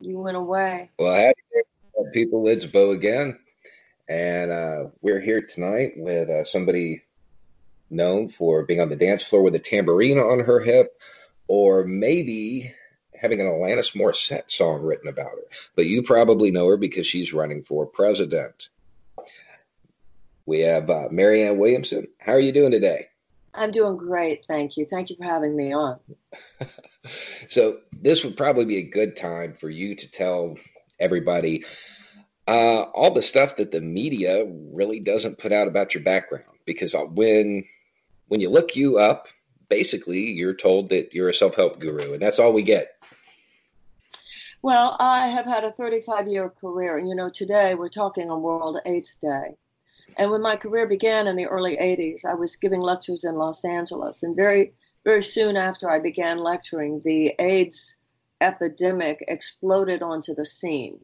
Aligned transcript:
You 0.00 0.18
went 0.18 0.36
away. 0.36 0.90
Well, 0.98 1.14
there, 1.14 2.12
people. 2.12 2.48
It's 2.48 2.66
Beau 2.66 2.90
again. 2.90 3.38
And 4.08 4.50
uh, 4.50 4.84
we're 5.02 5.20
here 5.20 5.42
tonight 5.42 5.92
with 5.96 6.28
uh, 6.28 6.44
somebody 6.44 7.02
known 7.90 8.28
for 8.28 8.64
being 8.64 8.80
on 8.80 8.88
the 8.88 8.96
dance 8.96 9.22
floor 9.22 9.42
with 9.42 9.54
a 9.54 9.60
tambourine 9.60 10.18
on 10.18 10.40
her 10.40 10.60
hip, 10.60 11.00
or 11.48 11.84
maybe 11.84 12.74
having 13.14 13.40
an 13.40 13.46
Alanis 13.46 13.94
Morissette 13.94 14.50
song 14.50 14.82
written 14.82 15.08
about 15.08 15.32
her. 15.32 15.46
But 15.76 15.86
you 15.86 16.02
probably 16.02 16.50
know 16.50 16.66
her 16.68 16.76
because 16.76 17.06
she's 17.06 17.32
running 17.32 17.62
for 17.62 17.86
president. 17.86 18.68
We 20.46 20.60
have 20.60 20.88
uh, 20.88 21.08
Marianne 21.10 21.58
Williamson. 21.58 22.08
How 22.18 22.32
are 22.32 22.40
you 22.40 22.52
doing 22.52 22.72
today? 22.72 23.09
I'm 23.54 23.70
doing 23.70 23.96
great. 23.96 24.44
Thank 24.44 24.76
you. 24.76 24.86
Thank 24.86 25.10
you 25.10 25.16
for 25.16 25.24
having 25.24 25.56
me 25.56 25.72
on. 25.72 25.98
so, 27.48 27.78
this 27.92 28.24
would 28.24 28.36
probably 28.36 28.64
be 28.64 28.78
a 28.78 28.82
good 28.82 29.16
time 29.16 29.54
for 29.54 29.68
you 29.68 29.94
to 29.96 30.10
tell 30.10 30.56
everybody 30.98 31.64
uh, 32.46 32.82
all 32.82 33.12
the 33.12 33.22
stuff 33.22 33.56
that 33.56 33.72
the 33.72 33.80
media 33.80 34.44
really 34.72 35.00
doesn't 35.00 35.38
put 35.38 35.52
out 35.52 35.68
about 35.68 35.94
your 35.94 36.02
background. 36.02 36.44
Because 36.64 36.94
uh, 36.94 37.00
when 37.00 37.64
when 38.28 38.40
you 38.40 38.48
look 38.50 38.76
you 38.76 38.98
up, 38.98 39.28
basically 39.68 40.30
you're 40.30 40.54
told 40.54 40.90
that 40.90 41.12
you're 41.12 41.28
a 41.28 41.34
self 41.34 41.56
help 41.56 41.80
guru, 41.80 42.12
and 42.12 42.22
that's 42.22 42.38
all 42.38 42.52
we 42.52 42.62
get. 42.62 42.96
Well, 44.62 44.96
I 45.00 45.28
have 45.28 45.46
had 45.46 45.64
a 45.64 45.72
35 45.72 46.28
year 46.28 46.50
career, 46.50 46.98
and 46.98 47.08
you 47.08 47.14
know, 47.14 47.30
today 47.30 47.74
we're 47.74 47.88
talking 47.88 48.30
on 48.30 48.42
World 48.42 48.78
AIDS 48.84 49.16
Day. 49.16 49.56
And 50.18 50.30
when 50.30 50.42
my 50.42 50.56
career 50.56 50.86
began 50.86 51.26
in 51.26 51.36
the 51.36 51.46
early 51.46 51.76
80s, 51.76 52.24
I 52.24 52.34
was 52.34 52.56
giving 52.56 52.80
lectures 52.80 53.24
in 53.24 53.36
Los 53.36 53.64
Angeles. 53.64 54.22
And 54.22 54.36
very, 54.36 54.72
very 55.04 55.22
soon 55.22 55.56
after 55.56 55.90
I 55.90 55.98
began 55.98 56.38
lecturing, 56.38 57.00
the 57.04 57.34
AIDS 57.38 57.96
epidemic 58.40 59.24
exploded 59.28 60.02
onto 60.02 60.34
the 60.34 60.44
scene. 60.44 60.98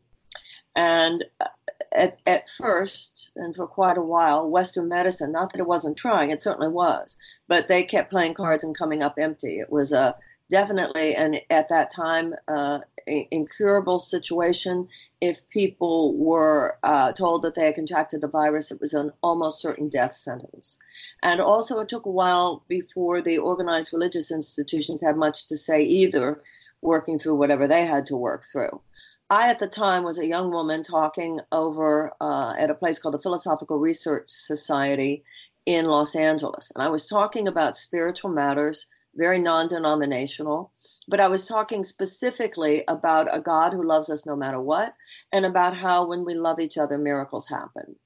And 0.75 1.25
uh, 1.41 1.47
at, 1.93 2.19
at 2.27 2.51
first, 2.51 3.33
and 3.37 3.57
for 3.57 3.67
quite 3.67 3.97
a 3.97 4.03
while, 4.03 4.49
Western 4.49 4.89
medicine, 4.89 5.33
not 5.33 5.53
that 5.53 5.61
it 5.61 5.67
wasn't 5.67 5.97
trying, 5.97 6.31
it 6.31 6.43
certainly 6.43 6.69
was, 6.69 7.17
but 7.49 7.69
they 7.69 7.83
kept 7.83 8.11
playing 8.11 8.35
cards 8.35 8.63
and 8.63 8.77
coming 8.77 9.03
up 9.03 9.15
empty. 9.19 9.59
It 9.59 9.71
was 9.71 9.93
a 9.93 10.15
definitely, 10.51 11.15
and 11.15 11.41
at 11.51 11.69
that 11.69 11.93
time, 11.93 12.35
uh, 12.49 12.81
incurable 13.07 13.99
situation. 13.99 14.89
If 15.21 15.49
people 15.49 16.17
were 16.17 16.79
uh, 16.83 17.13
told 17.13 17.43
that 17.43 17.55
they 17.55 17.67
had 17.67 17.75
contracted 17.75 18.21
the 18.21 18.29
virus, 18.29 18.71
it 18.71 18.81
was 18.81 18.95
an 18.95 19.13
almost 19.23 19.61
certain 19.61 19.89
death 19.89 20.15
sentence. 20.15 20.79
And 21.23 21.41
also, 21.41 21.81
it 21.81 21.89
took 21.89 22.07
a 22.07 22.11
while 22.11 22.65
before 22.69 23.21
the 23.21 23.39
organized 23.39 23.93
religious 23.93 24.31
institutions 24.31 25.03
had 25.03 25.17
much 25.17 25.47
to 25.49 25.57
say 25.57 25.83
either, 25.83 26.43
working 26.83 27.19
through 27.19 27.37
whatever 27.37 27.67
they 27.67 27.87
had 27.87 28.07
to 28.07 28.17
work 28.17 28.45
through. 28.45 28.81
I, 29.29 29.49
at 29.49 29.59
the 29.59 29.67
time, 29.67 30.05
was 30.05 30.19
a 30.19 30.27
young 30.27 30.51
woman 30.53 30.85
talking 30.85 31.41
over 31.51 32.13
uh, 32.21 32.55
at 32.57 32.71
a 32.71 32.75
place 32.75 32.99
called 32.99 33.15
the 33.15 33.19
Philosophical 33.19 33.79
Research 33.79 34.29
Society 34.29 35.25
in 35.65 35.87
Los 35.87 36.15
Angeles. 36.15 36.71
And 36.75 36.83
I 36.83 36.89
was 36.89 37.07
talking 37.07 37.49
about 37.49 37.77
spiritual 37.77 38.31
matters 38.31 38.87
very 39.17 39.39
non 39.39 39.69
denominational. 39.69 40.73
But 41.09 41.21
I 41.21 41.29
was 41.29 41.47
talking 41.47 41.85
specifically 41.85 42.85
about 42.89 43.35
a 43.35 43.41
God 43.41 43.73
who 43.73 43.83
loves 43.83 44.11
us 44.11 44.27
no 44.27 44.37
matter 44.37 44.61
what, 44.61 44.95
and 45.33 45.47
about 45.47 45.77
how 45.77 46.07
when 46.07 46.25
we 46.25 46.35
love 46.35 46.61
each 46.61 46.79
other, 46.79 46.99
miracles 46.99 47.49
happen. 47.49 47.97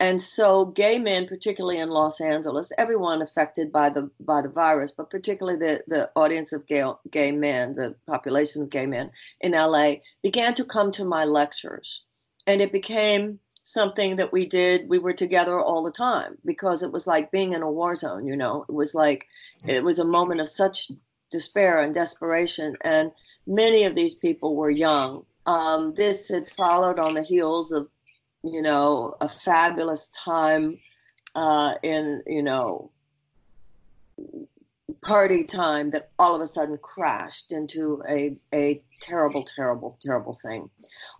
And 0.00 0.20
so, 0.20 0.66
gay 0.66 0.98
men, 0.98 1.26
particularly 1.26 1.78
in 1.78 1.88
Los 1.88 2.20
Angeles, 2.20 2.72
everyone 2.78 3.22
affected 3.22 3.70
by 3.70 3.90
the 3.90 4.10
by 4.20 4.42
the 4.42 4.48
virus, 4.48 4.90
but 4.90 5.08
particularly 5.08 5.58
the, 5.58 5.84
the 5.86 6.10
audience 6.16 6.52
of 6.52 6.66
gay, 6.66 6.84
gay 7.10 7.30
men, 7.30 7.76
the 7.76 7.94
population 8.06 8.62
of 8.62 8.70
gay 8.70 8.86
men 8.86 9.10
in 9.40 9.52
LA, 9.52 9.94
began 10.22 10.52
to 10.54 10.64
come 10.64 10.90
to 10.92 11.04
my 11.04 11.24
lectures. 11.24 12.02
And 12.46 12.60
it 12.60 12.72
became 12.72 13.38
something 13.64 14.16
that 14.16 14.30
we 14.30 14.44
did 14.44 14.88
we 14.88 14.98
were 14.98 15.12
together 15.12 15.58
all 15.58 15.82
the 15.82 15.90
time 15.90 16.36
because 16.44 16.82
it 16.82 16.92
was 16.92 17.06
like 17.06 17.32
being 17.32 17.52
in 17.52 17.62
a 17.62 17.70
war 17.70 17.96
zone 17.96 18.26
you 18.26 18.36
know? 18.36 18.64
It 18.68 18.72
was 18.72 18.94
like 18.94 19.26
it 19.66 19.82
was 19.82 19.98
a 19.98 20.04
moment 20.04 20.40
of 20.40 20.48
such 20.48 20.92
despair 21.30 21.80
and 21.80 21.92
desperation 21.92 22.76
and 22.82 23.10
many 23.46 23.84
of 23.84 23.94
these 23.94 24.14
people 24.14 24.54
were 24.54 24.70
young. 24.70 25.24
Um, 25.46 25.94
this 25.94 26.28
had 26.28 26.46
followed 26.46 26.98
on 26.98 27.14
the 27.14 27.22
heels 27.22 27.72
of 27.72 27.88
you 28.42 28.62
know 28.62 29.16
a 29.20 29.28
fabulous 29.28 30.08
time 30.08 30.78
uh, 31.34 31.74
in 31.82 32.22
you 32.26 32.42
know 32.42 32.90
party 35.04 35.44
time 35.44 35.90
that 35.90 36.10
all 36.18 36.34
of 36.34 36.40
a 36.40 36.46
sudden 36.46 36.78
crashed 36.78 37.52
into 37.52 38.02
a, 38.08 38.36
a 38.54 38.82
terrible, 39.00 39.44
terrible, 39.44 39.98
terrible 40.02 40.32
thing. 40.32 40.68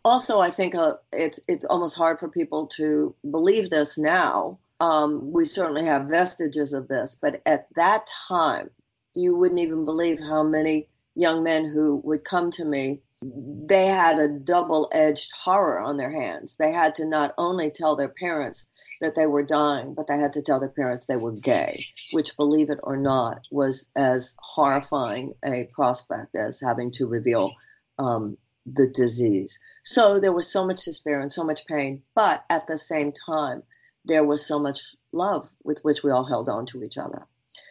Also, 0.04 0.40
I 0.40 0.50
think 0.50 0.74
uh, 0.74 0.94
it's 1.12 1.38
it's 1.48 1.64
almost 1.66 1.94
hard 1.94 2.18
for 2.18 2.28
people 2.28 2.66
to 2.78 3.14
believe 3.30 3.70
this 3.70 3.96
now. 3.98 4.58
Um, 4.80 5.30
we 5.32 5.44
certainly 5.44 5.84
have 5.84 6.08
vestiges 6.08 6.72
of 6.72 6.88
this, 6.88 7.16
but 7.20 7.40
at 7.46 7.68
that 7.76 8.08
time, 8.28 8.70
you 9.14 9.36
wouldn't 9.36 9.60
even 9.60 9.84
believe 9.84 10.18
how 10.18 10.42
many 10.42 10.88
young 11.14 11.44
men 11.44 11.64
who 11.64 12.00
would 12.04 12.24
come 12.24 12.50
to 12.50 12.64
me 12.64 13.00
they 13.22 13.86
had 13.86 14.18
a 14.18 14.28
double 14.28 14.88
edged 14.92 15.30
horror 15.32 15.78
on 15.78 15.96
their 15.96 16.10
hands. 16.10 16.56
They 16.56 16.72
had 16.72 16.94
to 16.96 17.04
not 17.04 17.34
only 17.38 17.70
tell 17.70 17.96
their 17.96 18.08
parents 18.08 18.66
that 19.00 19.14
they 19.14 19.26
were 19.26 19.42
dying, 19.42 19.94
but 19.94 20.06
they 20.06 20.16
had 20.16 20.32
to 20.34 20.42
tell 20.42 20.60
their 20.60 20.68
parents 20.68 21.06
they 21.06 21.16
were 21.16 21.32
gay, 21.32 21.84
which, 22.12 22.36
believe 22.36 22.70
it 22.70 22.80
or 22.82 22.96
not, 22.96 23.42
was 23.50 23.90
as 23.96 24.34
horrifying 24.40 25.34
a 25.44 25.68
prospect 25.72 26.34
as 26.34 26.60
having 26.60 26.90
to 26.92 27.06
reveal 27.06 27.52
um, 27.98 28.36
the 28.66 28.88
disease. 28.88 29.58
So 29.84 30.18
there 30.18 30.32
was 30.32 30.50
so 30.50 30.66
much 30.66 30.84
despair 30.84 31.20
and 31.20 31.32
so 31.32 31.44
much 31.44 31.66
pain, 31.66 32.02
but 32.14 32.44
at 32.50 32.66
the 32.66 32.78
same 32.78 33.12
time, 33.12 33.62
there 34.04 34.24
was 34.24 34.44
so 34.44 34.58
much 34.58 34.94
love 35.12 35.50
with 35.62 35.82
which 35.84 36.02
we 36.02 36.10
all 36.10 36.24
held 36.24 36.48
on 36.48 36.66
to 36.66 36.82
each 36.82 36.98
other. 36.98 37.26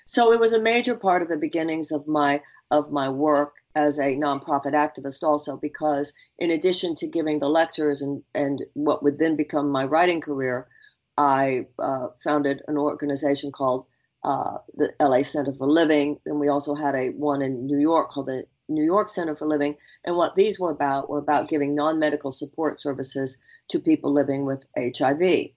So 0.05 0.31
it 0.31 0.39
was 0.39 0.53
a 0.53 0.61
major 0.61 0.95
part 0.95 1.21
of 1.21 1.29
the 1.29 1.37
beginnings 1.37 1.91
of 1.91 2.07
my 2.07 2.41
of 2.73 2.91
my 2.91 3.07
work 3.07 3.57
as 3.75 3.99
a 3.99 4.15
nonprofit 4.15 4.73
activist 4.73 5.21
also 5.21 5.55
because 5.55 6.11
in 6.39 6.49
addition 6.49 6.95
to 6.95 7.07
giving 7.07 7.37
the 7.37 7.47
lectures 7.47 8.01
and, 8.01 8.23
and 8.33 8.63
what 8.73 9.03
would 9.03 9.19
then 9.19 9.35
become 9.35 9.69
my 9.69 9.85
writing 9.85 10.19
career, 10.19 10.67
I 11.15 11.67
uh, 11.77 12.07
founded 12.23 12.63
an 12.67 12.77
organization 12.77 13.51
called 13.51 13.85
uh, 14.23 14.57
the 14.75 14.91
LA 14.99 15.21
Center 15.21 15.53
for 15.53 15.69
Living. 15.69 16.19
And 16.25 16.39
we 16.39 16.47
also 16.47 16.73
had 16.73 16.95
a 16.95 17.09
one 17.11 17.43
in 17.43 17.67
New 17.67 17.77
York 17.77 18.09
called 18.09 18.25
the 18.25 18.45
New 18.69 18.83
York 18.83 19.07
Center 19.07 19.35
for 19.35 19.47
Living. 19.47 19.75
And 20.03 20.15
what 20.15 20.33
these 20.33 20.59
were 20.59 20.71
about 20.71 21.09
were 21.09 21.19
about 21.19 21.49
giving 21.49 21.75
non-medical 21.75 22.31
support 22.31 22.81
services 22.81 23.37
to 23.69 23.79
people 23.79 24.11
living 24.11 24.45
with 24.45 24.65
HIV. 24.75 25.49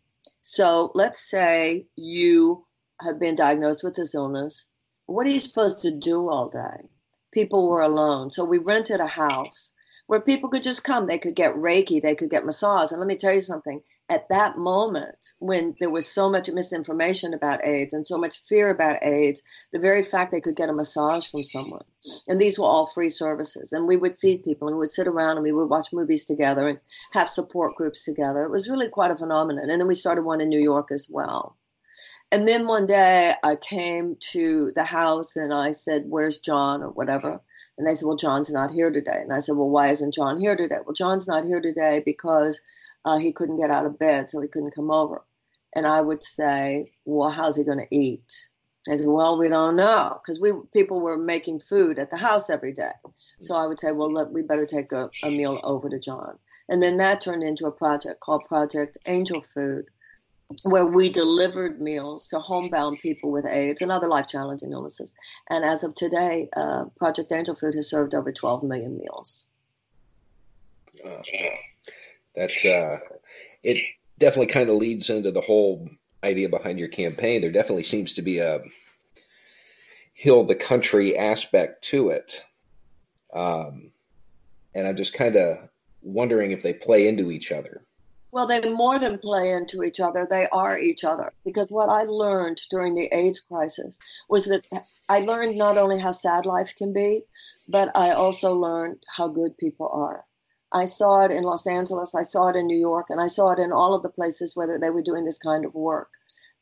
So 0.42 0.90
let's 0.94 1.30
say 1.30 1.86
you 1.96 2.66
have 3.00 3.18
been 3.18 3.36
diagnosed 3.36 3.82
with 3.82 3.94
this 3.94 4.14
illness. 4.14 4.66
What 5.06 5.26
are 5.26 5.30
you 5.30 5.40
supposed 5.40 5.80
to 5.80 5.90
do 5.90 6.28
all 6.28 6.50
day? 6.50 6.90
People 7.36 7.68
were 7.68 7.82
alone. 7.82 8.30
So 8.30 8.46
we 8.46 8.56
rented 8.56 8.98
a 8.98 9.06
house 9.06 9.74
where 10.06 10.20
people 10.20 10.48
could 10.48 10.62
just 10.62 10.84
come. 10.84 11.06
They 11.06 11.18
could 11.18 11.36
get 11.36 11.54
Reiki, 11.54 12.00
they 12.00 12.14
could 12.14 12.30
get 12.30 12.46
massage. 12.46 12.90
And 12.90 12.98
let 12.98 13.06
me 13.06 13.16
tell 13.16 13.34
you 13.34 13.42
something 13.42 13.82
at 14.08 14.28
that 14.30 14.56
moment, 14.56 15.34
when 15.40 15.74
there 15.80 15.90
was 15.90 16.06
so 16.06 16.30
much 16.30 16.48
misinformation 16.48 17.34
about 17.34 17.62
AIDS 17.62 17.92
and 17.92 18.06
so 18.06 18.16
much 18.16 18.38
fear 18.48 18.70
about 18.70 19.04
AIDS, 19.04 19.42
the 19.70 19.78
very 19.78 20.02
fact 20.02 20.32
they 20.32 20.40
could 20.40 20.56
get 20.56 20.70
a 20.70 20.72
massage 20.72 21.26
from 21.26 21.44
someone. 21.44 21.84
And 22.26 22.40
these 22.40 22.58
were 22.58 22.66
all 22.66 22.86
free 22.86 23.10
services. 23.10 23.72
And 23.72 23.86
we 23.86 23.96
would 23.96 24.18
feed 24.18 24.44
people 24.44 24.68
and 24.68 24.76
we 24.76 24.80
would 24.80 24.92
sit 24.92 25.08
around 25.08 25.36
and 25.36 25.42
we 25.42 25.52
would 25.52 25.68
watch 25.68 25.92
movies 25.92 26.24
together 26.24 26.68
and 26.68 26.78
have 27.12 27.28
support 27.28 27.74
groups 27.74 28.04
together. 28.04 28.44
It 28.44 28.50
was 28.50 28.70
really 28.70 28.88
quite 28.88 29.10
a 29.10 29.16
phenomenon. 29.16 29.68
And 29.68 29.80
then 29.80 29.88
we 29.88 29.94
started 29.94 30.22
one 30.22 30.40
in 30.40 30.48
New 30.48 30.62
York 30.62 30.90
as 30.90 31.08
well. 31.10 31.56
And 32.32 32.46
then 32.46 32.66
one 32.66 32.86
day 32.86 33.34
I 33.44 33.56
came 33.56 34.16
to 34.32 34.72
the 34.74 34.84
house 34.84 35.36
and 35.36 35.54
I 35.54 35.70
said, 35.70 36.04
Where's 36.08 36.38
John 36.38 36.82
or 36.82 36.90
whatever? 36.90 37.40
And 37.78 37.86
they 37.86 37.94
said, 37.94 38.06
Well, 38.06 38.16
John's 38.16 38.52
not 38.52 38.70
here 38.70 38.90
today. 38.90 39.20
And 39.20 39.32
I 39.32 39.38
said, 39.38 39.56
Well, 39.56 39.70
why 39.70 39.90
isn't 39.90 40.14
John 40.14 40.38
here 40.38 40.56
today? 40.56 40.78
Well, 40.84 40.94
John's 40.94 41.28
not 41.28 41.44
here 41.44 41.60
today 41.60 42.02
because 42.04 42.60
uh, 43.04 43.18
he 43.18 43.32
couldn't 43.32 43.60
get 43.60 43.70
out 43.70 43.86
of 43.86 43.98
bed, 43.98 44.30
so 44.30 44.40
he 44.40 44.48
couldn't 44.48 44.74
come 44.74 44.90
over. 44.90 45.22
And 45.74 45.86
I 45.86 46.00
would 46.00 46.24
say, 46.24 46.92
Well, 47.04 47.30
how's 47.30 47.56
he 47.56 47.64
going 47.64 47.78
to 47.78 47.96
eat? 47.96 48.48
I 48.88 48.96
said, 48.96 49.08
well, 49.08 49.36
we 49.36 49.48
don't 49.48 49.76
know 49.76 50.20
because 50.22 50.40
we 50.40 50.52
people 50.72 51.00
were 51.00 51.16
making 51.16 51.60
food 51.60 51.98
at 51.98 52.10
the 52.10 52.16
house 52.16 52.48
every 52.48 52.72
day. 52.72 52.92
So 53.40 53.56
I 53.56 53.66
would 53.66 53.80
say, 53.80 53.90
well, 53.90 54.12
let, 54.12 54.30
we 54.30 54.42
better 54.42 54.66
take 54.66 54.92
a, 54.92 55.10
a 55.24 55.30
meal 55.30 55.60
over 55.64 55.88
to 55.88 55.98
John. 55.98 56.38
And 56.68 56.82
then 56.82 56.96
that 56.98 57.20
turned 57.20 57.42
into 57.42 57.66
a 57.66 57.72
project 57.72 58.20
called 58.20 58.44
Project 58.44 58.96
Angel 59.06 59.40
Food, 59.40 59.86
where 60.62 60.86
we 60.86 61.08
delivered 61.08 61.80
meals 61.80 62.28
to 62.28 62.38
homebound 62.38 62.98
people 63.00 63.30
with 63.30 63.46
AIDS 63.46 63.82
and 63.82 63.90
other 63.90 64.08
life 64.08 64.28
challenging 64.28 64.72
illnesses. 64.72 65.14
And 65.50 65.64
as 65.64 65.82
of 65.82 65.94
today, 65.94 66.48
uh, 66.56 66.84
Project 66.96 67.32
Angel 67.32 67.54
Food 67.54 67.74
has 67.74 67.90
served 67.90 68.14
over 68.14 68.32
12 68.32 68.62
million 68.62 68.96
meals. 68.96 69.46
Uh, 71.04 71.22
that's 72.34 72.64
uh, 72.64 72.98
it. 73.62 73.82
Definitely 74.18 74.46
kind 74.46 74.70
of 74.70 74.76
leads 74.76 75.10
into 75.10 75.30
the 75.30 75.42
whole 75.42 75.88
idea 76.24 76.48
behind 76.48 76.78
your 76.78 76.88
campaign. 76.88 77.40
There 77.40 77.52
definitely 77.52 77.82
seems 77.82 78.14
to 78.14 78.22
be 78.22 78.38
a 78.38 78.62
heal 80.14 80.44
the 80.44 80.54
country 80.54 81.18
aspect 81.18 81.84
to 81.84 82.08
it, 82.08 82.42
um, 83.34 83.90
and 84.74 84.86
I'm 84.86 84.96
just 84.96 85.12
kind 85.12 85.36
of 85.36 85.68
wondering 86.00 86.52
if 86.52 86.62
they 86.62 86.72
play 86.72 87.08
into 87.08 87.30
each 87.30 87.52
other. 87.52 87.82
Well, 88.36 88.46
they 88.46 88.60
more 88.70 88.98
than 88.98 89.16
play 89.16 89.50
into 89.50 89.82
each 89.82 89.98
other, 89.98 90.26
they 90.28 90.46
are 90.48 90.78
each 90.78 91.04
other. 91.04 91.32
Because 91.42 91.70
what 91.70 91.88
I 91.88 92.02
learned 92.02 92.60
during 92.68 92.94
the 92.94 93.08
AIDS 93.10 93.40
crisis 93.40 93.98
was 94.28 94.44
that 94.44 94.66
I 95.08 95.20
learned 95.20 95.56
not 95.56 95.78
only 95.78 95.98
how 95.98 96.10
sad 96.10 96.44
life 96.44 96.76
can 96.76 96.92
be, 96.92 97.24
but 97.66 97.90
I 97.96 98.10
also 98.10 98.52
learned 98.52 99.02
how 99.08 99.28
good 99.28 99.56
people 99.56 99.88
are. 99.88 100.26
I 100.70 100.84
saw 100.84 101.24
it 101.24 101.30
in 101.30 101.44
Los 101.44 101.66
Angeles, 101.66 102.14
I 102.14 102.20
saw 102.20 102.48
it 102.48 102.56
in 102.56 102.66
New 102.66 102.76
York, 102.76 103.06
and 103.08 103.22
I 103.22 103.26
saw 103.26 103.52
it 103.52 103.58
in 103.58 103.72
all 103.72 103.94
of 103.94 104.02
the 104.02 104.10
places 104.10 104.54
where 104.54 104.78
they 104.78 104.90
were 104.90 105.00
doing 105.00 105.24
this 105.24 105.38
kind 105.38 105.64
of 105.64 105.74
work. 105.74 106.10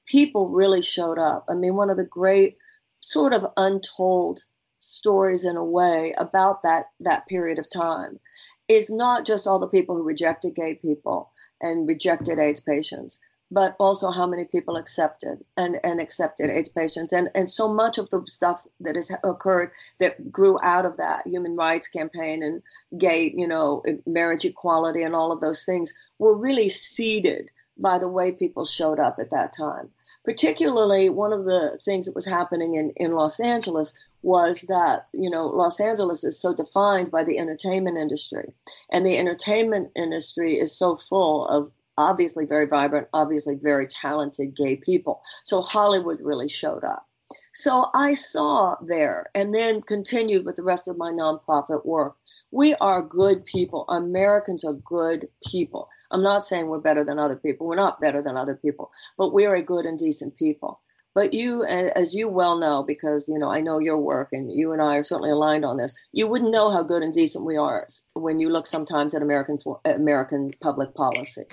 People 0.06 0.50
really 0.50 0.80
showed 0.80 1.18
up. 1.18 1.44
I 1.48 1.54
mean, 1.54 1.74
one 1.74 1.90
of 1.90 1.96
the 1.96 2.04
great 2.04 2.56
sort 3.00 3.34
of 3.34 3.52
untold 3.56 4.44
stories 4.78 5.44
in 5.44 5.56
a 5.56 5.64
way 5.64 6.14
about 6.18 6.62
that 6.62 6.90
that 7.00 7.26
period 7.26 7.58
of 7.58 7.68
time 7.68 8.20
is 8.68 8.90
not 8.90 9.26
just 9.26 9.48
all 9.48 9.58
the 9.58 9.66
people 9.66 9.96
who 9.96 10.04
rejected 10.04 10.54
gay 10.54 10.76
people 10.76 11.32
and 11.64 11.88
rejected 11.88 12.38
AIDS 12.38 12.60
patients, 12.60 13.18
but 13.50 13.74
also 13.78 14.10
how 14.10 14.26
many 14.26 14.44
people 14.44 14.76
accepted 14.76 15.42
and, 15.56 15.80
and 15.82 16.00
accepted 16.00 16.50
AIDS 16.50 16.68
patients. 16.68 17.12
And, 17.12 17.30
and 17.34 17.50
so 17.50 17.66
much 17.66 17.98
of 17.98 18.10
the 18.10 18.22
stuff 18.26 18.66
that 18.80 18.96
has 18.96 19.10
occurred 19.24 19.70
that 19.98 20.30
grew 20.30 20.58
out 20.62 20.84
of 20.84 20.96
that 20.98 21.26
human 21.26 21.56
rights 21.56 21.88
campaign 21.88 22.42
and 22.42 22.62
gay, 22.98 23.32
you 23.36 23.48
know, 23.48 23.82
marriage 24.06 24.44
equality 24.44 25.02
and 25.02 25.14
all 25.14 25.32
of 25.32 25.40
those 25.40 25.64
things 25.64 25.92
were 26.18 26.36
really 26.36 26.68
seeded 26.68 27.50
by 27.78 27.98
the 27.98 28.08
way 28.08 28.30
people 28.30 28.64
showed 28.64 29.00
up 29.00 29.16
at 29.18 29.30
that 29.30 29.52
time. 29.52 29.90
Particularly, 30.24 31.10
one 31.10 31.32
of 31.32 31.44
the 31.44 31.78
things 31.84 32.06
that 32.06 32.14
was 32.14 32.24
happening 32.24 32.74
in, 32.74 32.90
in 32.96 33.12
Los 33.12 33.38
Angeles 33.40 33.92
was 34.22 34.62
that 34.62 35.06
you 35.12 35.28
know 35.28 35.46
Los 35.46 35.78
Angeles 35.80 36.24
is 36.24 36.40
so 36.40 36.54
defined 36.54 37.10
by 37.10 37.22
the 37.22 37.38
entertainment 37.38 37.98
industry, 37.98 38.52
and 38.90 39.04
the 39.04 39.18
entertainment 39.18 39.90
industry 39.94 40.58
is 40.58 40.76
so 40.76 40.96
full 40.96 41.46
of 41.48 41.70
obviously 41.98 42.46
very 42.46 42.66
vibrant, 42.66 43.06
obviously 43.12 43.54
very 43.54 43.86
talented 43.86 44.56
gay 44.56 44.76
people. 44.76 45.22
So 45.44 45.60
Hollywood 45.60 46.20
really 46.20 46.48
showed 46.48 46.84
up. 46.84 47.06
So 47.54 47.90
I 47.94 48.14
saw 48.14 48.76
there, 48.80 49.30
and 49.34 49.54
then 49.54 49.82
continued 49.82 50.44
with 50.44 50.56
the 50.56 50.62
rest 50.62 50.88
of 50.88 50.96
my 50.96 51.12
nonprofit 51.12 51.84
work. 51.84 52.16
We 52.50 52.74
are 52.76 53.02
good 53.02 53.44
people. 53.44 53.84
Americans 53.88 54.64
are 54.64 54.74
good 54.74 55.28
people. 55.46 55.88
I'm 56.10 56.22
not 56.22 56.44
saying 56.44 56.66
we're 56.66 56.78
better 56.78 57.04
than 57.04 57.18
other 57.18 57.36
people. 57.36 57.66
We're 57.66 57.76
not 57.76 58.00
better 58.00 58.22
than 58.22 58.36
other 58.36 58.54
people, 58.54 58.90
but 59.16 59.32
we 59.32 59.46
are 59.46 59.54
a 59.54 59.62
good 59.62 59.84
and 59.84 59.98
decent 59.98 60.36
people. 60.36 60.80
But 61.14 61.32
you, 61.32 61.64
as 61.64 62.12
you 62.12 62.28
well 62.28 62.58
know, 62.58 62.82
because 62.82 63.28
you 63.28 63.38
know 63.38 63.48
I 63.48 63.60
know 63.60 63.78
your 63.78 63.98
work, 63.98 64.30
and 64.32 64.50
you 64.50 64.72
and 64.72 64.82
I 64.82 64.96
are 64.96 65.04
certainly 65.04 65.30
aligned 65.30 65.64
on 65.64 65.76
this. 65.76 65.94
You 66.12 66.26
wouldn't 66.26 66.50
know 66.50 66.70
how 66.70 66.82
good 66.82 67.04
and 67.04 67.14
decent 67.14 67.44
we 67.44 67.56
are 67.56 67.86
when 68.14 68.40
you 68.40 68.50
look 68.50 68.66
sometimes 68.66 69.14
at 69.14 69.22
American 69.22 69.58
American 69.84 70.52
public 70.60 70.92
policy. 70.94 71.44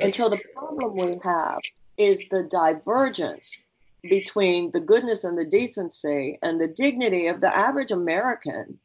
and 0.00 0.14
so 0.14 0.28
the 0.28 0.40
problem 0.54 0.94
we 0.94 1.18
have 1.24 1.60
is 1.96 2.28
the 2.30 2.42
divergence 2.42 3.62
between 4.02 4.70
the 4.72 4.80
goodness 4.80 5.24
and 5.24 5.38
the 5.38 5.44
decency 5.44 6.38
and 6.42 6.60
the 6.60 6.68
dignity 6.68 7.26
of 7.26 7.40
the 7.40 7.56
average 7.56 7.90
American, 7.90 8.78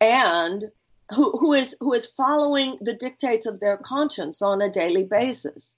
and 0.00 0.70
who, 1.14 1.52
is 1.52 1.74
who 1.80 1.92
is 1.92 2.06
following 2.16 2.76
the 2.80 2.94
dictates 2.94 3.46
of 3.46 3.60
their 3.60 3.76
conscience 3.76 4.42
on 4.42 4.60
a 4.60 4.70
daily 4.70 5.04
basis 5.04 5.76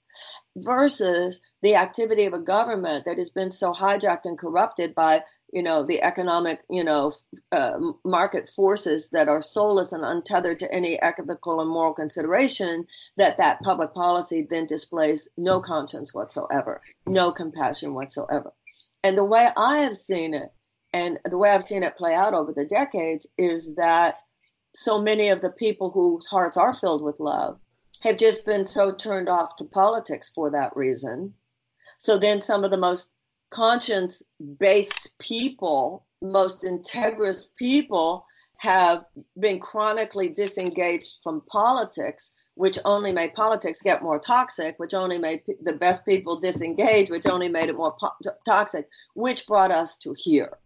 versus 0.57 1.39
the 1.61 1.75
activity 1.75 2.25
of 2.25 2.33
a 2.33 2.39
government 2.39 3.05
that 3.05 3.17
has 3.17 3.29
been 3.29 3.51
so 3.51 3.71
hijacked 3.71 4.25
and 4.25 4.37
corrupted 4.37 4.95
by 4.95 5.23
you 5.51 5.63
know 5.63 5.83
the 5.83 6.01
economic 6.03 6.61
you 6.69 6.83
know 6.83 7.11
uh, 7.51 7.79
market 8.03 8.49
forces 8.49 9.09
that 9.09 9.27
are 9.27 9.41
soulless 9.41 9.91
and 9.91 10.05
untethered 10.05 10.59
to 10.59 10.71
any 10.71 11.01
ethical 11.01 11.61
and 11.61 11.69
moral 11.69 11.93
consideration 11.93 12.85
that 13.17 13.37
that 13.37 13.61
public 13.61 13.93
policy 13.93 14.45
then 14.49 14.65
displays 14.65 15.27
no 15.37 15.59
conscience 15.59 16.13
whatsoever 16.13 16.81
no 17.07 17.31
compassion 17.31 17.93
whatsoever. 17.93 18.51
And 19.03 19.17
the 19.17 19.25
way 19.25 19.49
i 19.57 19.79
have 19.79 19.95
seen 19.95 20.33
it 20.33 20.51
and 20.93 21.19
the 21.25 21.37
way 21.37 21.49
i've 21.49 21.63
seen 21.63 21.83
it 21.83 21.97
play 21.97 22.13
out 22.13 22.33
over 22.33 22.53
the 22.53 22.65
decades 22.65 23.25
is 23.37 23.75
that 23.75 24.17
so 24.75 25.01
many 25.01 25.29
of 25.29 25.41
the 25.41 25.51
people 25.51 25.89
whose 25.89 26.25
hearts 26.27 26.57
are 26.57 26.73
filled 26.73 27.03
with 27.03 27.19
love 27.19 27.59
have 28.03 28.17
just 28.17 28.45
been 28.45 28.65
so 28.65 28.91
turned 28.91 29.27
off 29.27 29.55
to 29.57 29.65
politics 29.65 30.29
for 30.29 30.49
that 30.49 30.75
reason. 30.75 31.33
So 31.97 32.17
then 32.17 32.41
some 32.41 32.63
of 32.63 32.71
the 32.71 32.77
most 32.77 33.11
conscience 33.49 34.23
based 34.59 35.17
people, 35.19 36.05
most 36.21 36.61
integrous 36.61 37.47
people, 37.57 38.25
have 38.57 39.05
been 39.39 39.59
chronically 39.59 40.29
disengaged 40.29 41.21
from 41.23 41.41
politics, 41.47 42.35
which 42.55 42.77
only 42.83 43.11
made 43.11 43.33
politics 43.33 43.81
get 43.81 44.03
more 44.03 44.19
toxic, 44.19 44.75
which 44.77 44.93
only 44.93 45.17
made 45.17 45.41
the 45.61 45.73
best 45.73 46.05
people 46.05 46.39
disengage, 46.39 47.09
which 47.09 47.25
only 47.25 47.49
made 47.49 47.69
it 47.69 47.77
more 47.77 47.95
po- 47.99 48.31
toxic, 48.45 48.87
which 49.13 49.47
brought 49.47 49.71
us 49.71 49.97
to 49.97 50.13
here. 50.17 50.57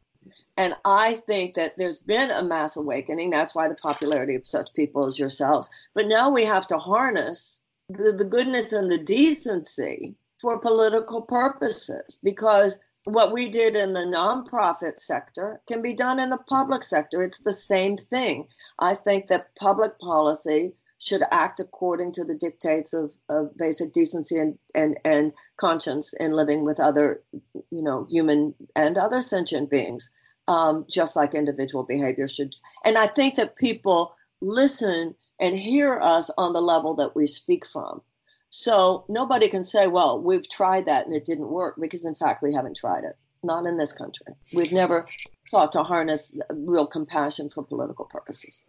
And 0.57 0.75
I 0.85 1.15
think 1.15 1.55
that 1.55 1.77
there's 1.77 1.97
been 1.97 2.31
a 2.31 2.43
mass 2.43 2.75
awakening. 2.75 3.29
That's 3.29 3.55
why 3.55 3.67
the 3.67 3.75
popularity 3.75 4.35
of 4.35 4.47
such 4.47 4.73
people 4.73 5.05
as 5.05 5.19
yourselves. 5.19 5.69
But 5.93 6.07
now 6.07 6.29
we 6.29 6.45
have 6.45 6.67
to 6.67 6.77
harness 6.77 7.59
the, 7.89 8.11
the 8.11 8.25
goodness 8.25 8.73
and 8.73 8.89
the 8.89 8.97
decency 8.97 10.15
for 10.39 10.59
political 10.59 11.21
purposes 11.21 12.17
because 12.23 12.79
what 13.05 13.33
we 13.33 13.49
did 13.49 13.75
in 13.75 13.93
the 13.93 14.01
nonprofit 14.01 14.99
sector 14.99 15.61
can 15.67 15.81
be 15.81 15.93
done 15.93 16.19
in 16.19 16.29
the 16.29 16.37
public 16.37 16.83
sector. 16.83 17.21
It's 17.21 17.39
the 17.39 17.51
same 17.51 17.97
thing. 17.97 18.47
I 18.79 18.95
think 18.95 19.27
that 19.27 19.55
public 19.55 19.99
policy 19.99 20.73
should 20.99 21.23
act 21.31 21.59
according 21.59 22.13
to 22.13 22.23
the 22.23 22.35
dictates 22.35 22.93
of, 22.93 23.11
of 23.27 23.57
basic 23.57 23.91
decency 23.91 24.37
and, 24.37 24.57
and, 24.73 24.97
and 25.03 25.33
conscience 25.57 26.13
in 26.13 26.31
living 26.31 26.63
with 26.63 26.79
other, 26.79 27.21
you 27.53 27.81
know, 27.81 28.05
human 28.09 28.55
and 28.75 28.97
other 28.97 29.19
sentient 29.19 29.69
beings 29.69 30.09
um, 30.47 30.85
just 30.89 31.15
like 31.15 31.33
individual 31.33 31.83
behavior 31.83 32.27
should. 32.27 32.55
And 32.83 32.97
I 32.97 33.07
think 33.07 33.35
that 33.35 33.55
people 33.55 34.15
listen 34.41 35.15
and 35.39 35.55
hear 35.55 35.99
us 35.99 36.29
on 36.37 36.53
the 36.53 36.61
level 36.61 36.93
that 36.95 37.15
we 37.15 37.25
speak 37.25 37.65
from. 37.65 38.01
So 38.49 39.05
nobody 39.09 39.47
can 39.47 39.63
say, 39.63 39.87
well, 39.87 40.21
we've 40.21 40.47
tried 40.47 40.85
that 40.85 41.05
and 41.05 41.15
it 41.15 41.25
didn't 41.25 41.47
work 41.49 41.75
because, 41.79 42.05
in 42.05 42.13
fact, 42.13 42.43
we 42.43 42.53
haven't 42.53 42.77
tried 42.77 43.03
it. 43.03 43.13
Not 43.41 43.65
in 43.65 43.77
this 43.77 43.91
country. 43.91 44.33
We've 44.53 44.71
never 44.71 45.07
sought 45.47 45.71
to 45.73 45.83
harness 45.83 46.33
real 46.51 46.85
compassion 46.85 47.49
for 47.49 47.63
political 47.63 48.05
purposes. 48.05 48.61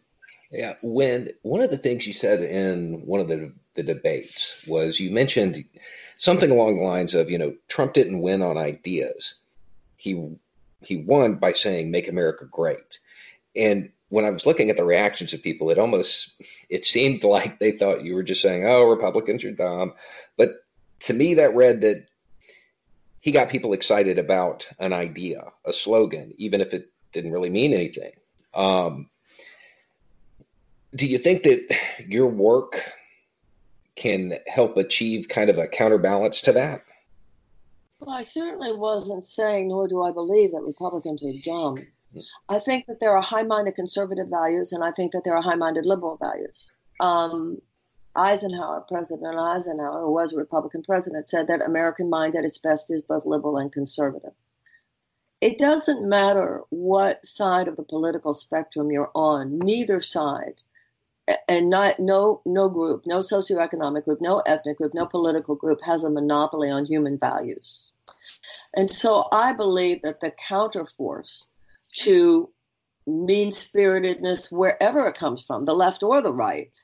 Yeah, 0.51 0.75
when 0.83 1.31
one 1.43 1.61
of 1.61 1.71
the 1.71 1.79
things 1.79 2.07
you 2.07 2.13
said 2.13 2.41
in 2.41 3.03
one 3.05 3.21
of 3.21 3.29
the 3.29 3.53
the 3.75 3.83
debates 3.83 4.57
was 4.67 5.01
you 5.01 5.11
mentioned 5.11 5.65
something 6.17 6.51
along 6.51 6.77
the 6.77 6.83
lines 6.83 7.13
of, 7.13 7.29
you 7.29 7.39
know, 7.39 7.55
Trump 7.69 7.93
didn't 7.93 8.21
win 8.21 8.41
on 8.41 8.57
ideas. 8.57 9.35
He 9.97 10.31
he 10.87 10.97
won 10.97 11.37
by 11.37 11.53
saying 11.53 11.91
"Make 11.91 12.09
America 12.09 12.47
Great," 12.51 12.99
and 13.57 13.91
when 14.09 14.25
I 14.25 14.31
was 14.31 14.47
looking 14.47 14.71
at 14.71 14.77
the 14.77 14.85
reactions 14.85 15.33
of 15.33 15.43
people, 15.43 15.71
it 15.71 15.79
almost 15.79 16.41
it 16.69 16.85
seemed 16.85 17.25
like 17.25 17.59
they 17.59 17.73
thought 17.73 18.05
you 18.05 18.15
were 18.15 18.23
just 18.23 18.43
saying, 18.43 18.65
"Oh, 18.67 18.85
Republicans 18.85 19.45
are 19.45 19.53
dumb," 19.53 19.95
but 20.37 20.65
to 21.01 21.13
me, 21.13 21.35
that 21.35 21.55
read 21.55 21.81
that 21.83 22.07
he 23.21 23.33
got 23.33 23.49
people 23.49 23.73
excited 23.73 24.19
about 24.19 24.69
an 24.79 24.93
idea, 24.93 25.53
a 25.65 25.73
slogan, 25.73 26.35
even 26.37 26.61
if 26.61 26.75
it 26.75 26.91
didn't 27.13 27.33
really 27.33 27.51
mean 27.51 27.73
anything. 27.73 28.13
Um, 28.53 29.09
do 30.95 31.07
you 31.07 31.19
think 31.19 31.43
that 31.45 31.77
your 32.07 32.27
work 32.27 32.93
can 33.97 34.35
help 34.47 34.77
achieve 34.77 35.29
kind 35.29 35.51
of 35.51 35.59
a 35.59 35.67
counterbalance 35.67 36.41
to 36.43 36.53
that? 36.53 36.85
Well, 38.07 38.17
I 38.17 38.23
certainly 38.23 38.73
wasn't 38.73 39.25
saying, 39.25 39.69
nor 39.69 39.89
do 39.89 40.03
I 40.03 40.13
believe, 40.13 40.53
that 40.53 40.63
Republicans 40.63 41.25
are 41.25 41.33
dumb. 41.45 41.79
I 42.49 42.59
think 42.59 42.87
that 42.87 43.01
there 43.01 43.17
are 43.17 43.23
high 43.23 43.43
minded 43.45 43.77
conservative 43.77 44.29
values, 44.29 44.73
and 44.73 44.85
I 44.85 44.93
think 44.93 45.13
that 45.13 45.25
there 45.25 45.37
are 45.37 45.43
high 45.43 45.57
minded 45.57 45.87
liberal 45.87 46.17
values. 46.19 46.71
Um, 47.01 47.61
Eisenhower, 48.17 48.83
President 48.83 49.37
Eisenhower, 49.39 50.03
who 50.03 50.13
was 50.13 50.33
a 50.33 50.37
Republican 50.37 50.83
president, 50.83 51.29
said 51.29 51.47
that 51.49 51.63
American 51.63 52.11
mind 52.11 52.37
at 52.37 52.45
its 52.45 52.59
best 52.59 52.93
is 52.93 53.03
both 53.03 53.27
liberal 53.27 53.59
and 53.59 53.73
conservative. 53.73 54.33
it 55.41 55.59
doesn't 55.59 56.09
matter 56.09 56.63
what 56.71 57.25
side 57.27 57.69
of 57.69 57.77
the 57.77 57.83
political 57.85 58.33
spectrum 58.33 58.91
you're 58.91 59.11
on, 59.15 59.59
neither 59.59 60.01
side 60.01 60.63
and 61.49 61.71
not 61.71 61.99
no 62.01 62.43
no 62.47 62.69
group, 62.69 63.05
no 63.07 63.19
socioeconomic 63.21 64.05
group, 64.05 64.21
no 64.21 64.41
ethnic 64.47 64.79
group, 64.79 64.95
no 64.95 65.07
political 65.07 65.55
group 65.55 65.81
has 65.83 66.05
a 66.05 66.11
monopoly 66.11 66.71
on 66.71 66.85
human 66.87 67.19
values. 67.19 67.93
And 68.77 68.91
so 68.91 69.29
I 69.33 69.53
believe 69.53 70.03
that 70.03 70.21
the 70.21 70.33
counterforce 70.33 71.45
to 71.99 72.51
mean 73.07 73.51
spiritedness, 73.51 74.51
wherever 74.51 75.07
it 75.07 75.17
comes 75.17 75.45
from, 75.45 75.65
the 75.65 75.75
left 75.75 76.03
or 76.03 76.21
the 76.21 76.33
right, 76.33 76.77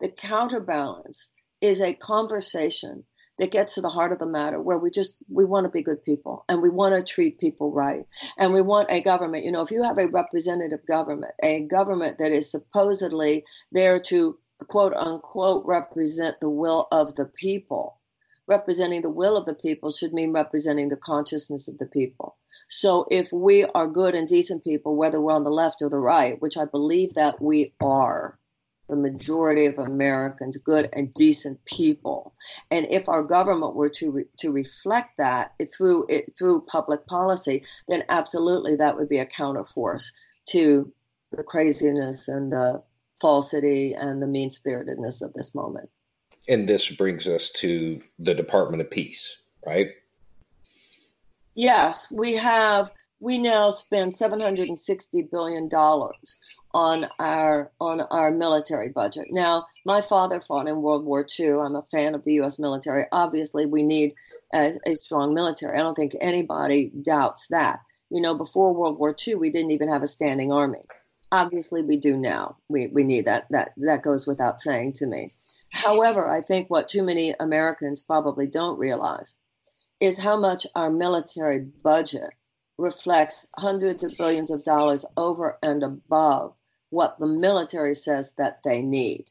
the 0.00 0.08
counterbalance 0.08 1.32
is 1.60 1.80
a 1.80 1.94
conversation 1.94 3.04
that 3.38 3.52
gets 3.52 3.74
to 3.74 3.80
the 3.80 3.88
heart 3.88 4.12
of 4.12 4.18
the 4.18 4.26
matter 4.26 4.60
where 4.60 4.78
we 4.78 4.90
just 4.90 5.16
we 5.28 5.44
want 5.44 5.64
to 5.64 5.70
be 5.70 5.82
good 5.82 6.02
people 6.04 6.44
and 6.48 6.60
we 6.60 6.70
want 6.70 6.94
to 6.94 7.02
treat 7.02 7.38
people 7.38 7.72
right. 7.72 8.04
And 8.36 8.52
we 8.52 8.62
want 8.62 8.90
a 8.90 9.00
government 9.00 9.44
you 9.44 9.52
know 9.52 9.62
if 9.62 9.70
you 9.70 9.82
have 9.82 9.98
a 9.98 10.08
representative 10.08 10.84
government 10.86 11.32
a 11.42 11.60
government 11.60 12.18
that 12.18 12.32
is 12.32 12.50
supposedly 12.50 13.44
there 13.72 14.00
to 14.00 14.38
quote 14.66 14.94
unquote 14.94 15.64
represent 15.64 16.40
the 16.40 16.50
will 16.50 16.88
of 16.90 17.14
the 17.14 17.26
people 17.26 17.97
representing 18.48 19.02
the 19.02 19.10
will 19.10 19.36
of 19.36 19.46
the 19.46 19.54
people 19.54 19.90
should 19.90 20.12
mean 20.12 20.32
representing 20.32 20.88
the 20.88 20.96
consciousness 20.96 21.68
of 21.68 21.78
the 21.78 21.86
people 21.86 22.36
so 22.68 23.06
if 23.10 23.32
we 23.32 23.64
are 23.64 23.86
good 23.86 24.14
and 24.14 24.26
decent 24.28 24.64
people 24.64 24.96
whether 24.96 25.20
we're 25.20 25.32
on 25.32 25.44
the 25.44 25.50
left 25.50 25.82
or 25.82 25.88
the 25.88 25.98
right 25.98 26.40
which 26.42 26.56
i 26.56 26.64
believe 26.64 27.14
that 27.14 27.40
we 27.40 27.72
are 27.80 28.38
the 28.88 28.96
majority 28.96 29.66
of 29.66 29.78
Americans 29.78 30.56
good 30.56 30.88
and 30.92 31.12
decent 31.14 31.62
people. 31.66 32.34
And 32.70 32.86
if 32.90 33.08
our 33.08 33.22
government 33.22 33.74
were 33.74 33.90
to 33.90 34.10
re- 34.10 34.24
to 34.38 34.50
reflect 34.50 35.18
that 35.18 35.54
through 35.76 36.06
it 36.08 36.34
through 36.36 36.62
public 36.62 37.06
policy, 37.06 37.64
then 37.88 38.04
absolutely 38.08 38.76
that 38.76 38.96
would 38.96 39.08
be 39.08 39.18
a 39.18 39.26
counterforce 39.26 40.06
to 40.46 40.92
the 41.32 41.42
craziness 41.42 42.28
and 42.28 42.52
the 42.52 42.82
falsity 43.20 43.94
and 43.94 44.22
the 44.22 44.26
mean 44.26 44.50
spiritedness 44.50 45.20
of 45.20 45.34
this 45.34 45.54
moment. 45.54 45.90
And 46.48 46.68
this 46.68 46.90
brings 46.90 47.28
us 47.28 47.50
to 47.50 48.00
the 48.18 48.34
Department 48.34 48.80
of 48.80 48.90
Peace, 48.90 49.38
right? 49.66 49.90
Yes, 51.54 52.10
we 52.10 52.34
have. 52.36 52.92
We 53.20 53.36
now 53.36 53.70
spend 53.70 54.14
seven 54.14 54.40
hundred 54.40 54.68
and 54.68 54.78
sixty 54.78 55.22
billion 55.22 55.68
dollars 55.68 56.36
on 56.74 57.08
our 57.18 57.70
on 57.80 58.00
our 58.00 58.30
military 58.30 58.90
budget. 58.90 59.26
Now, 59.30 59.66
my 59.84 60.00
father 60.00 60.40
fought 60.40 60.68
in 60.68 60.82
World 60.82 61.04
War 61.04 61.26
II. 61.38 61.52
I'm 61.52 61.76
a 61.76 61.82
fan 61.82 62.14
of 62.14 62.24
the 62.24 62.34
U.S. 62.34 62.58
military. 62.58 63.06
Obviously, 63.12 63.66
we 63.66 63.82
need 63.82 64.14
a, 64.54 64.74
a 64.86 64.94
strong 64.94 65.34
military. 65.34 65.78
I 65.78 65.82
don't 65.82 65.94
think 65.94 66.14
anybody 66.20 66.92
doubts 67.02 67.48
that. 67.48 67.80
You 68.10 68.20
know, 68.20 68.34
before 68.34 68.72
World 68.72 68.98
War 68.98 69.14
II, 69.26 69.36
we 69.36 69.50
didn't 69.50 69.72
even 69.72 69.88
have 69.90 70.02
a 70.02 70.06
standing 70.06 70.52
army. 70.52 70.84
Obviously, 71.32 71.82
we 71.82 71.96
do 71.96 72.16
now. 72.16 72.56
We 72.68 72.86
we 72.86 73.04
need 73.04 73.26
that. 73.26 73.46
That 73.50 73.72
that 73.78 74.02
goes 74.02 74.26
without 74.26 74.60
saying 74.60 74.92
to 74.94 75.06
me. 75.06 75.34
However, 75.70 76.28
I 76.28 76.40
think 76.40 76.68
what 76.68 76.88
too 76.88 77.02
many 77.02 77.34
Americans 77.40 78.02
probably 78.02 78.46
don't 78.46 78.78
realize 78.78 79.36
is 80.00 80.18
how 80.18 80.36
much 80.36 80.66
our 80.74 80.90
military 80.90 81.58
budget 81.58 82.30
reflects 82.78 83.46
hundreds 83.56 84.04
of 84.04 84.16
billions 84.16 84.50
of 84.50 84.62
dollars 84.64 85.04
over 85.16 85.58
and 85.62 85.82
above 85.82 86.54
what 86.90 87.18
the 87.18 87.26
military 87.26 87.94
says 87.94 88.32
that 88.38 88.62
they 88.62 88.80
need. 88.80 89.30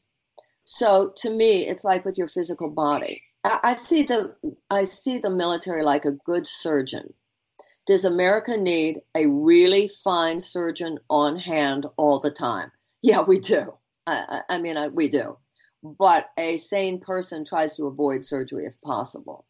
So 0.64 1.12
to 1.16 1.30
me, 1.30 1.66
it's 1.66 1.84
like 1.84 2.04
with 2.04 2.18
your 2.18 2.28
physical 2.28 2.68
body. 2.68 3.22
I, 3.44 3.74
see 3.74 4.02
the 4.02 4.34
I 4.70 4.84
see 4.84 5.18
the 5.18 5.30
military 5.30 5.82
like 5.82 6.04
a 6.04 6.10
good 6.10 6.46
surgeon. 6.46 7.14
Does 7.86 8.04
America 8.04 8.56
need 8.56 9.00
a 9.14 9.26
really 9.26 9.88
fine 9.88 10.40
surgeon 10.40 10.98
on 11.08 11.36
hand 11.36 11.86
all 11.96 12.18
the 12.18 12.30
time? 12.30 12.70
Yeah, 13.00 13.22
we 13.22 13.40
do. 13.40 13.72
I, 14.06 14.42
I 14.50 14.58
mean, 14.58 14.76
I, 14.76 14.88
we 14.88 15.08
do. 15.08 15.38
But 15.82 16.30
a 16.36 16.56
sane 16.56 17.00
person 17.00 17.44
tries 17.44 17.76
to 17.76 17.86
avoid 17.86 18.24
surgery 18.24 18.66
if 18.66 18.80
possible. 18.80 19.46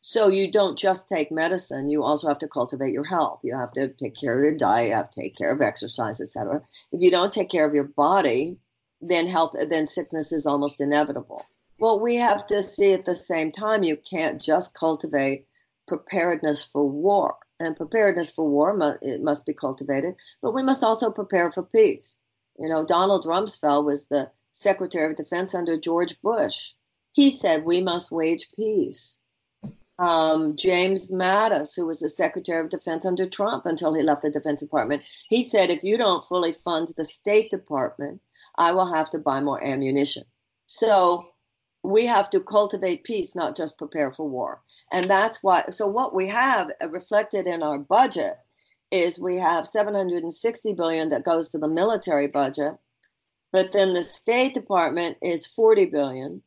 So 0.00 0.28
you 0.28 0.50
don't 0.50 0.78
just 0.78 1.08
take 1.08 1.32
medicine, 1.32 1.88
you 1.88 2.04
also 2.04 2.28
have 2.28 2.38
to 2.38 2.48
cultivate 2.48 2.92
your 2.92 3.04
health. 3.04 3.40
You 3.42 3.56
have 3.56 3.72
to 3.72 3.88
take 3.88 4.14
care 4.14 4.38
of 4.38 4.44
your 4.44 4.54
diet, 4.54 4.88
you 4.88 4.94
have 4.94 5.10
to 5.10 5.20
take 5.22 5.36
care 5.36 5.50
of 5.50 5.60
exercise, 5.60 6.20
etc. 6.20 6.62
If 6.92 7.02
you 7.02 7.10
don't 7.10 7.32
take 7.32 7.48
care 7.48 7.66
of 7.66 7.74
your 7.74 7.84
body, 7.84 8.58
then 9.00 9.26
health 9.26 9.54
then 9.68 9.86
sickness 9.86 10.32
is 10.32 10.46
almost 10.46 10.80
inevitable. 10.80 11.44
Well, 11.78 12.00
we 12.00 12.16
have 12.16 12.46
to 12.46 12.62
see 12.62 12.92
at 12.92 13.04
the 13.04 13.14
same 13.14 13.52
time 13.52 13.82
you 13.84 13.96
can't 13.96 14.40
just 14.40 14.74
cultivate 14.74 15.46
preparedness 15.86 16.62
for 16.64 16.88
war. 16.88 17.36
And 17.60 17.76
preparedness 17.76 18.30
for 18.30 18.48
war 18.48 18.98
it 19.02 19.20
must 19.20 19.44
be 19.44 19.52
cultivated, 19.52 20.14
but 20.40 20.54
we 20.54 20.62
must 20.62 20.84
also 20.84 21.10
prepare 21.10 21.50
for 21.50 21.64
peace. 21.64 22.18
You 22.56 22.68
know, 22.68 22.84
Donald 22.84 23.24
Rumsfeld 23.24 23.84
was 23.84 24.06
the 24.06 24.30
Secretary 24.58 25.10
of 25.10 25.16
Defense 25.16 25.54
under 25.54 25.76
George 25.76 26.20
Bush. 26.20 26.72
He 27.12 27.30
said 27.30 27.64
we 27.64 27.80
must 27.80 28.12
wage 28.12 28.48
peace 28.56 29.18
um, 29.98 30.54
James 30.56 31.08
Mattis, 31.08 31.74
who 31.74 31.86
was 31.86 32.00
the 32.00 32.08
Secretary 32.08 32.60
of 32.60 32.68
Defense 32.68 33.04
under 33.04 33.26
Trump 33.26 33.66
until 33.66 33.94
he 33.94 34.02
left 34.02 34.22
the 34.22 34.30
Defense 34.30 34.60
Department, 34.60 35.02
he 35.28 35.42
said, 35.42 35.70
if 35.70 35.82
you 35.82 35.96
don't 35.96 36.24
fully 36.24 36.52
fund 36.52 36.88
the 36.96 37.04
State 37.04 37.50
Department, 37.50 38.20
I 38.56 38.72
will 38.72 38.92
have 38.92 39.10
to 39.10 39.18
buy 39.18 39.40
more 39.40 39.62
ammunition. 39.62 40.24
So 40.66 41.30
we 41.82 42.06
have 42.06 42.30
to 42.30 42.40
cultivate 42.40 43.04
peace, 43.04 43.34
not 43.34 43.56
just 43.56 43.78
prepare 43.78 44.12
for 44.12 44.28
war. 44.28 44.62
And 44.92 45.10
that's 45.10 45.42
why, 45.42 45.64
so 45.70 45.86
what 45.86 46.14
we 46.14 46.28
have 46.28 46.70
reflected 46.88 47.46
in 47.46 47.62
our 47.62 47.78
budget 47.78 48.38
is 48.90 49.18
we 49.18 49.36
have 49.36 49.66
760 49.66 50.72
billion 50.74 51.08
that 51.10 51.24
goes 51.24 51.48
to 51.50 51.58
the 51.58 51.68
military 51.68 52.28
budget, 52.28 52.74
but 53.52 53.72
then 53.72 53.94
the 53.94 54.02
State 54.02 54.54
Department 54.54 55.16
is 55.22 55.46
40 55.46 55.86
billion 55.86 56.42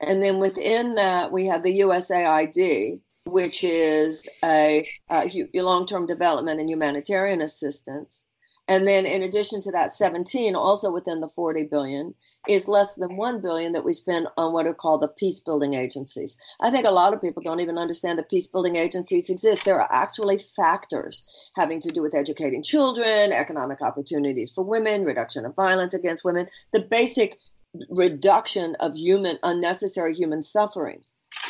and 0.00 0.22
then 0.22 0.38
within 0.38 0.94
that, 0.96 1.32
we 1.32 1.46
have 1.46 1.62
the 1.62 1.80
USAID, 1.80 3.00
which 3.24 3.64
is 3.64 4.28
a, 4.44 4.88
a 5.10 5.48
long 5.54 5.86
term 5.86 6.06
development 6.06 6.60
and 6.60 6.68
humanitarian 6.68 7.40
assistance. 7.40 8.26
And 8.68 8.86
then 8.86 9.06
in 9.06 9.22
addition 9.22 9.60
to 9.62 9.70
that 9.72 9.92
17, 9.92 10.56
also 10.56 10.90
within 10.90 11.20
the 11.20 11.28
40 11.28 11.64
billion, 11.64 12.14
is 12.48 12.66
less 12.66 12.94
than 12.94 13.16
1 13.16 13.40
billion 13.40 13.72
that 13.72 13.84
we 13.84 13.92
spend 13.92 14.26
on 14.36 14.52
what 14.52 14.66
are 14.66 14.74
called 14.74 15.02
the 15.02 15.08
peace 15.08 15.38
building 15.40 15.74
agencies. 15.74 16.36
I 16.60 16.70
think 16.70 16.84
a 16.84 16.90
lot 16.90 17.14
of 17.14 17.20
people 17.20 17.42
don't 17.42 17.60
even 17.60 17.78
understand 17.78 18.18
that 18.18 18.30
peace 18.30 18.46
building 18.46 18.76
agencies 18.76 19.30
exist. 19.30 19.64
There 19.64 19.80
are 19.80 19.92
actually 19.92 20.38
factors 20.38 21.22
having 21.54 21.80
to 21.80 21.90
do 21.90 22.02
with 22.02 22.14
educating 22.14 22.62
children, 22.62 23.32
economic 23.32 23.82
opportunities 23.82 24.50
for 24.50 24.64
women, 24.64 25.04
reduction 25.04 25.44
of 25.44 25.54
violence 25.54 25.94
against 25.94 26.24
women, 26.24 26.46
the 26.72 26.80
basic 26.80 27.36
reduction 27.90 28.74
of 28.80 28.94
human 28.94 29.38
unnecessary 29.42 30.14
human 30.14 30.42
suffering 30.42 31.02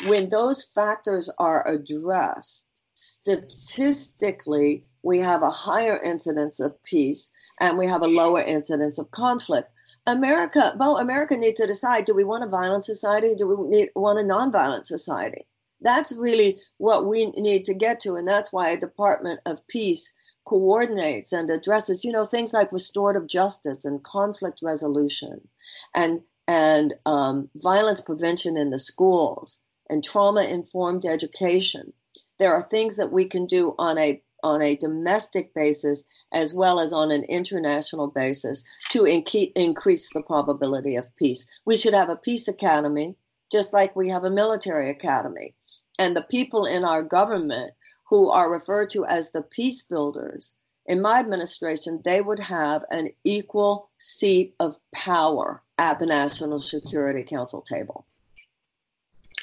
when 0.06 0.28
those 0.28 0.62
factors 0.74 1.30
are 1.38 1.66
addressed 1.66 2.66
statistically 2.94 4.84
we 5.06 5.20
have 5.20 5.42
a 5.44 5.50
higher 5.50 5.98
incidence 6.02 6.58
of 6.58 6.82
peace 6.82 7.30
and 7.60 7.78
we 7.78 7.86
have 7.86 8.02
a 8.02 8.08
lower 8.08 8.42
incidence 8.42 8.98
of 8.98 9.12
conflict. 9.12 9.70
America 10.08 10.74
well 10.78 10.98
america 10.98 11.36
needs 11.36 11.58
to 11.60 11.66
decide 11.66 12.04
do 12.04 12.14
we 12.14 12.24
want 12.24 12.44
a 12.44 12.48
violent 12.48 12.84
society? 12.84 13.34
Do 13.36 13.46
we 13.46 13.56
need, 13.68 13.90
want 13.94 14.18
a 14.18 14.22
nonviolent 14.22 14.84
society? 14.84 15.46
That's 15.80 16.10
really 16.10 16.58
what 16.78 17.06
we 17.06 17.26
need 17.26 17.64
to 17.66 17.74
get 17.74 18.00
to 18.00 18.16
and 18.16 18.26
that's 18.26 18.52
why 18.52 18.70
a 18.70 18.76
department 18.76 19.38
of 19.46 19.66
peace 19.68 20.12
coordinates 20.44 21.32
and 21.32 21.50
addresses, 21.50 22.04
you 22.04 22.12
know, 22.12 22.24
things 22.24 22.52
like 22.52 22.72
restorative 22.72 23.26
justice 23.28 23.84
and 23.84 24.02
conflict 24.02 24.58
resolution 24.60 25.46
and 25.94 26.20
and 26.48 26.94
um, 27.06 27.48
violence 27.56 28.00
prevention 28.00 28.56
in 28.56 28.70
the 28.70 28.78
schools 28.78 29.60
and 29.88 30.02
trauma 30.02 30.42
informed 30.42 31.04
education. 31.04 31.92
There 32.38 32.54
are 32.54 32.62
things 32.62 32.96
that 32.96 33.12
we 33.12 33.24
can 33.24 33.46
do 33.46 33.74
on 33.78 33.98
a 33.98 34.20
on 34.46 34.62
a 34.62 34.76
domestic 34.76 35.52
basis 35.54 36.04
as 36.32 36.54
well 36.54 36.80
as 36.80 36.92
on 36.92 37.10
an 37.10 37.24
international 37.24 38.06
basis 38.08 38.64
to 38.90 39.04
increase 39.04 40.12
the 40.12 40.22
probability 40.22 40.96
of 40.96 41.14
peace. 41.16 41.44
We 41.64 41.76
should 41.76 41.94
have 41.94 42.08
a 42.08 42.16
peace 42.16 42.48
academy 42.48 43.16
just 43.52 43.72
like 43.72 43.94
we 43.94 44.08
have 44.08 44.24
a 44.24 44.30
military 44.30 44.90
academy. 44.90 45.54
And 45.98 46.16
the 46.16 46.22
people 46.22 46.64
in 46.66 46.84
our 46.84 47.02
government 47.02 47.72
who 48.08 48.30
are 48.30 48.50
referred 48.50 48.90
to 48.90 49.04
as 49.04 49.30
the 49.30 49.42
peace 49.42 49.82
builders, 49.82 50.54
in 50.86 51.00
my 51.00 51.18
administration, 51.18 52.00
they 52.04 52.20
would 52.20 52.38
have 52.38 52.84
an 52.90 53.10
equal 53.24 53.90
seat 53.98 54.54
of 54.60 54.78
power 54.92 55.62
at 55.78 55.98
the 55.98 56.06
National 56.06 56.60
Security 56.60 57.22
Council 57.22 57.60
table. 57.60 58.06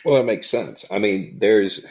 Well, 0.05 0.15
that 0.15 0.25
makes 0.25 0.49
sense. 0.49 0.85
I 0.91 0.99
mean, 0.99 1.37
there's 1.39 1.85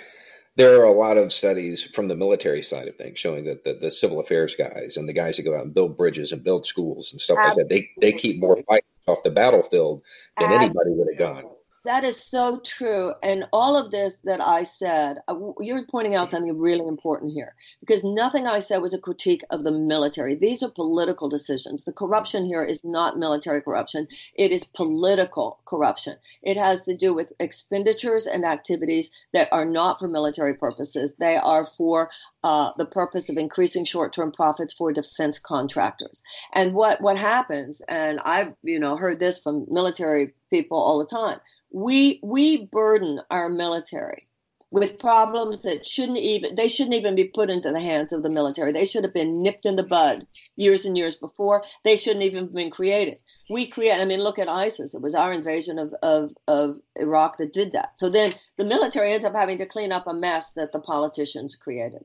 there 0.56 0.80
are 0.80 0.84
a 0.84 0.92
lot 0.92 1.16
of 1.16 1.32
studies 1.32 1.82
from 1.82 2.08
the 2.08 2.16
military 2.16 2.62
side 2.62 2.88
of 2.88 2.96
things 2.96 3.18
showing 3.18 3.44
that 3.44 3.64
the, 3.64 3.74
the 3.74 3.90
civil 3.90 4.20
affairs 4.20 4.54
guys 4.54 4.96
and 4.96 5.08
the 5.08 5.12
guys 5.12 5.36
that 5.36 5.44
go 5.44 5.56
out 5.56 5.64
and 5.64 5.74
build 5.74 5.96
bridges 5.96 6.32
and 6.32 6.44
build 6.44 6.66
schools 6.66 7.12
and 7.12 7.20
stuff 7.20 7.38
Absolutely. 7.38 7.62
like 7.62 7.90
that, 7.96 8.00
they 8.00 8.12
they 8.12 8.18
keep 8.18 8.40
more 8.40 8.56
fights 8.68 8.86
off 9.06 9.22
the 9.24 9.30
battlefield 9.30 10.02
than 10.38 10.52
Absolutely. 10.52 10.64
anybody 10.66 10.90
would 10.90 11.08
have 11.08 11.18
gone. 11.18 11.51
That 11.84 12.04
is 12.04 12.16
so 12.16 12.60
true. 12.60 13.12
And 13.24 13.48
all 13.52 13.76
of 13.76 13.90
this 13.90 14.18
that 14.22 14.40
I 14.40 14.62
said, 14.62 15.18
uh, 15.26 15.34
you're 15.58 15.84
pointing 15.84 16.14
out 16.14 16.30
something 16.30 16.56
really 16.56 16.86
important 16.86 17.32
here 17.32 17.56
because 17.80 18.04
nothing 18.04 18.46
I 18.46 18.60
said 18.60 18.80
was 18.80 18.94
a 18.94 19.00
critique 19.00 19.42
of 19.50 19.64
the 19.64 19.72
military. 19.72 20.36
These 20.36 20.62
are 20.62 20.70
political 20.70 21.28
decisions. 21.28 21.82
The 21.82 21.92
corruption 21.92 22.44
here 22.44 22.62
is 22.62 22.84
not 22.84 23.18
military 23.18 23.60
corruption, 23.60 24.06
it 24.34 24.52
is 24.52 24.62
political 24.62 25.58
corruption. 25.64 26.18
It 26.42 26.56
has 26.56 26.82
to 26.82 26.96
do 26.96 27.12
with 27.12 27.32
expenditures 27.40 28.28
and 28.28 28.44
activities 28.44 29.10
that 29.32 29.48
are 29.50 29.64
not 29.64 29.98
for 29.98 30.06
military 30.06 30.54
purposes, 30.54 31.16
they 31.18 31.36
are 31.36 31.66
for 31.66 32.10
uh, 32.44 32.70
the 32.76 32.86
purpose 32.86 33.28
of 33.28 33.36
increasing 33.36 33.84
short-term 33.84 34.30
profits 34.30 34.72
for 34.72 34.92
defense 34.92 35.38
contractors. 35.40 36.22
And 36.52 36.74
what 36.74 37.00
what 37.00 37.18
happens, 37.18 37.80
and 37.88 38.20
I've 38.20 38.54
you 38.62 38.78
know 38.78 38.96
heard 38.96 39.18
this 39.18 39.40
from 39.40 39.66
military 39.68 40.34
people 40.48 40.78
all 40.78 40.98
the 40.98 41.06
time 41.06 41.40
we 41.72 42.20
we 42.22 42.66
burden 42.66 43.20
our 43.30 43.48
military 43.48 44.28
with 44.72 44.98
problems 44.98 45.62
that 45.62 45.84
shouldn't 45.84 46.18
even 46.18 46.54
they 46.54 46.66
shouldn't 46.66 46.94
even 46.94 47.14
be 47.14 47.24
put 47.24 47.50
into 47.50 47.70
the 47.70 47.80
hands 47.80 48.12
of 48.12 48.22
the 48.22 48.30
military. 48.30 48.72
They 48.72 48.86
should 48.86 49.04
have 49.04 49.12
been 49.12 49.42
nipped 49.42 49.66
in 49.66 49.76
the 49.76 49.82
bud 49.82 50.26
years 50.56 50.86
and 50.86 50.96
years 50.96 51.14
before. 51.14 51.62
They 51.84 51.94
shouldn't 51.94 52.24
even 52.24 52.44
have 52.44 52.54
been 52.54 52.70
created. 52.70 53.18
We 53.50 53.66
create 53.66 54.00
I 54.00 54.04
mean 54.06 54.20
look 54.20 54.38
at 54.38 54.48
ISIS. 54.48 54.94
It 54.94 55.02
was 55.02 55.14
our 55.14 55.32
invasion 55.32 55.78
of, 55.78 55.94
of, 56.02 56.32
of 56.48 56.78
Iraq 56.96 57.36
that 57.36 57.52
did 57.52 57.72
that. 57.72 57.98
So 57.98 58.08
then 58.08 58.32
the 58.56 58.64
military 58.64 59.12
ends 59.12 59.26
up 59.26 59.34
having 59.34 59.58
to 59.58 59.66
clean 59.66 59.92
up 59.92 60.06
a 60.06 60.14
mess 60.14 60.52
that 60.52 60.72
the 60.72 60.80
politicians 60.80 61.54
created. 61.54 62.04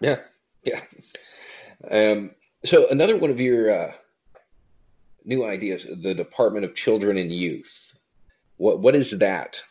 Yeah. 0.00 0.20
Yeah. 0.64 0.80
Um, 1.90 2.30
so 2.64 2.88
another 2.88 3.16
one 3.16 3.30
of 3.30 3.40
your 3.40 3.72
uh, 3.72 3.92
new 5.24 5.44
ideas, 5.44 5.86
the 6.02 6.14
Department 6.14 6.64
of 6.64 6.76
Children 6.76 7.18
and 7.18 7.32
Youth. 7.32 7.91
What 8.56 8.80
what 8.80 8.94
is 8.94 9.10
that? 9.18 9.62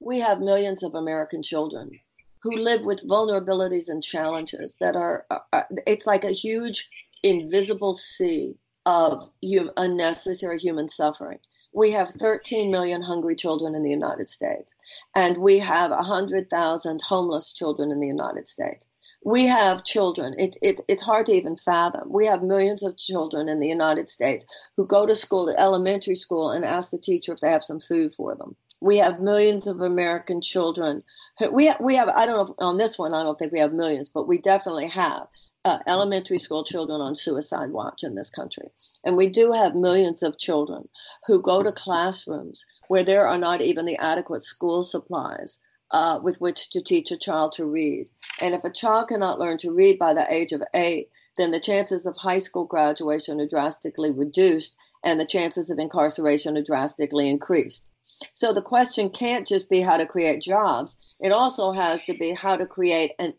We 0.00 0.20
have 0.20 0.40
millions 0.40 0.82
of 0.82 0.94
American 0.94 1.42
children 1.42 2.00
who 2.42 2.56
live 2.56 2.84
with 2.84 3.08
vulnerabilities 3.08 3.88
and 3.88 4.02
challenges 4.02 4.76
that 4.80 4.96
are, 4.96 5.24
are 5.30 5.66
it's 5.86 6.06
like 6.06 6.24
a 6.24 6.30
huge 6.30 6.90
invisible 7.22 7.94
sea 7.94 8.54
of 8.84 9.30
hum, 9.42 9.70
unnecessary 9.78 10.58
human 10.58 10.88
suffering. 10.88 11.38
We 11.72 11.90
have 11.92 12.10
13 12.10 12.70
million 12.70 13.02
hungry 13.02 13.34
children 13.34 13.74
in 13.74 13.82
the 13.82 13.90
United 13.90 14.28
States, 14.28 14.74
and 15.14 15.38
we 15.38 15.58
have 15.58 15.90
100,000 15.90 17.02
homeless 17.02 17.52
children 17.52 17.90
in 17.90 17.98
the 17.98 18.06
United 18.06 18.46
States 18.46 18.86
we 19.24 19.46
have 19.46 19.84
children. 19.84 20.34
It, 20.38 20.56
it, 20.60 20.80
it's 20.86 21.02
hard 21.02 21.26
to 21.26 21.32
even 21.32 21.56
fathom. 21.56 22.12
We 22.12 22.26
have 22.26 22.42
millions 22.42 22.82
of 22.82 22.98
children 22.98 23.48
in 23.48 23.58
the 23.58 23.68
United 23.68 24.10
States 24.10 24.44
who 24.76 24.86
go 24.86 25.06
to 25.06 25.16
school, 25.16 25.46
to 25.46 25.58
elementary 25.58 26.14
school, 26.14 26.50
and 26.50 26.64
ask 26.64 26.90
the 26.90 26.98
teacher 26.98 27.32
if 27.32 27.40
they 27.40 27.50
have 27.50 27.64
some 27.64 27.80
food 27.80 28.12
for 28.12 28.34
them. 28.34 28.54
We 28.80 28.98
have 28.98 29.20
millions 29.20 29.66
of 29.66 29.80
American 29.80 30.42
children. 30.42 31.02
We 31.50 31.66
have, 31.66 31.80
we 31.80 31.94
have 31.94 32.10
I 32.10 32.26
don't 32.26 32.48
know 32.48 32.54
on 32.58 32.76
this 32.76 32.98
one. 32.98 33.14
I 33.14 33.22
don't 33.22 33.38
think 33.38 33.50
we 33.50 33.60
have 33.60 33.72
millions, 33.72 34.10
but 34.10 34.28
we 34.28 34.36
definitely 34.36 34.88
have 34.88 35.26
uh, 35.64 35.78
elementary 35.86 36.36
school 36.36 36.62
children 36.62 37.00
on 37.00 37.16
suicide 37.16 37.70
watch 37.70 38.04
in 38.04 38.14
this 38.14 38.28
country. 38.28 38.68
And 39.04 39.16
we 39.16 39.28
do 39.28 39.52
have 39.52 39.74
millions 39.74 40.22
of 40.22 40.38
children 40.38 40.86
who 41.26 41.40
go 41.40 41.62
to 41.62 41.72
classrooms 41.72 42.66
where 42.88 43.02
there 43.02 43.26
are 43.26 43.38
not 43.38 43.62
even 43.62 43.86
the 43.86 43.96
adequate 43.96 44.44
school 44.44 44.82
supplies 44.82 45.58
uh, 45.90 46.18
with 46.22 46.40
which 46.40 46.70
to 46.70 46.82
teach 46.82 47.10
a 47.10 47.16
child 47.16 47.52
to 47.52 47.66
read. 47.66 48.08
And 48.40 48.54
if 48.54 48.64
a 48.64 48.70
child 48.70 49.08
cannot 49.08 49.38
learn 49.38 49.58
to 49.58 49.72
read 49.72 49.98
by 49.98 50.14
the 50.14 50.32
age 50.32 50.52
of 50.52 50.62
eight, 50.74 51.10
then 51.36 51.50
the 51.50 51.60
chances 51.60 52.06
of 52.06 52.16
high 52.16 52.38
school 52.38 52.64
graduation 52.64 53.40
are 53.40 53.46
drastically 53.46 54.10
reduced 54.10 54.76
and 55.04 55.20
the 55.20 55.26
chances 55.26 55.70
of 55.70 55.78
incarceration 55.78 56.56
are 56.56 56.62
drastically 56.62 57.28
increased. 57.28 57.90
So 58.34 58.52
the 58.52 58.62
question 58.62 59.10
can't 59.10 59.46
just 59.46 59.68
be 59.68 59.80
how 59.80 59.96
to 59.96 60.06
create 60.06 60.42
jobs. 60.42 60.96
It 61.20 61.32
also 61.32 61.72
has 61.72 62.02
to 62.04 62.14
be 62.14 62.30
how 62.30 62.56
to 62.56 62.66
create 62.66 63.12
an 63.18 63.34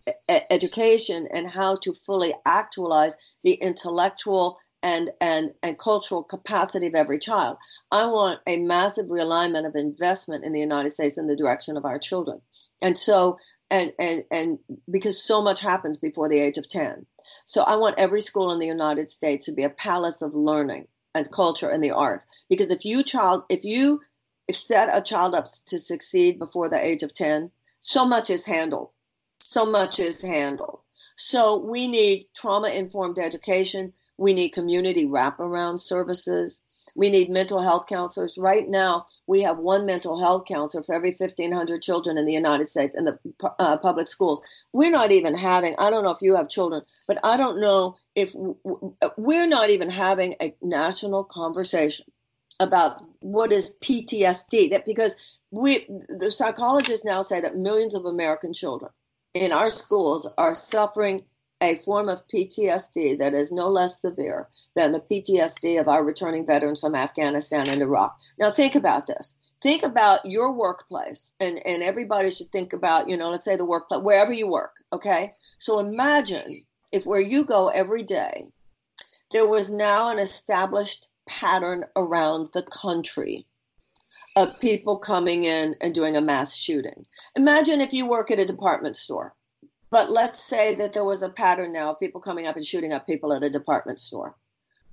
education 0.50 1.28
and 1.32 1.50
how 1.50 1.78
to 1.78 1.94
fully 1.94 2.34
actualize 2.46 3.16
the 3.44 3.54
intellectual 3.54 4.58
and, 4.86 5.10
and, 5.20 5.52
and 5.64 5.80
cultural 5.80 6.22
capacity 6.22 6.86
of 6.86 6.94
every 6.94 7.18
child. 7.18 7.58
I 7.92 8.06
want 8.06 8.40
a 8.46 8.58
massive 8.58 9.08
realignment 9.08 9.66
of 9.66 9.76
investment 9.76 10.46
in 10.46 10.54
the 10.54 10.60
United 10.60 10.92
States 10.92 11.18
in 11.18 11.26
the 11.26 11.36
direction 11.36 11.76
of 11.76 11.86
our 11.86 11.98
children. 11.98 12.40
And 12.84 12.96
so, 12.96 13.40
and, 13.72 13.92
and, 13.98 14.24
and 14.30 14.60
because 14.92 15.20
so 15.22 15.42
much 15.42 15.60
happens 15.60 15.98
before 15.98 16.30
the 16.30 16.38
age 16.38 16.60
of 16.60 16.70
10. 16.70 17.04
So 17.46 17.64
I 17.64 17.76
want 17.78 17.96
every 17.98 18.22
school 18.22 18.54
in 18.54 18.60
the 18.60 18.68
United 18.68 19.10
States 19.10 19.46
to 19.46 19.52
be 19.52 19.64
a 19.64 19.72
palace 19.72 20.22
of 20.22 20.36
learning 20.36 20.88
and 21.16 21.32
culture 21.32 21.68
and 21.68 21.84
the 21.84 21.90
arts. 21.90 22.28
Because 22.48 22.70
if 22.70 22.86
you 22.86 23.02
child, 23.02 23.42
if 23.50 23.66
you 23.66 24.02
set 24.52 24.96
a 24.96 25.02
child 25.02 25.34
up 25.34 25.48
to 25.66 25.80
succeed 25.80 26.38
before 26.38 26.70
the 26.70 26.86
age 26.86 27.02
of 27.02 27.12
10, 27.12 27.50
so 27.80 28.06
much 28.06 28.30
is 28.30 28.46
handled. 28.46 28.92
So 29.40 29.66
much 29.66 30.00
is 30.00 30.22
handled. 30.22 30.82
So 31.18 31.58
we 31.58 31.88
need 31.88 32.26
trauma 32.36 32.70
informed 32.70 33.18
education 33.18 33.92
we 34.18 34.34
need 34.34 34.50
community 34.50 35.06
wraparound 35.06 35.80
services. 35.80 36.62
We 36.96 37.10
need 37.10 37.30
mental 37.30 37.62
health 37.62 37.88
counselors. 37.88 38.38
Right 38.38 38.70
now, 38.70 39.06
we 39.28 39.42
have 39.42 39.58
one 39.58 39.86
mental 39.86 40.20
health 40.20 40.46
counselor 40.46 40.84
for 40.84 40.96
every 40.96 41.10
1,500 41.10 41.82
children 41.82 42.18
in 42.18 42.26
the 42.26 42.34
United 42.34 42.70
States 42.70 42.96
in 42.96 43.06
the 43.06 43.20
uh, 43.60 43.78
public 43.78 44.08
schools. 44.08 44.42
We're 44.72 44.92
not 44.92 45.12
even 45.12 45.36
having, 45.36 45.76
I 45.78 45.90
don't 45.90 46.04
know 46.04 46.12
if 46.12 46.22
you 46.22 46.36
have 46.36 46.50
children, 46.50 46.84
but 47.08 47.20
I 47.24 47.36
don't 47.36 47.60
know 47.60 47.96
if 48.16 48.34
we're 49.18 49.48
not 49.48 49.70
even 49.70 49.90
having 49.90 50.36
a 50.42 50.56
national 50.62 51.26
conversation 51.26 52.06
about 52.62 53.04
what 53.20 53.52
is 53.52 53.76
PTSD. 53.82 54.70
That 54.70 54.86
because 54.86 55.40
we, 55.52 55.86
the 56.08 56.32
psychologists 56.32 57.04
now 57.04 57.22
say 57.22 57.42
that 57.42 57.58
millions 57.58 57.96
of 57.96 58.06
American 58.06 58.54
children 58.54 58.92
in 59.34 59.52
our 59.52 59.70
schools 59.70 60.26
are 60.38 60.56
suffering 60.56 61.20
a 61.62 61.76
form 61.76 62.10
of 62.10 62.28
PTSD 62.28 63.18
that 63.18 63.34
is 63.34 63.52
no 63.52 63.70
less 63.70 64.02
severe 64.02 64.50
than 64.76 64.92
the 64.92 65.00
PTSD 65.00 65.80
of 65.80 65.88
our 65.88 66.04
returning 66.04 66.46
veterans 66.46 66.82
from 66.82 66.96
Afghanistan 66.96 67.70
and 67.70 67.82
Iraq. 67.82 68.18
Now, 68.38 68.52
think 68.52 68.76
about 68.76 69.08
this. 69.08 69.34
Think 69.62 69.84
about 69.84 70.26
your 70.26 70.52
workplace, 70.52 71.34
and, 71.40 71.66
and 71.66 71.82
everybody 71.82 72.30
should 72.30 72.52
think 72.52 72.74
about, 72.74 73.10
you 73.10 73.18
know, 73.18 73.32
let's 73.32 73.46
say 73.46 73.56
the 73.56 73.66
workplace, 73.66 74.02
wherever 74.02 74.34
you 74.34 74.48
work, 74.48 74.76
okay? 74.92 75.34
So 75.60 75.80
imagine 75.80 76.66
if 76.92 77.06
where 77.06 77.22
you 77.22 77.44
go 77.46 77.70
every 77.70 78.04
day, 78.04 78.48
there 79.32 79.48
was 79.48 79.72
now 79.72 80.10
an 80.10 80.20
established 80.20 81.10
pattern 81.28 81.86
around 81.96 82.50
the 82.54 82.64
country 82.64 83.46
of 84.36 84.60
people 84.60 84.98
coming 84.98 85.46
in 85.46 85.76
and 85.82 85.96
doing 85.96 86.18
a 86.18 86.22
mass 86.22 86.56
shooting. 86.56 87.06
Imagine 87.36 87.82
if 87.82 87.94
you 87.94 88.06
work 88.06 88.32
at 88.32 88.40
a 88.40 88.46
department 88.46 88.98
store 88.98 89.34
but 89.96 90.12
let's 90.12 90.44
say 90.44 90.76
that 90.76 90.92
there 90.92 91.06
was 91.06 91.24
a 91.24 91.30
pattern 91.30 91.72
now 91.72 91.92
of 91.92 92.00
people 92.02 92.20
coming 92.20 92.48
up 92.48 92.58
and 92.58 92.66
shooting 92.66 92.92
up 92.92 93.08
people 93.08 93.32
at 93.32 93.44
a 93.44 93.50
department 93.50 93.98
store. 93.98 94.36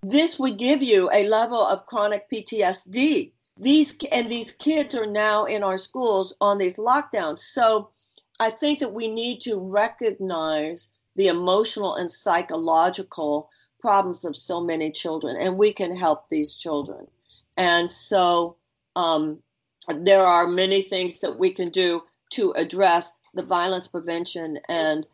This 0.04 0.38
would 0.38 0.58
give 0.58 0.80
you 0.80 1.10
a 1.12 1.26
level 1.26 1.60
of 1.60 1.86
chronic 1.86 2.30
PTSD. 2.30 3.32
These 3.58 3.96
and 4.12 4.30
these 4.30 4.52
kids 4.52 4.94
are 4.94 5.04
now 5.06 5.44
in 5.44 5.64
our 5.64 5.76
schools 5.76 6.32
on 6.40 6.56
these 6.56 6.76
lockdowns. 6.76 7.40
So 7.40 7.90
I 8.38 8.50
think 8.50 8.78
that 8.78 8.94
we 8.94 9.08
need 9.08 9.40
to 9.40 9.58
recognize 9.58 10.86
the 11.16 11.26
emotional 11.26 11.96
and 11.96 12.08
psychological 12.08 13.48
problems 13.80 14.24
of 14.24 14.36
so 14.36 14.60
many 14.60 14.88
children, 14.88 15.36
and 15.36 15.58
we 15.58 15.72
can 15.72 15.92
help 15.96 16.28
these 16.28 16.54
children. 16.54 17.08
And 17.56 17.90
so 17.90 18.54
um, 18.94 19.40
there 19.88 20.24
are 20.24 20.46
many 20.46 20.80
things 20.80 21.18
that 21.18 21.40
we 21.40 21.50
can 21.50 21.70
do 21.70 22.04
to 22.34 22.52
address 22.52 23.10
the 23.34 23.42
violence 23.42 23.88
prevention 23.88 24.58
and 24.68 25.06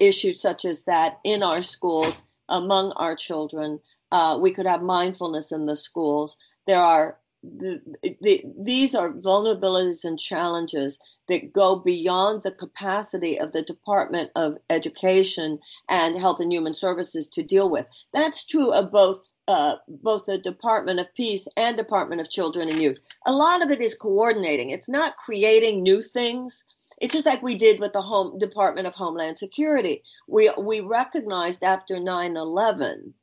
issues 0.00 0.40
such 0.40 0.64
as 0.64 0.82
that 0.84 1.18
in 1.24 1.42
our 1.42 1.62
schools 1.62 2.22
among 2.48 2.92
our 2.92 3.14
children. 3.14 3.80
Uh, 4.12 4.38
we 4.40 4.50
could 4.50 4.66
have 4.66 4.82
mindfulness 4.82 5.52
in 5.52 5.66
the 5.66 5.76
schools. 5.76 6.36
There 6.66 6.80
are 6.80 7.18
the, 7.42 7.80
the, 8.20 8.44
these 8.58 8.94
are 8.94 9.12
vulnerabilities 9.12 10.04
and 10.04 10.18
challenges 10.18 10.98
that 11.28 11.52
go 11.52 11.76
beyond 11.76 12.42
the 12.42 12.50
capacity 12.50 13.38
of 13.38 13.52
the 13.52 13.62
Department 13.62 14.30
of 14.36 14.58
Education 14.68 15.58
and 15.88 16.16
Health 16.16 16.40
and 16.40 16.52
Human 16.52 16.74
Services 16.74 17.26
to 17.28 17.42
deal 17.42 17.70
with. 17.70 17.88
That's 18.12 18.44
true 18.44 18.72
of 18.72 18.92
both 18.92 19.20
uh, 19.48 19.76
both 19.88 20.26
the 20.26 20.38
Department 20.38 21.00
of 21.00 21.12
Peace 21.14 21.48
and 21.56 21.76
Department 21.76 22.20
of 22.20 22.30
Children 22.30 22.68
and 22.68 22.80
Youth. 22.80 23.00
A 23.26 23.32
lot 23.32 23.62
of 23.62 23.70
it 23.70 23.80
is 23.80 23.96
coordinating. 23.96 24.70
It's 24.70 24.88
not 24.88 25.16
creating 25.16 25.82
new 25.82 26.00
things. 26.00 26.62
It's 27.00 27.14
just 27.14 27.26
like 27.26 27.42
we 27.42 27.54
did 27.54 27.80
with 27.80 27.92
the 27.92 28.02
Home 28.02 28.38
Department 28.38 28.86
of 28.86 28.94
Homeland 28.94 29.38
Security. 29.38 30.02
We 30.28 30.50
we 30.58 30.80
recognized 30.80 31.64
after 31.64 31.96
9/11 31.96 33.14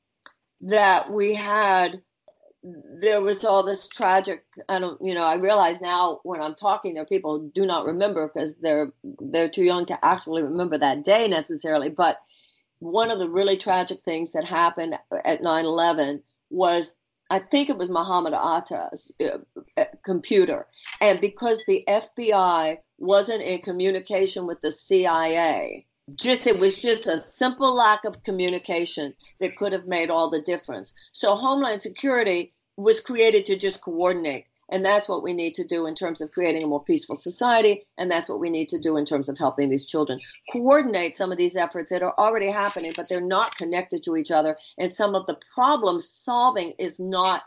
that 0.61 1.11
we 1.11 1.35
had 1.35 2.01
there 2.63 3.21
was 3.21 3.45
all 3.45 3.61
this 3.63 3.87
tragic 3.87 4.43
i 4.67 4.79
don't 4.79 4.99
you 5.01 5.13
know 5.13 5.23
i 5.23 5.35
realize 5.35 5.79
now 5.79 6.19
when 6.23 6.41
i'm 6.41 6.55
talking 6.55 6.93
there 6.93 7.03
are 7.03 7.05
people 7.05 7.39
who 7.39 7.51
do 7.53 7.65
not 7.65 7.85
remember 7.85 8.27
because 8.27 8.55
they're 8.55 8.91
they're 9.21 9.47
too 9.47 9.63
young 9.63 9.85
to 9.85 10.05
actually 10.05 10.41
remember 10.41 10.77
that 10.77 11.03
day 11.03 11.27
necessarily 11.27 11.89
but 11.89 12.17
one 12.79 13.09
of 13.11 13.19
the 13.19 13.29
really 13.29 13.57
tragic 13.57 14.01
things 14.01 14.31
that 14.31 14.47
happened 14.47 14.97
at 15.23 15.41
9-11 15.41 16.21
was 16.49 16.93
I 17.29 17.39
think 17.39 17.69
it 17.69 17.77
was 17.77 17.89
Muhammad 17.89 18.33
Atta's 18.33 19.11
uh, 19.21 19.39
uh, 19.75 19.85
computer. 20.03 20.67
And 21.01 21.19
because 21.19 21.63
the 21.67 21.83
FBI 21.87 22.77
wasn't 22.97 23.41
in 23.43 23.59
communication 23.59 24.47
with 24.47 24.61
the 24.61 24.71
CIA, 24.71 25.85
just 26.15 26.47
it 26.47 26.57
was 26.57 26.81
just 26.81 27.05
a 27.05 27.17
simple 27.17 27.75
lack 27.75 28.05
of 28.05 28.23
communication 28.23 29.13
that 29.39 29.57
could 29.57 29.73
have 29.73 29.87
made 29.87 30.09
all 30.09 30.29
the 30.29 30.41
difference. 30.41 30.93
So 31.11 31.35
Homeland 31.35 31.81
Security 31.81 32.53
was 32.77 33.01
created 33.01 33.45
to 33.47 33.57
just 33.57 33.81
coordinate. 33.81 34.45
And 34.69 34.83
that's 34.83 35.07
what 35.07 35.23
we 35.23 35.33
need 35.33 35.53
to 35.55 35.63
do 35.63 35.85
in 35.85 35.95
terms 35.95 36.21
of 36.21 36.31
creating 36.31 36.63
a 36.63 36.67
more 36.67 36.83
peaceful 36.83 37.15
society. 37.15 37.83
And 37.97 38.11
that's 38.11 38.29
what 38.29 38.39
we 38.39 38.49
need 38.49 38.69
to 38.69 38.79
do 38.79 38.97
in 38.97 39.05
terms 39.05 39.29
of 39.29 39.37
helping 39.37 39.69
these 39.69 39.85
children 39.85 40.19
coordinate 40.51 41.15
some 41.15 41.31
of 41.31 41.37
these 41.37 41.55
efforts 41.55 41.89
that 41.91 42.03
are 42.03 42.13
already 42.17 42.47
happening, 42.47 42.93
but 42.95 43.07
they're 43.09 43.21
not 43.21 43.55
connected 43.57 44.03
to 44.03 44.17
each 44.17 44.31
other. 44.31 44.57
And 44.77 44.93
some 44.93 45.15
of 45.15 45.25
the 45.25 45.37
problem 45.55 45.99
solving 45.99 46.73
is 46.77 46.99
not 46.99 47.43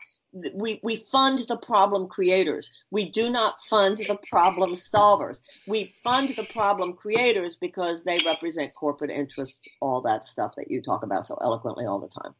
we, 0.54 0.80
we 0.83 0.96
fund 0.96 1.40
the 1.48 1.56
problem 1.56 2.06
creators. 2.06 2.70
We 2.90 3.09
do 3.09 3.30
not 3.30 3.61
fund 3.62 3.98
the 3.98 4.18
problem 4.28 4.72
solvers. 4.72 5.40
We 5.66 5.92
fund 6.04 6.30
the 6.30 6.44
problem 6.44 6.92
creators 6.92 7.56
because 7.56 8.04
they 8.04 8.20
represent 8.24 8.74
corporate 8.74 9.11
interests, 9.11 9.61
all 9.80 10.00
that 10.02 10.24
stuff 10.24 10.54
that 10.56 10.70
you 10.70 10.80
talk 10.80 11.02
about 11.02 11.26
so 11.26 11.37
eloquently 11.40 11.87
all 11.87 11.98
the 11.98 12.09
time. 12.09 12.35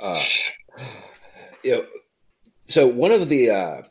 uh, 0.00 0.24
you 1.62 1.72
know, 1.72 1.86
so 2.66 2.86
one 2.86 3.12
of 3.12 3.28
the 3.28 3.50
uh, 3.50 3.82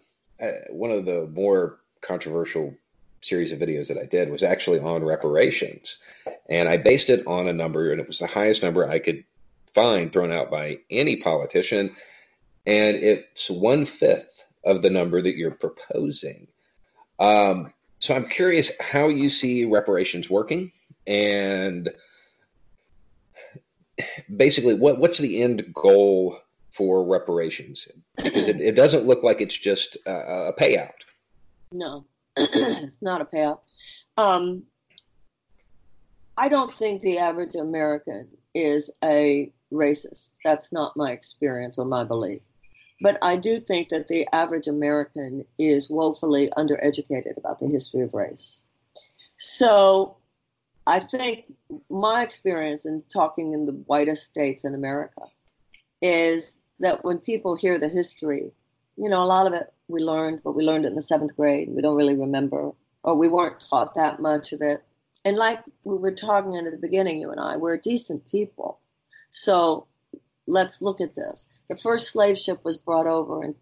uh, 0.42 0.52
one 0.70 0.92
of 0.92 1.06
the 1.06 1.28
more 1.28 1.80
controversial 2.02 2.76
series 3.22 3.52
of 3.52 3.60
videos 3.60 3.88
that 3.88 3.98
I 3.98 4.06
did 4.06 4.30
was 4.30 4.44
actually 4.44 4.80
on 4.80 5.04
reparations, 5.04 5.98
and 6.50 6.68
I 6.68 6.78
based 6.78 7.10
it 7.10 7.26
on 7.28 7.48
a 7.48 7.54
number, 7.54 7.92
and 7.92 8.02
it 8.02 8.08
was 8.08 8.20
the 8.20 8.28
highest 8.28 8.64
number 8.64 8.90
I 8.90 9.00
could 9.00 9.24
find 9.74 10.12
thrown 10.12 10.32
out 10.32 10.50
by 10.50 10.80
any 10.90 11.18
politician, 11.18 11.96
and 12.66 12.98
it's 12.98 13.50
one 13.50 13.86
fifth 13.86 14.46
of 14.66 14.82
the 14.82 14.90
number 14.90 15.22
that 15.22 15.38
you're 15.38 15.52
proposing. 15.52 16.48
Um, 17.20 17.74
so 18.00 18.16
I'm 18.16 18.28
curious 18.28 18.72
how 18.80 19.08
you 19.08 19.30
see 19.30 19.66
reparations 19.66 20.30
working, 20.30 20.72
and 21.06 21.90
basically 24.36 24.74
what 24.74 24.98
what's 24.98 25.18
the 25.20 25.42
end 25.42 25.72
goal 25.74 26.40
for 26.72 27.04
reparations 27.04 27.88
it, 28.20 28.62
it 28.62 28.76
doesn't 28.76 29.06
look 29.06 29.24
like 29.24 29.42
it's 29.42 29.58
just 29.58 29.98
a, 30.06 30.48
a 30.50 30.54
payout. 30.54 30.92
No, 31.72 32.06
it's 32.38 33.02
not 33.02 33.22
a 33.22 33.26
payout. 33.26 33.60
Um, 34.18 34.64
I 36.38 36.48
don't 36.48 36.74
think 36.74 37.02
the 37.02 37.18
average 37.18 37.56
American 37.56 38.28
is 38.54 38.92
a 39.04 39.52
racist. 39.72 40.32
That's 40.44 40.72
not 40.72 40.98
my 40.98 41.12
experience 41.12 41.78
or 41.78 41.86
my 41.86 42.04
belief. 42.04 42.40
But 43.02 43.18
I 43.22 43.36
do 43.36 43.60
think 43.60 43.90
that 43.90 44.08
the 44.08 44.28
average 44.34 44.68
American 44.68 45.46
is 45.58 45.90
woefully 45.90 46.50
undereducated 46.58 47.38
about 47.38 47.60
the 47.60 47.68
history 47.68 48.02
of 48.02 48.14
race. 48.14 48.62
So 49.38 50.18
I 50.86 51.00
think 51.00 51.46
my 51.90 52.22
experience 52.22 52.86
in 52.86 53.04
talking 53.12 53.54
in 53.54 53.66
the 53.66 53.72
whitest 53.72 54.26
states 54.26 54.66
in 54.66 54.76
America 54.76 55.22
is 56.02 56.61
that 56.82 57.04
when 57.04 57.20
people 57.20 57.56
hear 57.56 57.80
the 57.80 57.88
history, 57.88 58.52
you 58.98 59.10
know, 59.10 59.24
a 59.24 59.26
lot 59.26 59.48
of 59.48 59.54
it 59.54 59.74
we 59.88 60.02
learned, 60.02 60.42
but 60.44 60.54
we 60.54 60.64
learned 60.64 60.86
it 60.86 60.90
in 60.90 60.96
the 60.96 61.02
seventh 61.02 61.36
grade. 61.36 61.70
We 61.70 61.82
don't 61.82 61.96
really 61.96 62.16
remember, 62.16 62.72
or 63.04 63.16
we 63.16 63.28
weren't 63.28 63.64
taught 63.70 63.96
that 63.96 64.20
much 64.20 64.52
of 64.54 64.62
it. 64.62 64.84
And 65.24 65.38
like 65.38 65.60
we 65.84 65.98
were 65.98 66.14
talking 66.14 66.56
at 66.58 66.70
the 66.70 66.78
beginning, 66.78 67.20
you 67.20 67.32
and 67.32 67.40
I, 67.40 67.58
we're 67.58 67.78
decent 67.78 68.30
people. 68.30 68.80
So 69.30 69.88
let's 70.48 70.82
look 70.82 71.00
at 71.02 71.16
this. 71.16 71.48
The 71.70 71.76
first 71.76 72.12
slave 72.12 72.38
ship 72.38 72.64
was 72.64 72.78
brought 72.78 73.08
over 73.08 73.44
in 73.44 73.56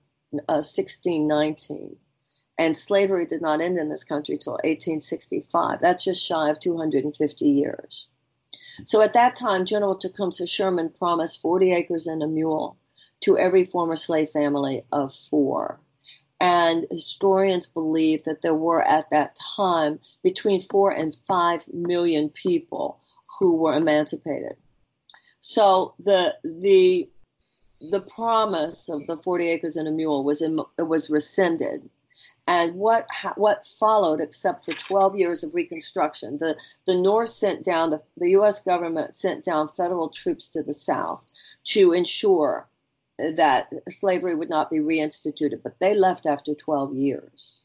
uh, 0.48 0.62
1619, 0.62 1.98
and 2.58 2.78
slavery 2.78 3.26
did 3.26 3.42
not 3.42 3.62
end 3.62 3.78
in 3.78 3.90
this 3.90 4.04
country 4.04 4.38
till 4.38 4.54
1865. 4.54 5.80
That's 5.80 6.04
just 6.04 6.26
shy 6.26 6.50
of 6.50 6.60
250 6.60 7.46
years. 7.46 8.08
So 8.86 9.02
at 9.02 9.14
that 9.14 9.36
time, 9.36 9.66
General 9.66 9.96
Tecumseh 9.96 10.48
Sherman 10.48 10.90
promised 10.90 11.42
40 11.42 11.74
acres 11.74 12.08
and 12.08 12.24
a 12.24 12.28
mule 12.28 12.78
to 13.22 13.38
every 13.38 13.64
former 13.64 13.96
slave 13.96 14.30
family 14.30 14.84
of 14.92 15.14
four. 15.14 15.80
And 16.42 16.88
historians 16.90 17.68
believe 17.68 18.24
that 18.24 18.42
there 18.42 18.54
were 18.54 18.82
at 18.88 19.10
that 19.10 19.38
time 19.56 20.00
between 20.24 20.62
four 20.62 20.92
and 20.92 21.14
five 21.28 21.68
million 21.74 22.30
people 22.30 23.02
who 23.40 23.56
were 23.56 23.74
emancipated. 23.74 24.56
So 25.42 25.96
the 26.00 26.36
the 26.44 27.10
the 27.82 28.02
promise 28.02 28.90
of 28.90 29.08
the 29.08 29.18
40 29.18 29.50
acres 29.50 29.78
and 29.78 29.88
a 29.88 29.92
mule 29.92 30.24
was 30.24 30.42
in, 30.42 30.60
was 30.78 31.10
rescinded 31.10 31.90
and 32.48 32.74
what 32.76 33.08
what 33.36 33.66
followed 33.66 34.20
except 34.20 34.66
for 34.66 34.74
12 34.74 35.16
years 35.16 35.44
of 35.44 35.56
reconstruction 35.56 36.38
the 36.40 36.58
the 36.86 36.96
north 36.96 37.30
sent 37.30 37.64
down 37.64 37.90
the, 37.90 38.02
the 38.18 38.32
US 38.32 38.60
government 38.60 39.16
sent 39.16 39.46
down 39.46 39.68
federal 39.68 40.10
troops 40.10 40.50
to 40.50 40.64
the 40.64 40.74
south 40.74 41.26
to 41.64 41.94
ensure 41.94 42.68
that 43.36 43.74
slavery 43.90 44.36
would 44.36 44.50
not 44.50 44.70
be 44.70 44.80
reinstituted, 44.80 45.62
but 45.64 45.80
they 45.80 45.94
left 45.94 46.26
after 46.26 46.54
12 46.54 46.96
years. 46.96 47.62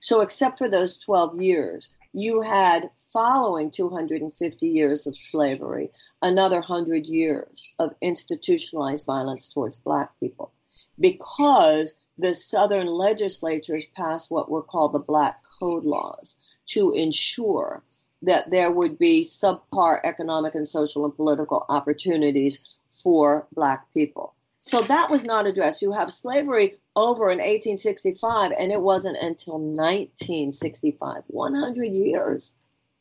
So, 0.00 0.20
except 0.20 0.58
for 0.58 0.68
those 0.68 0.98
12 0.98 1.40
years, 1.40 1.94
you 2.12 2.42
had 2.42 2.90
following 3.10 3.70
250 3.70 4.68
years 4.68 5.06
of 5.06 5.16
slavery, 5.16 5.90
another 6.20 6.56
100 6.56 7.06
years 7.06 7.74
of 7.78 7.94
institutionalized 8.02 9.06
violence 9.06 9.48
towards 9.48 9.76
Black 9.76 10.10
people 10.20 10.52
because 11.00 11.94
the 12.18 12.34
Southern 12.34 12.86
legislatures 12.86 13.86
passed 13.96 14.30
what 14.30 14.50
were 14.50 14.62
called 14.62 14.92
the 14.92 14.98
Black 14.98 15.42
Code 15.58 15.84
Laws 15.84 16.36
to 16.66 16.92
ensure 16.92 17.82
that 18.22 18.50
there 18.50 18.70
would 18.70 18.98
be 18.98 19.24
subpar 19.24 20.00
economic 20.04 20.54
and 20.54 20.66
social 20.66 21.04
and 21.04 21.14
political 21.16 21.66
opportunities 21.68 22.60
for 22.90 23.46
Black 23.54 23.92
people. 23.92 24.34
So 24.62 24.80
that 24.80 25.10
was 25.10 25.24
not 25.24 25.46
addressed. 25.46 25.82
You 25.82 25.92
have 25.92 26.10
slavery 26.12 26.78
over 26.94 27.24
in 27.24 27.38
1865, 27.38 28.52
and 28.52 28.70
it 28.70 28.80
wasn't 28.80 29.16
until 29.20 29.58
1965, 29.58 31.24
100 31.26 31.84
years. 31.92 32.54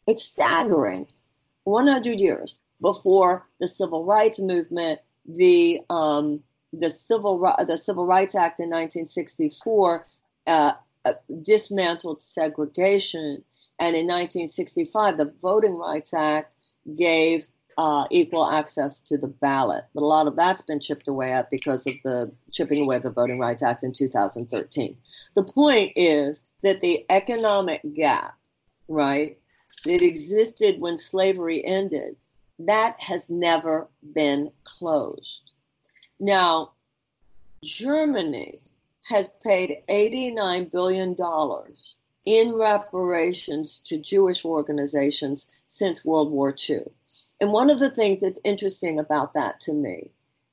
It's 0.07 0.23
staggering. 0.23 1.07
100 1.65 2.19
years 2.19 2.57
before 2.81 3.45
the 3.59 3.67
civil 3.67 4.03
rights 4.03 4.39
movement, 4.39 4.99
the 5.27 5.81
um, 5.91 6.41
the 6.73 6.89
civil 6.89 7.37
the 7.67 7.77
Civil 7.77 8.07
Rights 8.07 8.33
Act 8.33 8.59
in 8.59 8.69
1964 8.69 10.05
uh, 10.47 10.71
uh, 11.05 11.13
dismantled 11.43 12.19
segregation, 12.21 13.43
and 13.77 13.95
in 13.95 14.07
1965 14.07 15.17
the 15.17 15.31
Voting 15.39 15.77
Rights 15.77 16.13
Act 16.15 16.55
gave 16.95 17.45
uh, 17.77 18.05
equal 18.09 18.49
access 18.49 18.99
to 18.99 19.17
the 19.17 19.27
ballot. 19.27 19.85
But 19.93 20.03
a 20.03 20.05
lot 20.05 20.27
of 20.27 20.35
that's 20.35 20.61
been 20.61 20.79
chipped 20.79 21.07
away 21.07 21.31
at 21.31 21.49
because 21.49 21.87
of 21.87 21.93
the 22.03 22.31
chipping 22.51 22.83
away 22.83 22.97
of 22.97 23.03
the 23.03 23.11
Voting 23.11 23.39
Rights 23.39 23.63
Act 23.63 23.83
in 23.83 23.93
2013. 23.93 24.97
The 25.35 25.43
point 25.43 25.93
is 25.95 26.41
that 26.63 26.81
the 26.81 27.05
economic 27.09 27.81
gap, 27.93 28.35
right, 28.87 29.37
that 29.85 30.01
existed 30.01 30.79
when 30.79 30.97
slavery 30.97 31.65
ended, 31.65 32.15
that 32.59 32.99
has 32.99 33.29
never 33.29 33.87
been 34.13 34.51
closed. 34.63 35.51
Now, 36.19 36.71
Germany 37.63 38.59
has 39.03 39.29
paid 39.43 39.81
$89 39.89 40.71
billion 40.71 41.15
in 42.25 42.53
reparations 42.53 43.79
to 43.85 43.97
Jewish 43.97 44.45
organizations 44.45 45.47
since 45.65 46.05
World 46.05 46.31
War 46.31 46.55
II. 46.69 46.83
And 47.41 47.51
one 47.51 47.71
of 47.71 47.79
the 47.79 47.89
things 47.89 48.21
that's 48.21 48.39
interesting 48.43 48.99
about 48.99 49.33
that 49.33 49.59
to 49.61 49.73
me 49.73 50.11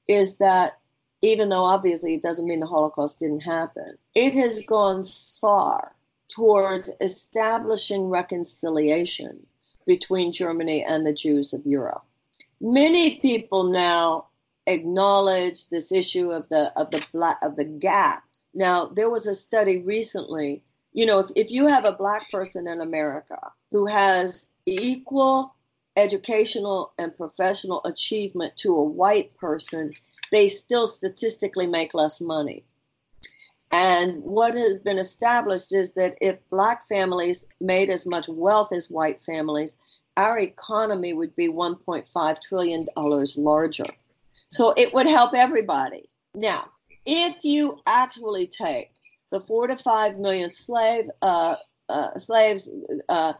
is 0.08 0.38
that 0.38 0.78
even 1.20 1.50
though 1.50 1.64
obviously 1.64 2.14
it 2.14 2.22
doesn't 2.22 2.46
mean 2.46 2.60
the 2.60 2.66
Holocaust 2.66 3.20
didn't 3.20 3.42
happen, 3.42 3.98
it 4.14 4.32
has 4.32 4.60
gone 4.60 5.04
far 5.04 5.94
towards 6.28 6.88
establishing 7.02 8.08
reconciliation 8.08 9.46
between 9.86 10.32
Germany 10.32 10.82
and 10.82 11.04
the 11.04 11.12
Jews 11.12 11.52
of 11.52 11.66
Europe. 11.66 12.04
Many 12.60 13.16
people 13.16 13.64
now 13.64 14.26
acknowledge 14.66 15.68
this 15.68 15.92
issue 15.92 16.30
of 16.30 16.48
the 16.48 16.72
of 16.78 16.90
the 16.90 17.04
black 17.12 17.38
of 17.42 17.56
the 17.56 17.64
gap. 17.64 18.24
Now 18.54 18.86
there 18.86 19.10
was 19.10 19.26
a 19.26 19.34
study 19.34 19.78
recently, 19.78 20.62
you 20.92 21.04
know, 21.04 21.18
if, 21.18 21.26
if 21.36 21.50
you 21.50 21.66
have 21.66 21.84
a 21.84 21.92
black 21.92 22.30
person 22.30 22.66
in 22.66 22.80
America 22.80 23.38
who 23.70 23.86
has 23.86 24.46
equal 24.66 25.54
educational 25.98 26.92
and 26.96 27.16
professional 27.16 27.80
achievement 27.84 28.56
to 28.56 28.74
a 28.74 28.82
white 28.82 29.36
person, 29.36 29.92
they 30.30 30.48
still 30.48 30.86
statistically 30.86 31.66
make 31.66 31.92
less 31.92 32.20
money. 32.20 32.64
And 33.70 34.22
what 34.22 34.54
has 34.54 34.76
been 34.76 34.98
established 34.98 35.74
is 35.74 35.92
that 35.94 36.16
if 36.20 36.36
black 36.50 36.86
families 36.86 37.46
made 37.60 37.90
as 37.90 38.06
much 38.06 38.28
wealth 38.28 38.72
as 38.72 38.88
white 38.88 39.20
families, 39.20 39.76
our 40.16 40.38
economy 40.38 41.12
would 41.12 41.34
be 41.36 41.48
$1.5 41.48 42.40
trillion 42.40 42.86
larger. 43.36 43.86
So 44.50 44.72
it 44.76 44.94
would 44.94 45.06
help 45.06 45.34
everybody. 45.34 46.08
Now, 46.34 46.68
if 47.04 47.44
you 47.44 47.80
actually 47.86 48.46
take 48.46 48.92
the 49.30 49.40
four 49.40 49.66
to 49.66 49.76
five 49.76 50.18
million 50.18 50.50
slave 50.50 51.10
uh, 51.20 51.56
uh, 51.88 52.18
slaves 52.18 52.70
uh, 53.08 53.34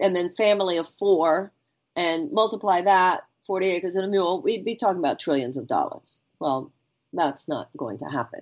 and 0.00 0.14
then 0.14 0.30
family 0.30 0.76
of 0.76 0.88
four 0.88 1.52
and 1.96 2.30
multiply 2.32 2.80
that 2.82 3.24
40 3.46 3.66
acres 3.66 3.96
and 3.96 4.04
a 4.04 4.08
mule, 4.08 4.40
we'd 4.42 4.64
be 4.64 4.74
talking 4.74 4.98
about 4.98 5.18
trillions 5.18 5.56
of 5.56 5.66
dollars. 5.66 6.20
Well, 6.38 6.72
that's 7.12 7.46
not 7.48 7.68
going 7.76 7.98
to 7.98 8.06
happen. 8.06 8.40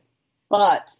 But 0.49 0.97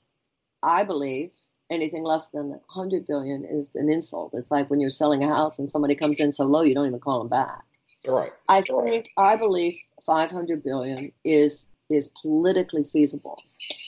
I 0.63 0.85
believe 0.85 1.33
anything 1.71 2.03
less 2.05 2.29
than 2.29 2.51
100 2.51 3.07
billion 3.07 3.45
is 3.45 3.75
an 3.75 3.91
insult. 3.91 4.33
It's 4.35 4.51
like 4.51 4.69
when 4.71 4.81
you're 4.81 4.91
selling 4.91 5.25
a 5.25 5.29
house 5.29 5.59
and 5.59 5.71
somebody 5.71 5.95
comes 5.95 6.21
in 6.21 6.33
so 6.33 6.45
low 6.45 6.63
you 6.63 6.75
don't 6.75 6.87
even 6.87 7.01
call 7.01 7.21
them 7.21 7.29
back. 7.29 7.65
Right. 8.07 8.33
I 8.49 8.63
think 8.63 9.11
I 9.17 9.37
believe 9.37 9.79
500 10.05 10.63
billion 10.63 11.13
is 11.25 11.69
is 11.89 12.09
politically 12.09 12.85
feasible 12.85 13.43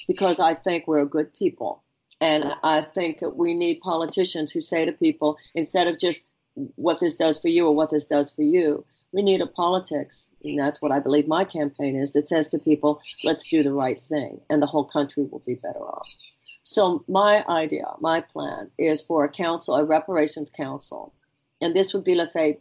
because 0.07 0.39
I 0.39 0.55
think 0.55 0.87
we're 0.87 1.05
good 1.05 1.33
people. 1.33 1.83
And 2.21 2.55
I 2.63 2.83
think 2.83 3.19
that 3.21 3.37
we 3.37 3.55
need 3.55 3.81
politicians 3.81 4.53
who 4.53 4.61
say 4.61 4.85
to 4.85 4.93
people, 4.93 5.37
instead 5.55 5.89
of 5.89 5.99
just 5.99 6.31
what 6.55 7.01
this 7.01 7.17
does 7.17 7.41
for 7.41 7.49
you 7.49 7.67
or 7.67 7.75
what 7.75 7.91
this 7.91 8.07
does 8.07 8.31
for 8.31 8.43
you, 8.43 8.85
we 9.13 9.23
need 9.23 9.41
a 9.41 9.47
politics, 9.47 10.33
and 10.43 10.59
that's 10.59 10.83
what 10.83 10.91
I 10.91 10.99
believe 10.99 11.29
my 11.29 11.45
campaign 11.45 11.97
is, 11.97 12.13
that 12.13 12.29
says 12.29 12.49
to 12.49 12.59
people, 12.59 13.01
let's 13.23 13.49
do 13.49 13.63
the 13.63 13.73
right 13.73 13.99
thing, 13.99 14.41
and 14.51 14.61
the 14.61 14.67
whole 14.67 14.85
country 14.85 15.25
will 15.31 15.43
be 15.47 15.55
better 15.55 15.79
off. 15.79 16.09
So, 16.65 17.05
my 17.07 17.45
idea, 17.47 17.87
my 18.01 18.21
plan 18.21 18.71
is 18.79 19.03
for 19.03 19.25
a 19.25 19.29
council, 19.29 19.77
a 19.77 19.85
reparations 19.85 20.51
council, 20.51 21.13
and 21.61 21.77
this 21.77 21.95
would 21.95 22.05
be, 22.05 22.15
let's 22.15 22.33
say, 22.33 22.59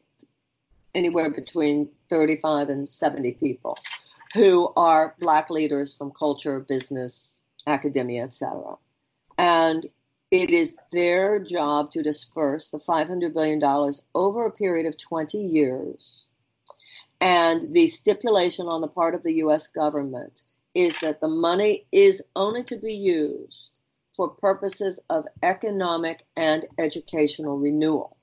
anywhere 0.93 1.32
between 1.32 1.89
35 2.10 2.69
and 2.69 2.88
70 2.88 3.32
people 3.34 3.77
who 4.34 4.71
are 4.75 5.15
black 5.19 5.49
leaders 5.49 5.93
from 5.93 6.12
culture, 6.12 6.60
business, 6.60 7.41
academia, 7.65 8.23
etc. 8.23 8.75
And 9.38 9.88
it 10.34 10.50
is 10.50 10.76
their 10.91 11.38
job 11.38 11.91
to 11.91 12.02
disperse 12.02 12.69
the 12.69 12.80
$500 12.80 13.36
billion 13.36 13.62
over 14.15 14.48
a 14.48 14.52
period 14.52 14.88
of 14.88 14.98
20 14.98 15.38
years. 15.38 16.26
And 17.22 17.72
the 17.72 17.86
stipulation 17.86 18.65
on 18.67 18.82
the 18.82 18.88
part 18.88 19.13
of 19.13 19.22
the 19.22 19.36
US 19.36 19.67
government 19.67 20.41
is 20.74 20.98
that 21.02 21.22
the 21.22 21.28
money 21.28 21.86
is 21.91 22.24
only 22.36 22.63
to 22.63 22.78
be 22.78 22.96
used 22.96 23.78
for 24.12 24.28
purposes 24.28 25.00
of 25.12 25.28
economic 25.43 26.24
and 26.36 26.65
educational 26.80 27.60
renewal. 27.60 28.17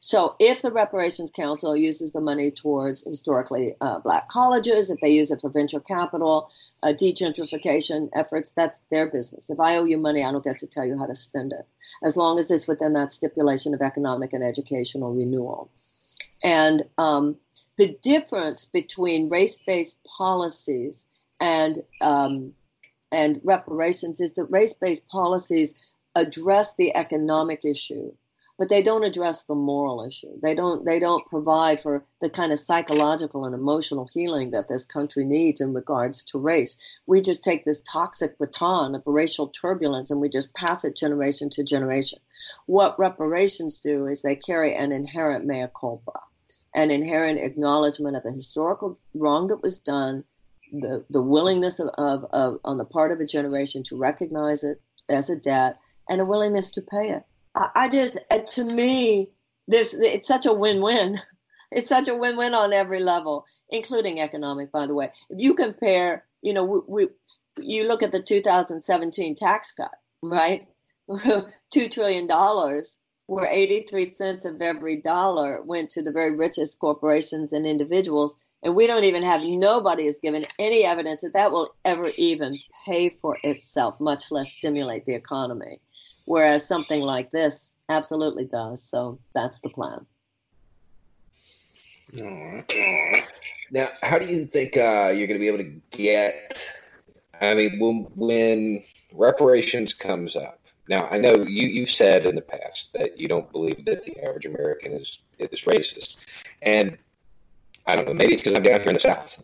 So, 0.00 0.34
if 0.38 0.62
the 0.62 0.72
Reparations 0.72 1.30
Council 1.30 1.76
uses 1.76 2.12
the 2.12 2.20
money 2.20 2.50
towards 2.50 3.04
historically 3.04 3.74
uh, 3.80 4.00
black 4.00 4.28
colleges, 4.28 4.90
if 4.90 5.00
they 5.00 5.10
use 5.10 5.30
it 5.30 5.40
for 5.40 5.50
venture 5.50 5.80
capital, 5.80 6.50
uh, 6.82 6.88
degentrification 6.88 8.08
efforts, 8.14 8.50
that's 8.50 8.82
their 8.90 9.06
business. 9.06 9.48
If 9.48 9.60
I 9.60 9.76
owe 9.76 9.84
you 9.84 9.98
money, 9.98 10.24
I 10.24 10.32
don't 10.32 10.44
get 10.44 10.58
to 10.58 10.66
tell 10.66 10.84
you 10.84 10.98
how 10.98 11.06
to 11.06 11.14
spend 11.14 11.52
it, 11.52 11.66
as 12.02 12.16
long 12.16 12.38
as 12.38 12.50
it's 12.50 12.66
within 12.66 12.94
that 12.94 13.12
stipulation 13.12 13.74
of 13.74 13.82
economic 13.82 14.32
and 14.32 14.42
educational 14.42 15.14
renewal. 15.14 15.70
And 16.42 16.84
um, 16.98 17.36
the 17.78 17.96
difference 18.02 18.66
between 18.66 19.28
race 19.28 19.58
based 19.58 20.02
policies 20.04 21.06
and 21.40 21.82
um, 22.00 22.52
and 23.12 23.40
reparations 23.44 24.20
is 24.20 24.32
that 24.34 24.44
race 24.46 24.72
based 24.72 25.06
policies 25.08 25.74
address 26.14 26.74
the 26.74 26.94
economic 26.96 27.64
issue 27.64 28.12
but 28.62 28.68
they 28.68 28.80
don't 28.80 29.02
address 29.02 29.42
the 29.42 29.56
moral 29.56 30.06
issue. 30.06 30.38
They 30.40 30.54
don't 30.54 30.84
they 30.84 31.00
don't 31.00 31.26
provide 31.26 31.80
for 31.80 32.04
the 32.20 32.30
kind 32.30 32.52
of 32.52 32.60
psychological 32.60 33.44
and 33.44 33.56
emotional 33.56 34.08
healing 34.14 34.50
that 34.50 34.68
this 34.68 34.84
country 34.84 35.24
needs 35.24 35.60
in 35.60 35.74
regards 35.74 36.22
to 36.26 36.38
race. 36.38 36.76
We 37.06 37.20
just 37.22 37.42
take 37.42 37.64
this 37.64 37.80
toxic 37.80 38.38
baton 38.38 38.94
of 38.94 39.02
racial 39.04 39.48
turbulence 39.48 40.12
and 40.12 40.20
we 40.20 40.28
just 40.28 40.54
pass 40.54 40.84
it 40.84 40.96
generation 40.96 41.50
to 41.50 41.64
generation. 41.64 42.20
What 42.66 42.96
reparations 43.00 43.80
do 43.80 44.06
is 44.06 44.22
they 44.22 44.36
carry 44.36 44.76
an 44.76 44.92
inherent 44.92 45.44
mea 45.44 45.66
culpa, 45.76 46.20
an 46.72 46.92
inherent 46.92 47.40
acknowledgement 47.40 48.14
of 48.14 48.24
a 48.24 48.30
historical 48.30 48.96
wrong 49.12 49.48
that 49.48 49.64
was 49.64 49.80
done, 49.80 50.22
the, 50.70 51.04
the 51.10 51.20
willingness 51.20 51.80
of, 51.80 51.88
of, 51.98 52.26
of 52.30 52.60
on 52.64 52.78
the 52.78 52.84
part 52.84 53.10
of 53.10 53.18
a 53.18 53.26
generation 53.26 53.82
to 53.82 53.96
recognize 53.96 54.62
it 54.62 54.80
as 55.08 55.28
a 55.28 55.34
debt, 55.34 55.80
and 56.08 56.20
a 56.20 56.24
willingness 56.24 56.70
to 56.70 56.80
pay 56.80 57.10
it. 57.10 57.24
I 57.54 57.88
just, 57.88 58.18
uh, 58.30 58.38
to 58.38 58.64
me, 58.64 59.30
this 59.68 59.94
it's 59.94 60.28
such 60.28 60.46
a 60.46 60.52
win-win. 60.52 61.20
It's 61.74 61.88
such 61.88 62.08
a 62.08 62.14
win-win 62.14 62.54
on 62.54 62.74
every 62.74 63.00
level, 63.00 63.46
including 63.70 64.20
economic. 64.20 64.70
By 64.70 64.86
the 64.86 64.94
way, 64.94 65.10
if 65.30 65.40
you 65.40 65.54
compare, 65.54 66.26
you 66.42 66.52
know, 66.52 66.64
we, 66.64 66.80
we 66.86 67.08
you 67.64 67.84
look 67.88 68.02
at 68.02 68.12
the 68.12 68.20
2017 68.20 69.34
tax 69.34 69.72
cut, 69.72 69.90
right? 70.22 70.68
Two 71.70 71.88
trillion 71.88 72.26
dollars, 72.26 73.00
where 73.24 73.48
83 73.50 74.14
cents 74.16 74.44
of 74.44 74.60
every 74.60 75.00
dollar 75.00 75.62
went 75.62 75.88
to 75.92 76.02
the 76.02 76.12
very 76.12 76.36
richest 76.36 76.78
corporations 76.78 77.54
and 77.54 77.66
individuals, 77.66 78.34
and 78.62 78.76
we 78.76 78.86
don't 78.86 79.04
even 79.04 79.22
have 79.22 79.42
nobody 79.42 80.04
has 80.04 80.18
given 80.18 80.44
any 80.58 80.84
evidence 80.84 81.22
that 81.22 81.32
that 81.32 81.52
will 81.52 81.74
ever 81.86 82.10
even 82.18 82.58
pay 82.84 83.08
for 83.08 83.38
itself, 83.42 83.98
much 83.98 84.30
less 84.30 84.52
stimulate 84.52 85.06
the 85.06 85.14
economy 85.14 85.80
whereas 86.24 86.66
something 86.66 87.00
like 87.00 87.30
this 87.30 87.76
absolutely 87.88 88.44
does. 88.44 88.82
So 88.82 89.18
that's 89.34 89.60
the 89.60 89.70
plan. 89.70 90.06
Now, 93.70 93.88
how 94.02 94.18
do 94.18 94.26
you 94.26 94.46
think 94.46 94.76
uh, 94.76 95.12
you're 95.14 95.26
going 95.26 95.34
to 95.34 95.38
be 95.38 95.48
able 95.48 95.58
to 95.58 95.80
get? 95.90 96.62
I 97.40 97.54
mean, 97.54 97.80
when, 97.80 98.06
when 98.14 98.84
reparations 99.12 99.94
comes 99.94 100.36
up. 100.36 100.58
Now, 100.88 101.06
I 101.10 101.18
know 101.18 101.36
you 101.36 101.68
you've 101.68 101.90
said 101.90 102.26
in 102.26 102.34
the 102.34 102.42
past 102.42 102.92
that 102.94 103.18
you 103.18 103.28
don't 103.28 103.50
believe 103.52 103.84
that 103.84 104.04
the 104.04 104.18
average 104.22 104.46
American 104.46 104.92
is 104.92 105.20
is 105.38 105.62
racist, 105.62 106.16
and 106.60 106.98
I 107.86 107.94
don't 107.96 108.06
know. 108.06 108.14
Maybe 108.14 108.34
it's 108.34 108.42
because 108.42 108.56
I'm 108.56 108.62
down 108.62 108.80
here 108.80 108.88
in 108.88 108.94
the 108.94 109.00
South. 109.00 109.42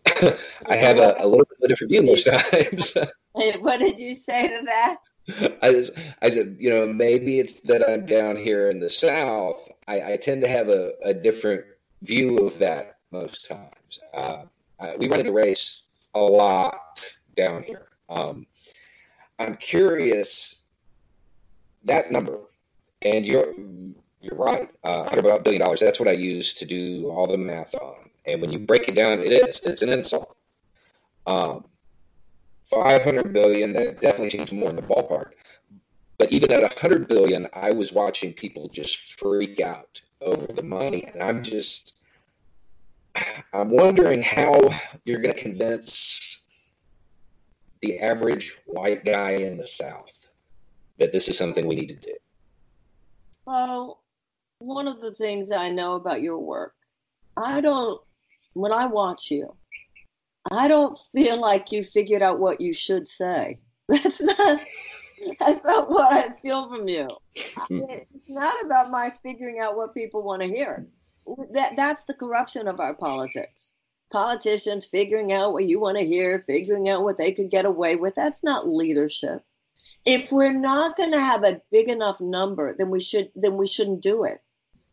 I 0.67 0.75
have 0.75 0.97
a, 0.97 1.15
a 1.17 1.27
little 1.27 1.45
bit 1.45 1.57
of 1.59 1.63
a 1.63 1.67
different 1.69 1.91
view 1.91 2.03
most 2.03 2.25
times. 2.51 2.95
what 3.33 3.79
did 3.79 3.99
you 3.99 4.15
say 4.15 4.47
to 4.47 4.61
that? 4.65 4.97
I 5.61 5.71
just, 5.71 5.91
I 6.21 6.29
said, 6.29 6.57
you 6.59 6.69
know, 6.69 6.87
maybe 6.87 7.39
it's 7.39 7.59
that 7.61 7.87
I'm 7.87 8.05
down 8.05 8.35
here 8.35 8.69
in 8.69 8.79
the 8.79 8.89
South. 8.89 9.69
I, 9.87 10.13
I 10.13 10.17
tend 10.17 10.41
to 10.41 10.47
have 10.47 10.69
a, 10.69 10.93
a, 11.03 11.13
different 11.13 11.65
view 12.01 12.37
of 12.39 12.57
that 12.59 12.97
most 13.11 13.47
times. 13.47 13.99
Uh, 14.13 14.43
I, 14.79 14.95
we 14.97 15.07
run 15.07 15.25
the 15.25 15.31
race 15.31 15.83
a 16.15 16.19
lot 16.19 17.03
down 17.35 17.63
here. 17.63 17.87
Um, 18.09 18.45
I'm 19.39 19.55
curious 19.55 20.55
that 21.85 22.11
number, 22.11 22.39
and 23.01 23.25
you're 23.25 23.53
you're 24.21 24.35
right. 24.35 24.69
Uh, 24.83 25.09
billion 25.39 25.61
dollars. 25.61 25.79
That's 25.79 25.99
what 25.99 26.09
I 26.09 26.13
use 26.13 26.53
to 26.55 26.65
do 26.65 27.09
all 27.09 27.27
the 27.27 27.37
math 27.37 27.73
on. 27.75 28.09
And 28.25 28.41
when 28.41 28.51
you 28.51 28.59
break 28.59 28.89
it 28.89 28.95
down, 28.95 29.19
it 29.19 29.31
is 29.31 29.61
it's 29.63 29.81
an 29.81 29.89
insult. 29.89 30.35
Um, 31.25 31.65
500 32.69 33.33
billion, 33.33 33.73
that 33.73 34.01
definitely 34.01 34.29
seems 34.29 34.51
more 34.51 34.69
in 34.69 34.75
the 34.75 34.81
ballpark. 34.81 35.31
But 36.17 36.31
even 36.31 36.51
at 36.51 36.61
100 36.61 37.07
billion, 37.07 37.47
I 37.53 37.71
was 37.71 37.93
watching 37.93 38.33
people 38.33 38.69
just 38.69 39.19
freak 39.19 39.59
out 39.59 40.01
over 40.21 40.47
the 40.47 40.63
money. 40.63 41.09
And 41.11 41.23
I'm 41.23 41.43
just, 41.43 41.97
I'm 43.53 43.69
wondering 43.69 44.21
how 44.21 44.69
you're 45.05 45.21
going 45.21 45.33
to 45.33 45.41
convince 45.41 46.43
the 47.81 47.99
average 47.99 48.57
white 48.65 49.05
guy 49.05 49.31
in 49.31 49.57
the 49.57 49.67
South 49.67 50.11
that 50.97 51.13
this 51.13 51.29
is 51.29 51.37
something 51.37 51.65
we 51.65 51.75
need 51.75 51.87
to 51.87 51.95
do. 51.95 52.15
Well, 53.45 54.03
one 54.59 54.87
of 54.87 54.99
the 54.99 55.13
things 55.13 55.51
I 55.51 55.69
know 55.69 55.95
about 55.95 56.21
your 56.21 56.37
work, 56.37 56.75
I 57.37 57.61
don't, 57.61 58.01
when 58.53 58.73
I 58.73 58.85
watch 58.85 59.31
you, 59.31 59.55
I 60.51 60.67
don't 60.67 60.97
feel 61.11 61.39
like 61.39 61.71
you 61.71 61.83
figured 61.83 62.21
out 62.21 62.39
what 62.39 62.61
you 62.61 62.73
should 62.73 63.07
say. 63.07 63.57
That's 63.87 64.21
not 64.21 64.61
that's 65.39 65.63
not 65.63 65.89
what 65.89 66.13
I 66.13 66.33
feel 66.37 66.69
from 66.69 66.87
you. 66.87 67.09
Hmm. 67.35 67.81
it's 67.89 68.29
not 68.29 68.53
about 68.63 68.91
my 68.91 69.11
figuring 69.23 69.59
out 69.59 69.75
what 69.75 69.93
people 69.93 70.23
want 70.23 70.41
to 70.41 70.47
hear. 70.47 70.87
That 71.51 71.75
that's 71.75 72.03
the 72.05 72.13
corruption 72.13 72.67
of 72.67 72.79
our 72.79 72.93
politics. 72.93 73.73
Politicians 74.11 74.85
figuring 74.85 75.31
out 75.31 75.53
what 75.53 75.65
you 75.65 75.79
want 75.79 75.97
to 75.97 76.05
hear, 76.05 76.39
figuring 76.39 76.89
out 76.89 77.03
what 77.03 77.17
they 77.17 77.31
could 77.31 77.49
get 77.49 77.65
away 77.65 77.95
with. 77.95 78.15
That's 78.15 78.43
not 78.43 78.67
leadership. 78.67 79.43
If 80.05 80.31
we're 80.31 80.53
not 80.53 80.95
going 80.95 81.11
to 81.11 81.19
have 81.19 81.43
a 81.43 81.61
big 81.71 81.89
enough 81.89 82.19
number, 82.19 82.75
then 82.77 82.89
we 82.89 82.99
should 82.99 83.31
then 83.35 83.57
we 83.57 83.67
shouldn't 83.67 84.01
do 84.01 84.23
it. 84.23 84.41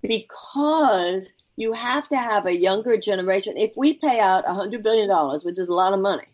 Because 0.03 1.33
you 1.57 1.73
have 1.73 2.09
to 2.09 2.16
have 2.16 2.47
a 2.47 2.57
younger 2.57 2.97
generation. 2.97 3.57
If 3.57 3.73
we 3.77 3.95
pay 3.95 4.21
out 4.21 4.45
$100 4.45 4.83
billion, 4.83 5.11
which 5.42 5.59
is 5.59 5.69
a 5.69 5.75
lot 5.75 5.92
of 5.92 6.01
money, 6.01 6.27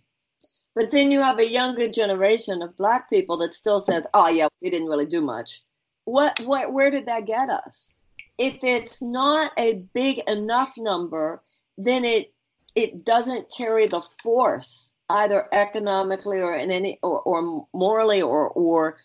but 0.74 0.90
then 0.90 1.10
you 1.10 1.20
have 1.20 1.38
a 1.38 1.48
younger 1.48 1.88
generation 1.88 2.62
of 2.62 2.76
black 2.76 3.10
people 3.10 3.36
that 3.38 3.54
still 3.54 3.78
says, 3.78 4.06
oh, 4.14 4.28
yeah, 4.28 4.48
we 4.60 4.70
didn't 4.70 4.88
really 4.88 5.06
do 5.06 5.20
much. 5.20 5.62
What, 6.04 6.40
what, 6.40 6.72
where 6.72 6.90
did 6.90 7.06
that 7.06 7.26
get 7.26 7.50
us? 7.50 7.94
If 8.38 8.56
it's 8.62 9.00
not 9.02 9.52
a 9.58 9.84
big 9.94 10.20
enough 10.28 10.74
number, 10.76 11.42
then 11.78 12.04
it, 12.04 12.32
it 12.74 13.04
doesn't 13.04 13.52
carry 13.56 13.86
the 13.86 14.00
force 14.00 14.92
either 15.10 15.46
economically 15.52 16.40
or 16.40 16.54
in 16.54 16.70
any 16.70 16.98
or, 17.02 17.20
or 17.22 17.66
morally 17.74 18.22
or 18.22 18.48
or 18.50 18.96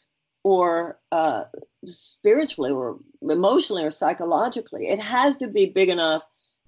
or 0.47 0.97
uh, 1.12 1.43
spiritually 1.86 2.71
or 2.71 2.97
emotionally 3.21 3.83
or 3.83 3.89
psychologically. 3.89 4.88
It 4.88 4.99
has 4.99 5.36
to 5.38 5.47
be 5.49 5.65
big 5.65 5.89
enough 5.89 6.23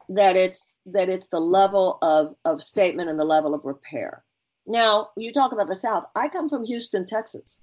that 0.09 0.35
it's 0.35 0.77
that 0.87 1.07
it's 1.07 1.27
the 1.27 1.39
level 1.39 1.97
of 2.01 2.35
of 2.43 2.61
statement 2.61 3.09
and 3.09 3.17
the 3.17 3.23
level 3.23 3.53
of 3.53 3.63
repair. 3.63 4.25
Now, 4.67 5.11
you 5.15 5.31
talk 5.31 5.53
about 5.53 5.67
the 5.67 5.75
South. 5.75 6.03
I 6.13 6.27
come 6.27 6.49
from 6.49 6.65
Houston, 6.65 7.05
Texas. 7.05 7.61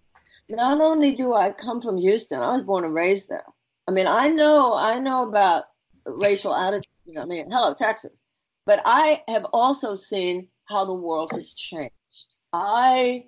Not 0.48 0.80
only 0.80 1.12
do 1.12 1.34
I 1.34 1.50
come 1.50 1.82
from 1.82 1.98
Houston, 1.98 2.40
I 2.40 2.52
was 2.52 2.62
born 2.62 2.84
and 2.84 2.94
raised 2.94 3.28
there. 3.28 3.44
I 3.86 3.90
mean, 3.90 4.06
I 4.06 4.28
know 4.28 4.74
I 4.74 4.98
know 4.98 5.28
about 5.28 5.64
racial 6.06 6.54
attitudes. 6.54 7.18
I 7.20 7.26
mean, 7.26 7.50
hello, 7.50 7.74
Texas. 7.74 8.12
But 8.64 8.80
I 8.86 9.22
have 9.28 9.44
also 9.52 9.94
seen 9.94 10.48
how 10.64 10.86
the 10.86 10.94
world 10.94 11.30
has 11.32 11.52
changed. 11.52 11.92
I 12.54 13.26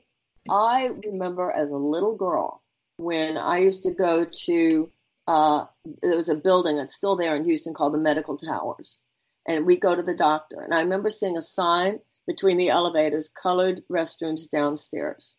I 0.48 0.90
remember 1.05 1.51
as 1.51 1.70
a 1.70 1.77
little 1.77 2.16
girl 2.16 2.62
when 2.99 3.39
I 3.39 3.59
used 3.59 3.83
to 3.85 3.93
go 3.93 4.25
to, 4.25 4.91
uh, 5.27 5.65
there 6.03 6.17
was 6.17 6.29
a 6.29 6.35
building 6.35 6.77
that's 6.77 6.95
still 6.95 7.17
there 7.17 7.35
in 7.37 7.45
Houston 7.45 7.73
called 7.73 7.95
the 7.95 7.99
Medical 7.99 8.37
Towers. 8.37 8.99
And 9.47 9.65
we 9.65 9.77
go 9.77 9.95
to 9.95 10.03
the 10.03 10.15
doctor. 10.15 10.61
And 10.61 10.75
I 10.75 10.81
remember 10.81 11.09
seeing 11.09 11.37
a 11.37 11.41
sign 11.41 12.01
between 12.27 12.59
the 12.59 12.69
elevators, 12.69 13.31
colored 13.31 13.83
restrooms 13.91 14.51
downstairs. 14.51 15.37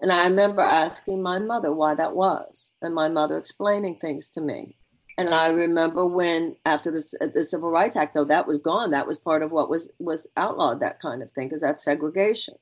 And 0.00 0.12
I 0.12 0.24
remember 0.24 0.60
asking 0.60 1.22
my 1.22 1.38
mother 1.38 1.72
why 1.72 1.94
that 1.94 2.14
was, 2.14 2.74
and 2.80 2.94
my 2.94 3.08
mother 3.08 3.36
explaining 3.36 3.96
things 3.96 4.28
to 4.30 4.40
me. 4.40 4.76
And 5.18 5.34
I 5.34 5.48
remember 5.48 6.06
when, 6.06 6.56
after 6.64 6.90
the, 6.90 7.30
the 7.34 7.44
Civil 7.44 7.70
Rights 7.70 7.96
Act, 7.96 8.14
though 8.14 8.24
that 8.24 8.46
was 8.46 8.58
gone, 8.58 8.90
that 8.92 9.06
was 9.06 9.18
part 9.18 9.42
of 9.42 9.50
what 9.50 9.68
was 9.68 9.90
was 9.98 10.26
outlawed, 10.38 10.80
that 10.80 11.00
kind 11.00 11.22
of 11.22 11.30
thing, 11.32 11.48
because 11.48 11.60
that's 11.60 11.84
segregation. 11.84 12.54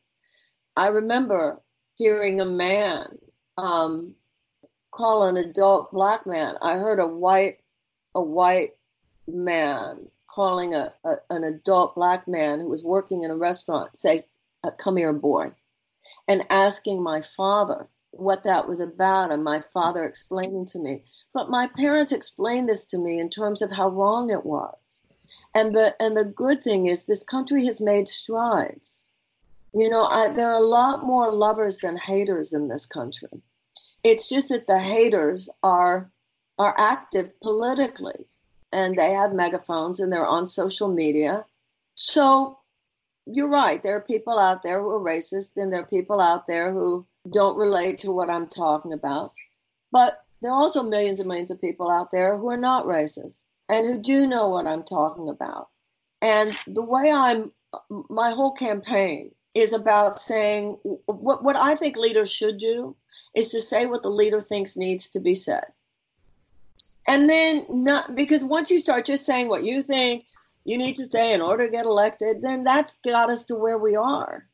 I 0.77 0.89
remember 0.89 1.61
hearing 1.95 2.41
a 2.41 2.47
man 2.47 3.19
um, 3.59 4.14
call 4.92 5.27
an 5.27 5.37
adult 5.37 5.92
black 5.92 6.27
man. 6.27 6.55
I 6.62 6.79
heard 6.79 7.01
a 7.01 7.07
white 7.07 7.59
a 8.14 8.23
white 8.23 8.75
man 9.27 10.09
calling 10.29 10.75
a, 10.75 10.92
a 11.05 11.16
an 11.31 11.44
adult 11.44 11.94
black 11.94 12.27
man 12.29 12.61
who 12.61 12.68
was 12.68 12.85
working 12.85 13.25
in 13.25 13.31
a 13.31 13.37
restaurant 13.37 13.99
say, 13.99 14.25
uh, 14.64 14.71
"Come 14.79 14.97
here, 14.97 15.12
boy," 15.12 15.53
and 16.29 16.47
asking 16.51 17.03
my 17.03 17.21
father 17.21 17.88
what 18.12 18.44
that 18.44 18.68
was 18.68 18.81
about, 18.81 19.33
and 19.33 19.44
my 19.44 19.61
father 19.61 20.05
explaining 20.05 20.64
to 20.66 20.79
me. 20.79 21.03
But 21.35 21.51
my 21.51 21.66
parents 21.66 22.12
explained 22.12 22.68
this 22.68 22.87
to 22.87 22.99
me 22.99 23.18
in 23.18 23.29
terms 23.29 23.61
of 23.61 23.73
how 23.73 23.88
wrong 23.88 24.31
it 24.31 24.47
was. 24.47 25.03
And 25.55 25.75
the 25.75 26.01
and 26.01 26.16
the 26.16 26.25
good 26.25 26.62
thing 26.62 26.87
is 26.87 27.05
this 27.05 27.25
country 27.25 27.66
has 27.66 27.81
made 27.81 28.09
strides. 28.09 29.11
You 29.75 29.90
know, 29.90 30.07
I, 30.07 30.31
there 30.31 30.51
are 30.51 30.62
a 30.62 30.66
lot 30.66 31.05
more 31.05 31.33
lovers 31.33 31.79
than 31.79 31.97
haters 31.97 32.53
in 32.53 32.68
this 32.68 32.87
country. 32.87 33.42
It's 34.05 34.29
just 34.29 34.49
that 34.51 34.67
the 34.67 34.79
haters 34.79 35.51
are 35.63 36.11
are 36.59 36.75
active 36.79 37.31
politically 37.41 38.27
and 38.73 38.97
they 38.97 39.13
have 39.13 39.33
megaphones 39.33 40.01
and 40.01 40.13
they're 40.13 40.27
on 40.27 40.47
social 40.47 40.89
media. 40.89 41.45
So 41.95 42.59
you're 43.27 43.49
right. 43.49 43.83
There 43.83 43.97
are 43.97 44.01
people 44.01 44.39
out 44.39 44.63
there 44.63 44.81
who 44.81 44.91
are 44.91 45.01
racist 45.01 45.57
and 45.57 45.73
there 45.73 45.81
are 45.81 45.87
people 45.87 46.21
out 46.21 46.47
there 46.47 46.73
who 46.73 47.07
don't 47.31 47.57
relate 47.57 48.01
to 48.01 48.13
what 48.13 48.31
I'm 48.31 48.49
talking 48.49 48.93
about. 48.93 49.33
But 49.93 50.25
there 50.41 50.51
are 50.51 50.61
also 50.61 50.83
millions 50.83 51.21
and 51.21 51.29
millions 51.29 51.51
of 51.51 51.61
people 51.61 51.91
out 51.91 52.11
there 52.11 52.37
who 52.37 52.49
are 52.49 52.57
not 52.57 52.87
racist 52.87 53.45
and 53.69 53.87
who 53.87 53.99
do 53.99 54.27
know 54.27 54.49
what 54.49 54.67
I'm 54.67 54.83
talking 54.83 55.29
about. 55.29 55.69
And 56.23 56.57
the 56.67 56.83
way 56.83 57.11
I'm, 57.13 57.53
my 58.09 58.31
whole 58.31 58.53
campaign 58.53 59.33
is 59.55 59.73
about 59.73 60.17
saying 60.17 60.79
what, 61.07 61.43
what 61.43 61.57
I 61.57 61.75
think 61.75 61.97
leaders 61.97 62.31
should 62.31 62.59
do 62.59 62.95
is 63.35 63.51
to 63.51 63.61
say 63.61 63.87
what 63.87 64.03
the 64.03 64.11
leader 64.11 64.41
thinks 64.41 64.77
needs 64.77 65.09
to 65.11 65.21
be 65.21 65.35
said. 65.35 65.65
And 67.07 67.29
then 67.29 67.65
not 67.69 68.15
because 68.15 68.45
once 68.45 68.71
you 68.71 68.79
start 68.79 69.07
just 69.07 69.25
saying 69.25 69.49
what 69.49 69.65
you 69.65 69.81
think 69.83 70.25
you 70.65 70.77
need 70.77 70.97
to 70.97 71.07
say 71.07 71.33
in 71.33 71.41
order 71.41 71.65
to 71.67 71.73
get 71.73 71.87
elected, 71.87 72.43
then 72.43 72.63
that's 72.63 72.97
got 73.05 73.31
us 73.31 73.45
to 73.45 73.55
where 73.55 73.79
we 73.79 73.97
are. 73.97 74.47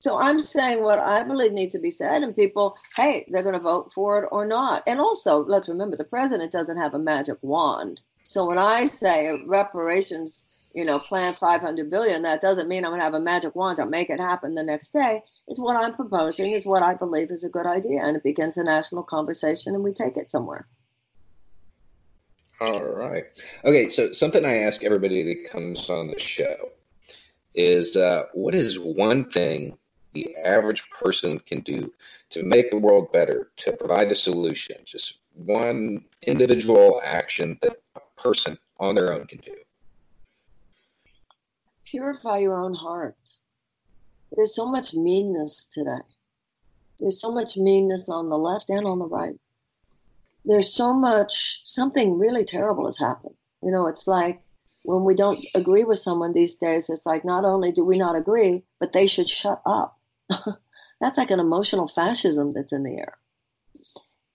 So 0.00 0.18
I'm 0.18 0.40
saying 0.40 0.82
what 0.82 0.98
I 0.98 1.22
believe 1.22 1.52
needs 1.52 1.72
to 1.72 1.78
be 1.78 1.88
said, 1.88 2.22
and 2.22 2.36
people, 2.36 2.76
hey, 2.96 3.24
they're 3.30 3.42
going 3.42 3.54
to 3.54 3.60
vote 3.60 3.90
for 3.90 4.22
it 4.22 4.28
or 4.32 4.44
not. 4.44 4.82
And 4.86 5.00
also, 5.00 5.44
let's 5.44 5.68
remember 5.68 5.96
the 5.96 6.04
president 6.04 6.52
doesn't 6.52 6.76
have 6.76 6.92
a 6.92 6.98
magic 6.98 7.38
wand. 7.40 8.00
So 8.24 8.44
when 8.44 8.58
I 8.58 8.84
say 8.84 9.32
reparations 9.46 10.44
you 10.74 10.84
know, 10.84 10.98
plan 10.98 11.34
500 11.34 11.88
billion, 11.88 12.22
that 12.22 12.40
doesn't 12.40 12.68
mean 12.68 12.84
I'm 12.84 12.90
going 12.90 13.00
to 13.00 13.04
have 13.04 13.14
a 13.14 13.20
magic 13.20 13.54
wand 13.54 13.76
to 13.76 13.86
make 13.86 14.10
it 14.10 14.20
happen 14.20 14.54
the 14.54 14.62
next 14.62 14.92
day. 14.92 15.22
It's 15.46 15.60
what 15.60 15.76
I'm 15.76 15.94
proposing 15.94 16.50
is 16.50 16.66
what 16.66 16.82
I 16.82 16.94
believe 16.94 17.30
is 17.30 17.44
a 17.44 17.48
good 17.48 17.66
idea. 17.66 18.00
And 18.02 18.16
it 18.16 18.24
begins 18.24 18.56
a 18.56 18.64
national 18.64 19.04
conversation 19.04 19.74
and 19.74 19.84
we 19.84 19.92
take 19.92 20.16
it 20.16 20.32
somewhere. 20.32 20.66
All 22.60 22.82
right. 22.82 23.24
Okay. 23.64 23.88
So 23.88 24.10
something 24.10 24.44
I 24.44 24.58
ask 24.58 24.82
everybody 24.82 25.22
that 25.22 25.50
comes 25.50 25.88
on 25.88 26.08
the 26.08 26.18
show 26.18 26.70
is 27.54 27.96
uh, 27.96 28.24
what 28.32 28.54
is 28.54 28.78
one 28.78 29.30
thing 29.30 29.78
the 30.12 30.34
average 30.44 30.88
person 30.90 31.38
can 31.40 31.60
do 31.60 31.92
to 32.30 32.42
make 32.42 32.70
the 32.70 32.78
world 32.78 33.12
better, 33.12 33.50
to 33.58 33.72
provide 33.72 34.08
the 34.08 34.16
solution? 34.16 34.76
Just 34.84 35.18
one 35.34 36.04
individual 36.22 37.00
action 37.04 37.58
that 37.62 37.76
a 37.94 38.20
person 38.20 38.58
on 38.80 38.96
their 38.96 39.12
own 39.12 39.26
can 39.26 39.38
do 39.38 39.54
purify 41.84 42.38
your 42.38 42.60
own 42.60 42.74
heart. 42.74 43.38
There's 44.32 44.54
so 44.54 44.66
much 44.66 44.94
meanness 44.94 45.64
today. 45.64 46.02
There's 46.98 47.20
so 47.20 47.30
much 47.32 47.56
meanness 47.56 48.08
on 48.08 48.28
the 48.28 48.38
left 48.38 48.70
and 48.70 48.86
on 48.86 48.98
the 48.98 49.06
right. 49.06 49.38
There's 50.44 50.72
so 50.72 50.92
much, 50.92 51.60
something 51.64 52.18
really 52.18 52.44
terrible 52.44 52.86
has 52.86 52.98
happened. 52.98 53.34
You 53.62 53.70
know, 53.70 53.86
it's 53.86 54.06
like 54.06 54.42
when 54.82 55.04
we 55.04 55.14
don't 55.14 55.44
agree 55.54 55.84
with 55.84 55.98
someone 55.98 56.32
these 56.32 56.54
days, 56.54 56.90
it's 56.90 57.06
like 57.06 57.24
not 57.24 57.44
only 57.44 57.72
do 57.72 57.84
we 57.84 57.98
not 57.98 58.16
agree, 58.16 58.62
but 58.78 58.92
they 58.92 59.06
should 59.06 59.28
shut 59.28 59.62
up. 59.64 59.98
that's 61.00 61.18
like 61.18 61.30
an 61.30 61.40
emotional 61.40 61.86
fascism 61.86 62.52
that's 62.52 62.72
in 62.72 62.82
the 62.82 62.98
air. 62.98 63.16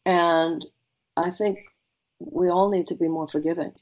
And 0.05 0.65
I 1.15 1.29
think 1.29 1.59
we 2.19 2.49
all 2.49 2.69
need 2.69 2.87
to 2.87 2.95
be 2.95 3.07
more 3.07 3.27
forgiving 3.27 3.73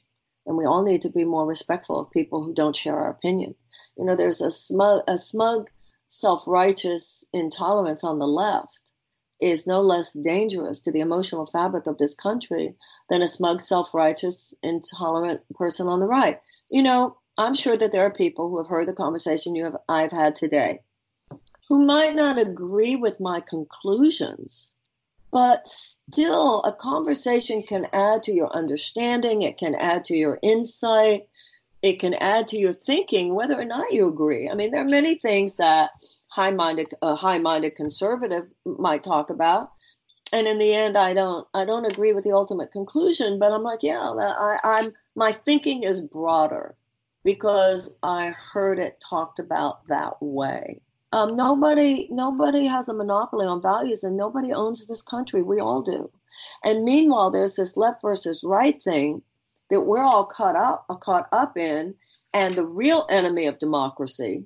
and 0.48 0.56
we 0.56 0.64
all 0.64 0.82
need 0.82 1.02
to 1.02 1.10
be 1.10 1.24
more 1.24 1.46
respectful 1.46 2.00
of 2.00 2.10
people 2.10 2.42
who 2.42 2.54
don't 2.54 2.74
share 2.74 2.96
our 2.96 3.10
opinion. 3.10 3.54
You 3.96 4.06
know, 4.06 4.16
there's 4.16 4.40
a 4.40 4.50
smug, 4.50 5.02
a 5.06 5.18
smug, 5.18 5.70
self-righteous 6.08 7.24
intolerance 7.34 8.02
on 8.02 8.18
the 8.18 8.26
left 8.26 8.92
is 9.40 9.66
no 9.66 9.80
less 9.82 10.12
dangerous 10.14 10.80
to 10.80 10.90
the 10.90 11.00
emotional 11.00 11.46
fabric 11.46 11.86
of 11.86 11.98
this 11.98 12.14
country 12.14 12.74
than 13.10 13.22
a 13.22 13.28
smug, 13.28 13.60
self-righteous, 13.60 14.54
intolerant 14.62 15.42
person 15.54 15.86
on 15.86 16.00
the 16.00 16.08
right. 16.08 16.40
You 16.70 16.82
know, 16.82 17.18
I'm 17.36 17.54
sure 17.54 17.76
that 17.76 17.92
there 17.92 18.04
are 18.04 18.10
people 18.10 18.48
who 18.48 18.56
have 18.56 18.66
heard 18.66 18.88
the 18.88 18.94
conversation 18.94 19.54
you 19.54 19.64
have 19.64 19.76
I've 19.88 20.12
had 20.12 20.34
today 20.34 20.80
who 21.68 21.84
might 21.84 22.16
not 22.16 22.38
agree 22.38 22.96
with 22.96 23.20
my 23.20 23.40
conclusions 23.40 24.76
but 25.30 25.66
still 25.66 26.62
a 26.62 26.72
conversation 26.72 27.62
can 27.62 27.86
add 27.92 28.22
to 28.22 28.32
your 28.32 28.50
understanding 28.54 29.42
it 29.42 29.58
can 29.58 29.74
add 29.74 30.04
to 30.04 30.16
your 30.16 30.38
insight 30.42 31.28
it 31.82 32.00
can 32.00 32.14
add 32.14 32.48
to 32.48 32.58
your 32.58 32.72
thinking 32.72 33.34
whether 33.34 33.54
or 33.58 33.64
not 33.64 33.92
you 33.92 34.08
agree. 34.08 34.50
I 34.50 34.54
mean 34.54 34.72
there 34.72 34.80
are 34.80 34.88
many 34.88 35.14
things 35.14 35.56
that 35.56 35.90
high-minded 36.30 36.94
a 37.02 37.14
high-minded 37.14 37.76
conservative 37.76 38.52
might 38.64 39.04
talk 39.04 39.30
about 39.30 39.70
and 40.32 40.46
in 40.46 40.58
the 40.58 40.74
end 40.74 40.96
i 40.96 41.14
don't 41.14 41.46
i 41.54 41.64
don't 41.64 41.90
agree 41.90 42.12
with 42.12 42.24
the 42.24 42.32
ultimate 42.32 42.70
conclusion 42.70 43.38
but 43.38 43.52
i'm 43.52 43.62
like 43.62 43.82
yeah 43.82 44.00
I, 44.00 44.58
i'm 44.64 44.92
my 45.14 45.32
thinking 45.32 45.84
is 45.84 46.00
broader 46.00 46.76
because 47.24 47.96
i 48.02 48.28
heard 48.30 48.78
it 48.78 49.02
talked 49.06 49.38
about 49.38 49.86
that 49.86 50.20
way 50.20 50.80
um, 51.12 51.34
nobody 51.34 52.08
nobody 52.10 52.66
has 52.66 52.88
a 52.88 52.94
monopoly 52.94 53.46
on 53.46 53.62
values 53.62 54.04
and 54.04 54.16
nobody 54.16 54.52
owns 54.52 54.86
this 54.86 55.02
country. 55.02 55.42
We 55.42 55.60
all 55.60 55.80
do. 55.80 56.10
And 56.64 56.84
meanwhile 56.84 57.30
there's 57.30 57.56
this 57.56 57.76
left 57.76 58.02
versus 58.02 58.44
right 58.44 58.82
thing 58.82 59.22
that 59.70 59.82
we're 59.82 60.04
all 60.04 60.26
caught 60.26 60.56
up 60.56 60.86
caught 61.00 61.28
up 61.32 61.56
in. 61.56 61.94
And 62.34 62.54
the 62.54 62.66
real 62.66 63.06
enemy 63.08 63.46
of 63.46 63.58
democracy 63.58 64.44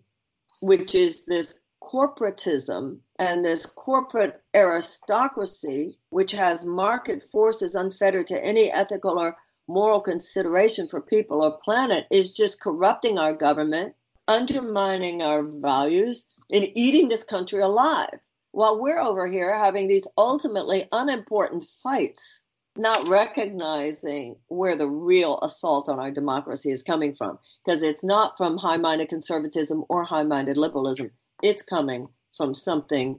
which 0.63 0.95
is 0.95 1.25
this 1.27 1.57
corporatism 1.83 2.99
and 3.19 3.45
this 3.45 3.67
corporate 3.67 4.41
aristocracy 4.55 5.99
which 6.11 6.31
has 6.31 6.65
market 6.65 7.23
forces 7.23 7.75
unfettered 7.75 8.29
to 8.29 8.45
any 8.45 8.71
ethical 8.71 9.19
or 9.19 9.37
moral 9.67 10.01
consideration 10.01 10.87
for 10.87 11.01
people 11.01 11.43
or 11.43 11.59
planet 11.65 12.07
is 12.11 12.31
just 12.31 12.61
corrupting 12.61 13.19
our 13.19 13.33
government 13.33 13.95
undermining 14.29 15.23
our 15.23 15.43
values 15.43 16.25
and 16.53 16.69
eating 16.75 17.09
this 17.09 17.25
country 17.25 17.61
alive 17.61 18.21
while 18.53 18.79
we're 18.79 19.01
over 19.01 19.27
here 19.27 19.57
having 19.57 19.89
these 19.89 20.07
ultimately 20.17 20.87
unimportant 20.93 21.65
fights, 21.65 22.43
not 22.77 23.09
recognizing 23.09 24.37
where 24.49 24.77
the 24.77 24.89
real 24.89 25.39
assault 25.43 25.89
on 25.89 25.99
our 25.99 26.11
democracy 26.11 26.71
is 26.71 26.83
coming 26.83 27.13
from. 27.13 27.39
Because 27.65 27.83
it's 27.83 28.05
not 28.05 28.37
from 28.37 28.57
high 28.57 28.77
minded 28.77 29.09
conservatism 29.09 29.85
or 29.89 30.05
high 30.05 30.23
minded 30.23 30.57
liberalism, 30.57 31.11
it's 31.43 31.63
coming 31.63 32.07
from 32.37 32.55
something 32.55 33.19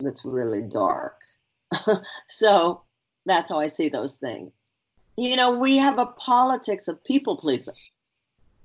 that's 0.00 0.24
really 0.24 0.62
dark. 0.62 1.18
so 2.26 2.82
that's 3.26 3.48
how 3.48 3.58
I 3.58 3.66
see 3.66 3.88
those 3.88 4.16
things. 4.16 4.52
You 5.16 5.36
know, 5.36 5.52
we 5.52 5.76
have 5.76 5.98
a 5.98 6.06
politics 6.06 6.88
of 6.88 7.02
people 7.04 7.36
pleasing 7.36 7.74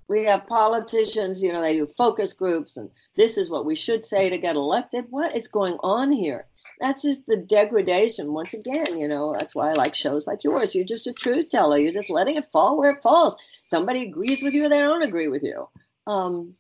we 0.10 0.26
have 0.26 0.48
politicians, 0.48 1.42
you 1.44 1.54
know, 1.54 1.62
they 1.62 1.76
do 1.76 1.86
focus 1.86 2.34
groups 2.34 2.76
and 2.76 2.90
this 3.16 3.38
is 3.38 3.50
what 3.50 3.66
we 3.66 3.76
should 3.76 4.04
say 4.04 4.28
to 4.28 4.40
get 4.40 4.56
elected. 4.56 5.06
What 5.12 5.38
is 5.38 5.48
going 5.48 5.76
on 5.82 6.12
here? 6.12 6.48
That's 6.82 7.04
just 7.04 7.28
the 7.28 7.38
degradation. 7.38 8.34
Once 8.34 8.56
again, 8.56 8.98
you 8.98 9.08
know, 9.08 9.36
that's 9.38 9.54
why 9.54 9.70
I 9.70 9.74
like 9.74 9.94
shows 9.94 10.26
like 10.26 10.44
yours. 10.44 10.74
You're 10.74 10.84
just 10.84 11.06
a 11.06 11.14
truth 11.14 11.50
teller. 11.50 11.78
You're 11.78 11.94
just 11.94 12.10
letting 12.10 12.38
it 12.38 12.46
fall 12.48 12.76
where 12.78 12.92
it 12.92 13.04
falls. 13.04 13.36
Somebody 13.66 14.02
agrees 14.02 14.42
with 14.42 14.54
you 14.54 14.66
or 14.66 14.70
they 14.70 14.80
don't 14.80 15.04
agree 15.04 15.28
with 15.28 15.44
you. 15.44 15.70
Um, 16.08 16.56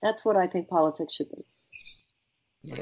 that's 0.00 0.24
what 0.24 0.36
I 0.36 0.46
think 0.46 0.68
politics 0.68 1.14
should 1.14 1.28
be. 1.30 2.72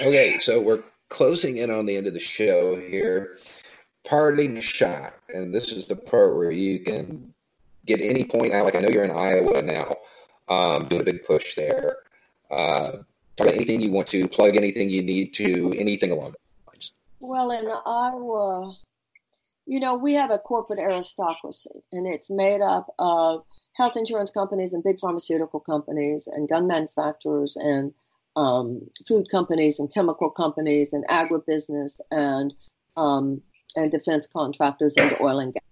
Okay, 0.00 0.38
so 0.40 0.60
we're 0.60 0.82
closing 1.10 1.58
in 1.58 1.70
on 1.70 1.86
the 1.86 1.96
end 1.96 2.08
of 2.08 2.14
the 2.14 2.20
show 2.20 2.76
here. 2.76 3.36
Parting 4.04 4.60
shot. 4.60 5.14
And 5.32 5.54
this 5.54 5.70
is 5.70 5.86
the 5.86 5.94
part 5.94 6.34
where 6.36 6.50
you 6.50 6.80
can 6.80 7.32
get 7.86 8.00
any 8.00 8.24
point 8.24 8.52
out. 8.52 8.64
Like 8.64 8.74
I 8.74 8.80
know 8.80 8.88
you're 8.88 9.04
in 9.04 9.10
Iowa 9.10 9.62
now, 9.62 9.96
um, 10.48 10.88
doing 10.88 11.02
a 11.02 11.04
big 11.04 11.24
push 11.24 11.54
there. 11.54 11.98
Uh, 12.50 12.90
talk 13.36 13.46
about 13.46 13.54
anything 13.54 13.80
you 13.80 13.90
want 13.90 14.08
to 14.08 14.28
plug, 14.28 14.56
anything 14.56 14.90
you 14.90 15.02
need 15.02 15.32
to, 15.34 15.72
anything 15.76 16.10
along 16.10 16.32
those 16.32 16.66
lines. 16.68 16.92
Well, 17.20 17.50
in 17.50 17.70
Iowa, 17.86 18.76
you 19.66 19.80
know, 19.80 19.94
we 19.94 20.14
have 20.14 20.30
a 20.30 20.38
corporate 20.38 20.80
aristocracy, 20.80 21.82
and 21.92 22.06
it's 22.06 22.30
made 22.30 22.60
up 22.60 22.92
of 22.98 23.44
health 23.74 23.96
insurance 23.96 24.30
companies 24.30 24.74
and 24.74 24.82
big 24.82 24.98
pharmaceutical 25.00 25.60
companies 25.60 26.26
and 26.26 26.48
gun 26.48 26.66
manufacturers 26.66 27.56
and 27.56 27.94
um, 28.36 28.80
food 29.06 29.28
companies 29.30 29.78
and 29.78 29.92
chemical 29.92 30.30
companies 30.30 30.92
and 30.92 31.06
agribusiness 31.08 32.00
and 32.10 32.54
um, 32.96 33.40
and 33.76 33.90
defense 33.90 34.26
contractors 34.26 34.96
and 34.96 35.16
oil 35.20 35.38
and 35.38 35.54
gas 35.54 35.62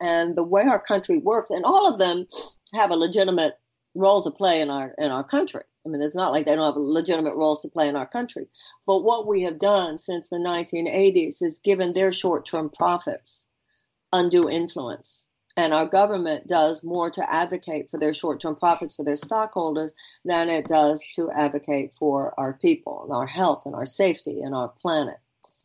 and 0.00 0.36
the 0.36 0.42
way 0.42 0.62
our 0.62 0.80
country 0.80 1.18
works, 1.18 1.50
and 1.50 1.64
all 1.64 1.86
of 1.86 1.98
them 1.98 2.26
have 2.72 2.90
a 2.90 2.96
legitimate 2.96 3.58
role 3.94 4.22
to 4.22 4.30
play 4.30 4.60
in 4.60 4.70
our 4.70 4.94
in 4.98 5.10
our 5.10 5.24
country. 5.24 5.62
I 5.84 5.90
mean, 5.90 6.00
it's 6.00 6.14
not 6.14 6.32
like 6.32 6.46
they 6.46 6.56
don't 6.56 6.64
have 6.64 6.76
legitimate 6.76 7.36
roles 7.36 7.60
to 7.60 7.68
play 7.68 7.88
in 7.88 7.96
our 7.96 8.06
country. 8.06 8.48
But 8.86 9.04
what 9.04 9.26
we 9.26 9.42
have 9.42 9.58
done 9.58 9.98
since 9.98 10.30
the 10.30 10.36
1980s 10.36 11.42
is 11.42 11.58
given 11.58 11.92
their 11.92 12.10
short-term 12.10 12.70
profits 12.70 13.46
undue 14.12 14.48
influence. 14.48 15.28
And 15.56 15.72
our 15.72 15.86
government 15.86 16.46
does 16.46 16.82
more 16.82 17.10
to 17.10 17.32
advocate 17.32 17.90
for 17.90 17.98
their 17.98 18.12
short 18.12 18.40
term 18.40 18.56
profits 18.56 18.96
for 18.96 19.04
their 19.04 19.16
stockholders 19.16 19.94
than 20.24 20.48
it 20.48 20.66
does 20.66 21.06
to 21.14 21.30
advocate 21.30 21.94
for 21.94 22.34
our 22.38 22.54
people 22.54 23.04
and 23.04 23.12
our 23.12 23.26
health 23.26 23.66
and 23.66 23.74
our 23.74 23.84
safety 23.84 24.40
and 24.40 24.54
our 24.54 24.68
planet. 24.68 25.18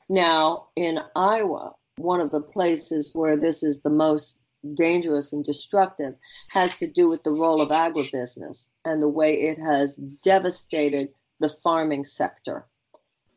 Now, 0.07 0.67
in 0.75 0.99
Iowa, 1.15 1.75
one 1.99 2.21
of 2.21 2.31
the 2.31 2.41
places 2.41 3.11
where 3.13 3.35
this 3.35 3.61
is 3.61 3.81
the 3.81 3.89
most 3.89 4.39
dangerous 4.73 5.31
and 5.33 5.43
destructive 5.43 6.15
has 6.49 6.77
to 6.79 6.87
do 6.87 7.07
with 7.07 7.23
the 7.23 7.31
role 7.31 7.61
of 7.61 7.69
agribusiness 7.69 8.69
and 8.85 9.01
the 9.01 9.09
way 9.09 9.33
it 9.33 9.57
has 9.57 9.95
devastated 10.23 11.09
the 11.39 11.49
farming 11.49 12.03
sector. 12.03 12.65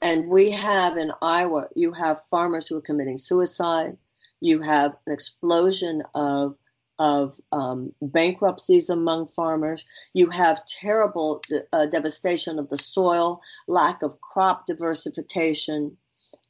And 0.01 0.29
we 0.29 0.51
have 0.51 0.97
in 0.97 1.13
Iowa, 1.23 1.69
you 1.77 1.93
have 1.93 2.25
farmers 2.25 2.67
who 2.67 2.77
are 2.77 2.81
committing 2.81 3.19
suicide. 3.19 3.97
You 4.41 4.61
have 4.61 4.97
an 5.07 5.13
explosion 5.13 6.03
of 6.15 6.57
of 6.99 7.41
um, 7.51 7.93
bankruptcies 8.01 8.89
among 8.89 9.27
farmers. 9.27 9.85
You 10.13 10.29
have 10.31 10.65
terrible 10.67 11.43
uh, 11.73 11.87
devastation 11.87 12.61
of 12.61 12.69
the 12.69 12.77
soil, 12.77 13.41
lack 13.67 14.03
of 14.03 14.21
crop 14.21 14.67
diversification, 14.67 15.97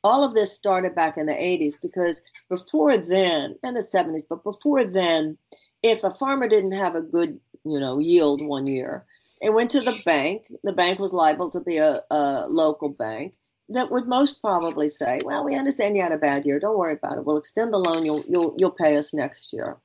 all 0.05 0.24
of 0.24 0.34
this 0.34 0.53
started 0.53 0.94
back 0.94 1.16
in 1.16 1.26
the 1.26 1.32
80s 1.32 1.74
because 1.80 2.20
before 2.48 2.96
then, 2.98 3.57
and 3.62 3.76
the 3.76 3.80
70s, 3.80 4.22
but 4.28 4.42
before 4.42 4.84
then, 4.84 5.36
if 5.82 6.05
a 6.05 6.11
farmer 6.11 6.48
didn't 6.48 6.72
have 6.72 6.94
a 6.94 7.03
good, 7.03 7.38
you 7.64 7.78
know, 7.78 7.98
yield 7.98 8.42
one 8.42 8.66
year, 8.66 9.05
it 9.40 9.53
went 9.53 9.70
to 9.70 9.80
the 9.80 10.00
bank. 10.05 10.46
The 10.62 10.72
bank 10.72 10.98
was 10.98 11.12
liable 11.12 11.50
to 11.50 11.61
be 11.61 11.78
a, 11.78 12.00
a 12.11 12.46
local 12.48 12.88
bank 12.88 13.34
that 13.68 13.90
would 13.90 14.07
most 14.07 14.40
probably 14.40 14.88
say, 14.88 15.20
"Well, 15.24 15.44
we 15.44 15.55
understand 15.55 15.96
you 15.96 16.03
had 16.03 16.12
a 16.12 16.18
bad 16.18 16.44
year. 16.46 16.59
Don't 16.59 16.78
worry 16.78 16.94
about 16.94 17.18
it. 17.18 17.24
We'll 17.24 17.38
extend 17.38 17.72
the 17.72 17.78
loan. 17.78 18.05
You'll 18.05 18.24
you'll 18.28 18.55
you'll 18.59 18.70
pay 18.70 18.96
us 18.96 19.14
next 19.14 19.53
year." 19.53 19.78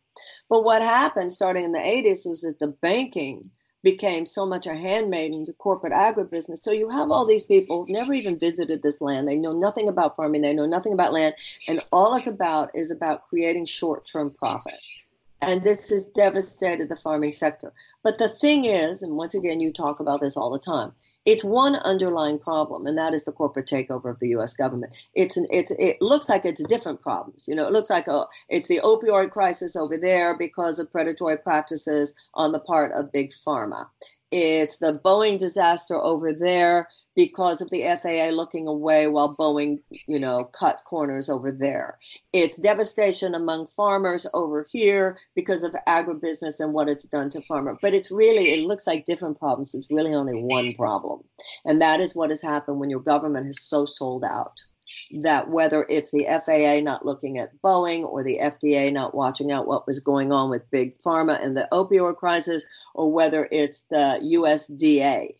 But 0.49 0.63
what 0.63 0.81
happened 0.81 1.31
starting 1.33 1.65
in 1.65 1.71
the 1.71 1.79
80s 1.79 2.27
was 2.27 2.41
that 2.41 2.59
the 2.59 2.69
banking 2.81 3.43
became 3.91 4.25
so 4.25 4.45
much 4.45 4.67
a 4.67 4.75
handmaiden 4.75 5.45
to 5.45 5.53
corporate 5.53 5.93
agribusiness. 5.93 6.59
So 6.59 6.71
you 6.71 6.89
have 6.89 7.09
all 7.09 7.25
these 7.25 7.45
people 7.45 7.85
never 7.87 8.11
even 8.11 8.37
visited 8.37 8.83
this 8.83 8.99
land. 8.99 9.27
They 9.27 9.37
know 9.37 9.53
nothing 9.53 9.87
about 9.87 10.17
farming. 10.17 10.41
They 10.41 10.53
know 10.53 10.65
nothing 10.65 10.91
about 10.91 11.13
land, 11.13 11.35
and 11.69 11.81
all 11.93 12.15
it's 12.15 12.27
about 12.27 12.69
is 12.75 12.91
about 12.91 13.29
creating 13.29 13.65
short-term 13.65 14.31
profit. 14.31 14.81
And 15.41 15.63
this 15.63 15.89
has 15.91 16.05
devastated 16.07 16.89
the 16.89 16.97
farming 16.97 17.31
sector. 17.31 17.71
But 18.03 18.17
the 18.17 18.27
thing 18.27 18.65
is, 18.65 19.03
and 19.03 19.15
once 19.15 19.35
again, 19.35 19.61
you 19.61 19.71
talk 19.71 20.01
about 20.01 20.19
this 20.19 20.35
all 20.35 20.49
the 20.49 20.59
time. 20.59 20.91
It's 21.27 21.43
one 21.43 21.75
underlying 21.75 22.39
problem, 22.39 22.87
and 22.87 22.97
that 22.97 23.13
is 23.13 23.25
the 23.25 23.33
corporate 23.33 23.67
takeover 23.67 24.09
of 24.09 24.19
the 24.19 24.29
U.S. 24.29 24.53
government. 24.53 24.95
It's 25.13 25.35
an, 25.35 25.45
it's 25.51 25.71
it 25.77 26.01
looks 26.01 26.29
like 26.29 26.45
it's 26.45 26.63
different 26.63 27.01
problems. 27.01 27.49
You 27.49 27.55
know, 27.55 27.67
it 27.67 27.73
looks 27.73 27.89
like 27.89 28.07
a, 28.07 28.13
oh, 28.13 28.27
it's 28.47 28.69
the 28.69 28.79
opioid 28.81 29.31
crisis 29.31 29.75
over 29.75 29.97
there 29.97 30.37
because 30.37 30.79
of 30.79 30.89
predatory 30.89 31.37
practices 31.37 32.13
on 32.33 32.53
the 32.53 32.59
part 32.59 32.93
of 32.93 33.11
big 33.11 33.33
pharma. 33.45 33.87
It's 34.31 34.77
the 34.77 34.99
Boeing 35.05 35.37
disaster 35.37 35.95
over 35.95 36.33
there 36.33 36.89
because 37.15 37.61
of 37.61 37.69
the 37.69 37.83
FAA 37.83 38.35
looking 38.35 38.67
away 38.67 39.07
while 39.07 39.35
Boeing, 39.35 39.79
you 40.05 40.19
know, 40.19 40.43
cut 40.45 40.79
corners 40.85 41.29
over 41.29 41.51
there. 41.51 41.97
It's 42.33 42.57
devastation 42.57 43.35
among 43.35 43.67
farmers 43.67 44.27
over 44.33 44.65
here 44.69 45.17
because 45.33 45.63
of 45.63 45.75
agribusiness 45.87 46.59
and 46.59 46.73
what 46.73 46.89
it's 46.89 47.07
done 47.07 47.29
to 47.31 47.41
farmers. 47.41 47.77
But 47.81 47.93
it's 47.93 48.11
really, 48.11 48.51
it 48.51 48.67
looks 48.67 48.85
like 48.85 49.05
different 49.05 49.39
problems. 49.39 49.73
It's 49.73 49.87
really 49.89 50.13
only 50.13 50.35
one 50.35 50.73
problem. 50.73 51.21
And 51.65 51.81
that 51.81 52.01
is 52.01 52.13
what 52.13 52.29
has 52.29 52.41
happened 52.41 52.79
when 52.79 52.89
your 52.89 52.99
government 52.99 53.45
has 53.45 53.63
so 53.63 53.85
sold 53.85 54.25
out 54.25 54.61
that 55.21 55.49
whether 55.49 55.85
it's 55.89 56.11
the 56.11 56.25
FAA 56.25 56.81
not 56.81 57.05
looking 57.05 57.37
at 57.37 57.59
Boeing 57.61 58.03
or 58.03 58.23
the 58.23 58.39
FDA 58.41 58.91
not 58.91 59.15
watching 59.15 59.51
out 59.51 59.67
what 59.67 59.87
was 59.87 59.99
going 59.99 60.31
on 60.31 60.49
with 60.49 60.69
big 60.71 60.97
pharma 60.99 61.43
and 61.43 61.55
the 61.55 61.67
opioid 61.71 62.17
crisis, 62.17 62.63
or 62.93 63.11
whether 63.11 63.47
it's 63.51 63.81
the 63.89 64.19
USDA 64.23 65.35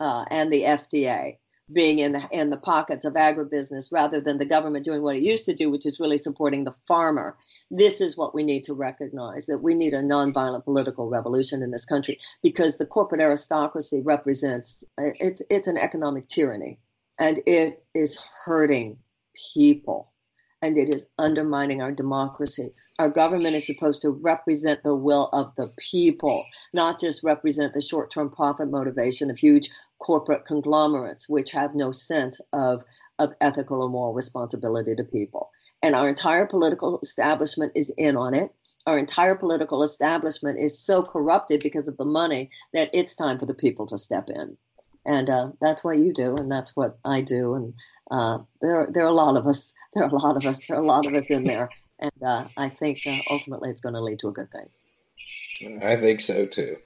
uh, 0.00 0.24
and 0.30 0.52
the 0.52 0.62
FDA 0.62 1.36
being 1.72 2.00
in 2.00 2.12
the 2.12 2.28
in 2.32 2.50
the 2.50 2.56
pockets 2.56 3.04
of 3.04 3.14
agribusiness 3.14 3.92
rather 3.92 4.20
than 4.20 4.38
the 4.38 4.44
government 4.44 4.84
doing 4.84 5.02
what 5.02 5.16
it 5.16 5.22
used 5.22 5.44
to 5.44 5.54
do, 5.54 5.70
which 5.70 5.86
is 5.86 6.00
really 6.00 6.18
supporting 6.18 6.64
the 6.64 6.72
farmer. 6.72 7.36
This 7.70 8.00
is 8.00 8.16
what 8.16 8.34
we 8.34 8.42
need 8.42 8.64
to 8.64 8.74
recognize 8.74 9.46
that 9.46 9.58
we 9.58 9.74
need 9.74 9.94
a 9.94 10.02
nonviolent 10.02 10.64
political 10.64 11.08
revolution 11.08 11.62
in 11.62 11.70
this 11.70 11.84
country 11.84 12.18
because 12.42 12.76
the 12.76 12.86
corporate 12.86 13.20
aristocracy 13.20 14.00
represents 14.02 14.84
it's 14.98 15.42
it's 15.50 15.68
an 15.68 15.78
economic 15.78 16.26
tyranny 16.26 16.78
and 17.20 17.40
it 17.46 17.84
is 17.94 18.18
hurting 18.44 18.96
people 19.52 20.10
and 20.62 20.76
it 20.76 20.90
is 20.90 21.06
undermining 21.18 21.80
our 21.80 21.92
democracy. 21.92 22.74
Our 22.98 23.08
government 23.08 23.54
is 23.54 23.66
supposed 23.66 24.02
to 24.02 24.10
represent 24.10 24.82
the 24.82 24.94
will 24.94 25.28
of 25.32 25.54
the 25.56 25.68
people, 25.78 26.44
not 26.74 27.00
just 27.00 27.22
represent 27.22 27.72
the 27.72 27.80
short 27.80 28.10
term 28.10 28.30
profit 28.30 28.70
motivation 28.70 29.30
of 29.30 29.38
huge 29.38 29.70
corporate 30.00 30.44
conglomerates, 30.44 31.28
which 31.28 31.50
have 31.52 31.74
no 31.74 31.92
sense 31.92 32.40
of, 32.52 32.84
of 33.18 33.32
ethical 33.40 33.82
or 33.82 33.88
moral 33.88 34.14
responsibility 34.14 34.94
to 34.94 35.04
people. 35.04 35.50
And 35.82 35.94
our 35.94 36.08
entire 36.08 36.46
political 36.46 36.98
establishment 37.02 37.72
is 37.74 37.90
in 37.96 38.16
on 38.16 38.34
it. 38.34 38.50
Our 38.86 38.98
entire 38.98 39.34
political 39.34 39.82
establishment 39.82 40.58
is 40.58 40.78
so 40.78 41.02
corrupted 41.02 41.62
because 41.62 41.86
of 41.88 41.96
the 41.96 42.04
money 42.04 42.50
that 42.72 42.90
it's 42.92 43.14
time 43.14 43.38
for 43.38 43.46
the 43.46 43.54
people 43.54 43.86
to 43.86 43.98
step 43.98 44.28
in 44.30 44.56
and 45.04 45.28
uh, 45.30 45.50
that's 45.60 45.82
what 45.82 45.98
you 45.98 46.12
do, 46.12 46.36
and 46.36 46.50
that's 46.50 46.76
what 46.76 46.98
I 47.04 47.20
do, 47.20 47.54
and 47.54 47.74
uh, 48.10 48.38
there 48.60 48.88
there 48.90 49.04
are 49.04 49.08
a 49.08 49.12
lot 49.12 49.36
of 49.36 49.46
us. 49.46 49.74
There 49.92 50.04
are 50.04 50.08
a 50.08 50.14
lot 50.14 50.36
of 50.36 50.46
us. 50.46 50.60
There 50.68 50.76
are 50.76 50.82
a 50.82 50.86
lot 50.86 51.04
of 51.04 51.14
us 51.14 51.24
in 51.28 51.42
there, 51.42 51.68
and 51.98 52.12
uh, 52.24 52.44
I 52.56 52.68
think 52.68 53.00
uh, 53.06 53.16
ultimately 53.28 53.70
it's 53.70 53.80
going 53.80 53.96
to 53.96 54.00
lead 54.00 54.20
to 54.20 54.28
a 54.28 54.32
good 54.32 54.48
thing. 54.52 55.78
I 55.82 55.96
think 55.96 56.20
so 56.20 56.46
too. 56.46 56.76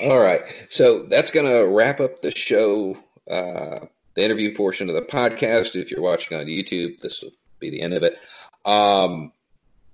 All 0.00 0.20
right, 0.20 0.42
so 0.68 1.02
that's 1.02 1.32
going 1.32 1.46
to 1.46 1.66
wrap 1.66 1.98
up 1.98 2.22
the 2.22 2.30
show, 2.30 2.96
uh, 3.28 3.80
the 4.14 4.24
interview 4.24 4.54
portion 4.54 4.88
of 4.88 4.94
the 4.94 5.02
podcast. 5.02 5.74
If 5.74 5.90
you're 5.90 6.00
watching 6.00 6.38
on 6.38 6.46
YouTube, 6.46 7.00
this 7.00 7.22
will 7.22 7.32
be 7.58 7.70
the 7.70 7.82
end 7.82 7.94
of 7.94 8.04
it. 8.04 8.16
Um, 8.64 9.32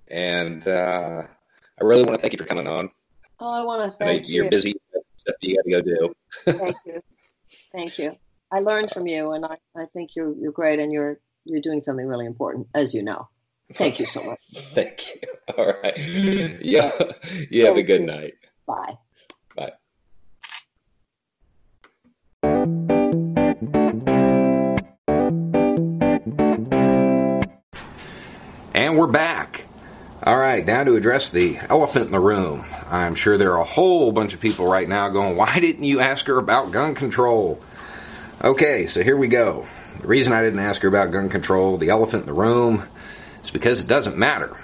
and 0.08 0.66
uh, 0.68 1.22
I 1.80 1.84
really 1.84 2.04
want 2.04 2.16
to 2.16 2.20
thank 2.20 2.34
you 2.34 2.38
for 2.38 2.44
coming 2.44 2.66
on. 2.66 2.90
Oh, 3.38 3.52
I 3.52 3.62
want 3.62 3.90
to 3.90 3.98
thank 3.98 4.28
you. 4.28 4.42
You're 4.42 4.50
busy. 4.50 4.74
Stuff 5.18 5.36
you 5.40 5.56
got 5.56 5.64
to 5.64 5.70
go 5.70 5.80
do. 5.80 6.14
thank 6.44 6.76
you. 6.84 7.02
Thank 7.72 7.98
you. 7.98 8.16
I 8.52 8.60
learned 8.60 8.90
from 8.90 9.06
you, 9.06 9.32
and 9.32 9.44
I, 9.44 9.56
I 9.76 9.86
think 9.86 10.16
you're 10.16 10.34
you're 10.34 10.52
great, 10.52 10.78
and 10.80 10.92
you're 10.92 11.20
you're 11.44 11.60
doing 11.60 11.80
something 11.82 12.06
really 12.06 12.26
important, 12.26 12.68
as 12.74 12.94
you 12.94 13.02
know. 13.02 13.28
Thank 13.74 14.00
you 14.00 14.06
so 14.06 14.22
much. 14.22 14.40
Thank 14.74 15.14
you. 15.14 15.20
All 15.56 15.74
right. 15.82 15.96
Yeah. 16.60 16.92
You 17.50 17.66
have 17.66 17.76
a 17.76 17.82
good 17.82 18.02
night. 18.02 18.34
Bye. 18.66 18.98
Bye. 19.56 19.72
And 28.74 28.98
we're 28.98 29.06
back. 29.06 29.66
All 30.22 30.36
right, 30.36 30.66
now 30.66 30.84
to 30.84 30.96
address 30.96 31.30
the 31.30 31.56
elephant 31.70 32.04
in 32.04 32.12
the 32.12 32.20
room. 32.20 32.66
I'm 32.90 33.14
sure 33.14 33.38
there 33.38 33.54
are 33.54 33.60
a 33.62 33.64
whole 33.64 34.12
bunch 34.12 34.34
of 34.34 34.40
people 34.40 34.66
right 34.66 34.86
now 34.86 35.08
going, 35.08 35.34
why 35.34 35.58
didn't 35.60 35.84
you 35.84 36.00
ask 36.00 36.26
her 36.26 36.36
about 36.36 36.72
gun 36.72 36.94
control? 36.94 37.58
Okay, 38.44 38.86
so 38.86 39.02
here 39.02 39.16
we 39.16 39.28
go. 39.28 39.66
The 40.02 40.06
reason 40.06 40.34
I 40.34 40.42
didn't 40.42 40.58
ask 40.58 40.82
her 40.82 40.88
about 40.88 41.10
gun 41.10 41.30
control, 41.30 41.78
the 41.78 41.88
elephant 41.88 42.24
in 42.24 42.26
the 42.26 42.34
room, 42.34 42.86
is 43.42 43.50
because 43.50 43.80
it 43.80 43.86
doesn't 43.86 44.18
matter. 44.18 44.54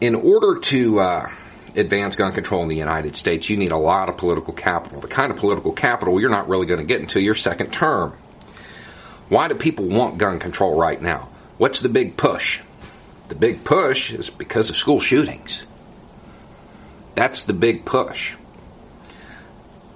In 0.00 0.16
order 0.16 0.58
to 0.58 0.98
uh, 0.98 1.30
advance 1.76 2.16
gun 2.16 2.32
control 2.32 2.62
in 2.64 2.68
the 2.68 2.76
United 2.76 3.14
States, 3.14 3.48
you 3.48 3.56
need 3.56 3.70
a 3.70 3.78
lot 3.78 4.08
of 4.08 4.16
political 4.16 4.52
capital. 4.52 5.00
The 5.00 5.06
kind 5.06 5.30
of 5.30 5.38
political 5.38 5.70
capital 5.70 6.20
you're 6.20 6.28
not 6.28 6.48
really 6.48 6.66
going 6.66 6.80
to 6.80 6.86
get 6.86 7.00
until 7.00 7.22
your 7.22 7.36
second 7.36 7.72
term. 7.72 8.14
Why 9.28 9.46
do 9.46 9.54
people 9.54 9.86
want 9.86 10.18
gun 10.18 10.40
control 10.40 10.76
right 10.76 11.00
now? 11.00 11.27
What's 11.58 11.80
the 11.80 11.88
big 11.88 12.16
push? 12.16 12.60
The 13.28 13.34
big 13.34 13.64
push 13.64 14.12
is 14.12 14.30
because 14.30 14.70
of 14.70 14.76
school 14.76 15.00
shootings. 15.00 15.66
That's 17.14 17.44
the 17.44 17.52
big 17.52 17.84
push. 17.84 18.36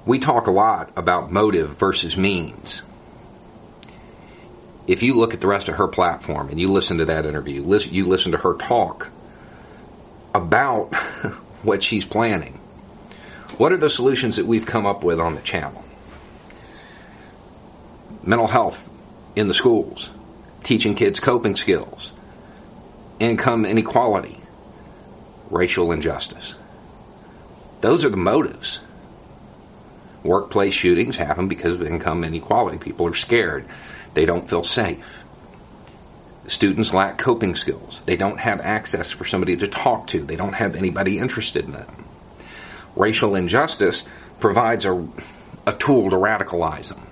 We 0.04 0.18
talk 0.18 0.48
a 0.48 0.50
lot 0.50 0.92
about 0.96 1.30
motive 1.30 1.76
versus 1.78 2.16
means. 2.16 2.82
If 4.88 5.04
you 5.04 5.14
look 5.14 5.32
at 5.32 5.40
the 5.40 5.46
rest 5.46 5.68
of 5.68 5.76
her 5.76 5.86
platform 5.86 6.48
and 6.48 6.60
you 6.60 6.66
listen 6.66 6.98
to 6.98 7.04
that 7.04 7.24
interview, 7.24 7.62
you 7.62 8.06
listen 8.06 8.32
to 8.32 8.38
her 8.38 8.54
talk 8.54 9.08
about 10.34 10.94
what 11.62 11.84
she's 11.84 12.04
planning. 12.04 12.58
What 13.58 13.72
are 13.72 13.76
the 13.76 13.88
solutions 13.88 14.36
that 14.36 14.46
we've 14.46 14.66
come 14.66 14.84
up 14.84 15.04
with 15.04 15.20
on 15.20 15.36
the 15.36 15.40
channel? 15.42 15.84
Mental 18.24 18.48
health 18.48 18.82
in 19.36 19.46
the 19.46 19.54
schools, 19.54 20.10
teaching 20.62 20.94
kids 20.94 21.20
coping 21.20 21.56
skills, 21.56 22.12
income 23.18 23.64
inequality, 23.64 24.40
racial 25.50 25.92
injustice. 25.92 26.54
Those 27.80 28.04
are 28.04 28.10
the 28.10 28.16
motives. 28.16 28.80
Workplace 30.22 30.74
shootings 30.74 31.16
happen 31.16 31.48
because 31.48 31.74
of 31.74 31.82
income 31.82 32.22
inequality. 32.22 32.78
People 32.78 33.08
are 33.08 33.14
scared. 33.14 33.66
They 34.14 34.24
don't 34.24 34.48
feel 34.48 34.62
safe. 34.62 35.24
Students 36.46 36.94
lack 36.94 37.18
coping 37.18 37.54
skills. 37.54 38.02
They 38.04 38.16
don't 38.16 38.38
have 38.38 38.60
access 38.60 39.10
for 39.10 39.24
somebody 39.24 39.56
to 39.56 39.68
talk 39.68 40.08
to. 40.08 40.20
They 40.20 40.36
don't 40.36 40.54
have 40.54 40.76
anybody 40.76 41.18
interested 41.18 41.64
in 41.64 41.72
them. 41.72 42.04
Racial 42.94 43.34
injustice 43.34 44.04
provides 44.38 44.84
a, 44.84 45.08
a 45.66 45.72
tool 45.72 46.10
to 46.10 46.16
radicalize 46.16 46.88
them. 46.88 47.06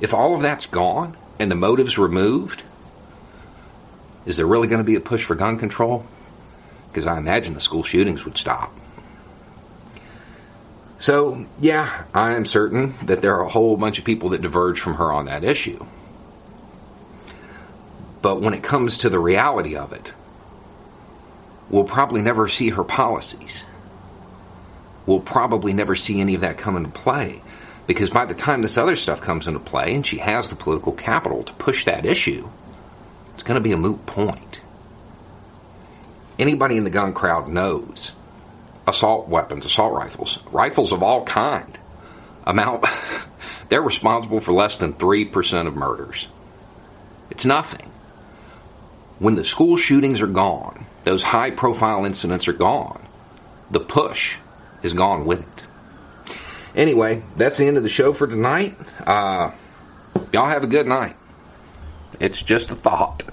If 0.00 0.12
all 0.14 0.34
of 0.34 0.42
that's 0.42 0.66
gone 0.66 1.16
and 1.42 1.50
the 1.50 1.56
motives 1.56 1.98
removed, 1.98 2.62
is 4.26 4.36
there 4.36 4.46
really 4.46 4.68
going 4.68 4.78
to 4.78 4.84
be 4.84 4.94
a 4.94 5.00
push 5.00 5.24
for 5.24 5.34
gun 5.34 5.58
control? 5.58 6.06
Because 6.88 7.04
I 7.04 7.18
imagine 7.18 7.54
the 7.54 7.60
school 7.60 7.82
shootings 7.82 8.24
would 8.24 8.38
stop. 8.38 8.72
So, 11.00 11.44
yeah, 11.60 12.04
I 12.14 12.36
am 12.36 12.46
certain 12.46 12.94
that 13.06 13.22
there 13.22 13.34
are 13.34 13.42
a 13.42 13.48
whole 13.48 13.76
bunch 13.76 13.98
of 13.98 14.04
people 14.04 14.28
that 14.28 14.42
diverge 14.42 14.78
from 14.78 14.94
her 14.94 15.12
on 15.12 15.24
that 15.24 15.42
issue. 15.42 15.84
But 18.20 18.40
when 18.40 18.54
it 18.54 18.62
comes 18.62 18.98
to 18.98 19.10
the 19.10 19.18
reality 19.18 19.74
of 19.74 19.92
it, 19.92 20.12
we'll 21.70 21.82
probably 21.82 22.22
never 22.22 22.46
see 22.46 22.68
her 22.68 22.84
policies. 22.84 23.64
We'll 25.06 25.18
probably 25.18 25.72
never 25.72 25.96
see 25.96 26.20
any 26.20 26.36
of 26.36 26.42
that 26.42 26.56
come 26.56 26.76
into 26.76 26.90
play. 26.90 27.42
Because 27.86 28.10
by 28.10 28.26
the 28.26 28.34
time 28.34 28.62
this 28.62 28.78
other 28.78 28.96
stuff 28.96 29.20
comes 29.20 29.46
into 29.46 29.58
play 29.58 29.94
and 29.94 30.06
she 30.06 30.18
has 30.18 30.48
the 30.48 30.54
political 30.54 30.92
capital 30.92 31.42
to 31.42 31.52
push 31.54 31.84
that 31.84 32.06
issue, 32.06 32.48
it's 33.34 33.42
going 33.42 33.56
to 33.56 33.60
be 33.60 33.72
a 33.72 33.76
moot 33.76 34.06
point. 34.06 34.60
Anybody 36.38 36.76
in 36.76 36.84
the 36.84 36.90
gun 36.90 37.12
crowd 37.12 37.48
knows 37.48 38.12
assault 38.86 39.28
weapons, 39.28 39.66
assault 39.66 39.94
rifles, 39.94 40.38
rifles 40.50 40.92
of 40.92 41.02
all 41.02 41.24
kind 41.24 41.78
amount, 42.46 42.84
they're 43.68 43.82
responsible 43.82 44.40
for 44.40 44.52
less 44.52 44.78
than 44.78 44.94
3% 44.94 45.66
of 45.66 45.74
murders. 45.74 46.28
It's 47.30 47.44
nothing 47.44 47.92
when 49.22 49.36
the 49.36 49.44
school 49.44 49.76
shootings 49.76 50.20
are 50.20 50.26
gone, 50.26 50.84
those 51.04 51.22
high 51.22 51.52
profile 51.52 52.04
incidents 52.04 52.48
are 52.48 52.52
gone, 52.52 53.06
the 53.70 53.78
push 53.78 54.36
is 54.82 54.94
gone 54.94 55.24
with 55.26 55.40
it. 55.40 55.64
Anyway, 56.74 57.22
that's 57.36 57.58
the 57.58 57.66
end 57.66 57.76
of 57.76 57.82
the 57.82 57.88
show 57.88 58.12
for 58.12 58.26
tonight. 58.26 58.76
Uh, 59.06 59.50
y'all 60.32 60.48
have 60.48 60.64
a 60.64 60.66
good 60.66 60.86
night. 60.86 61.16
It's 62.18 62.42
just 62.42 62.70
a 62.70 62.74
thought. 62.76 63.24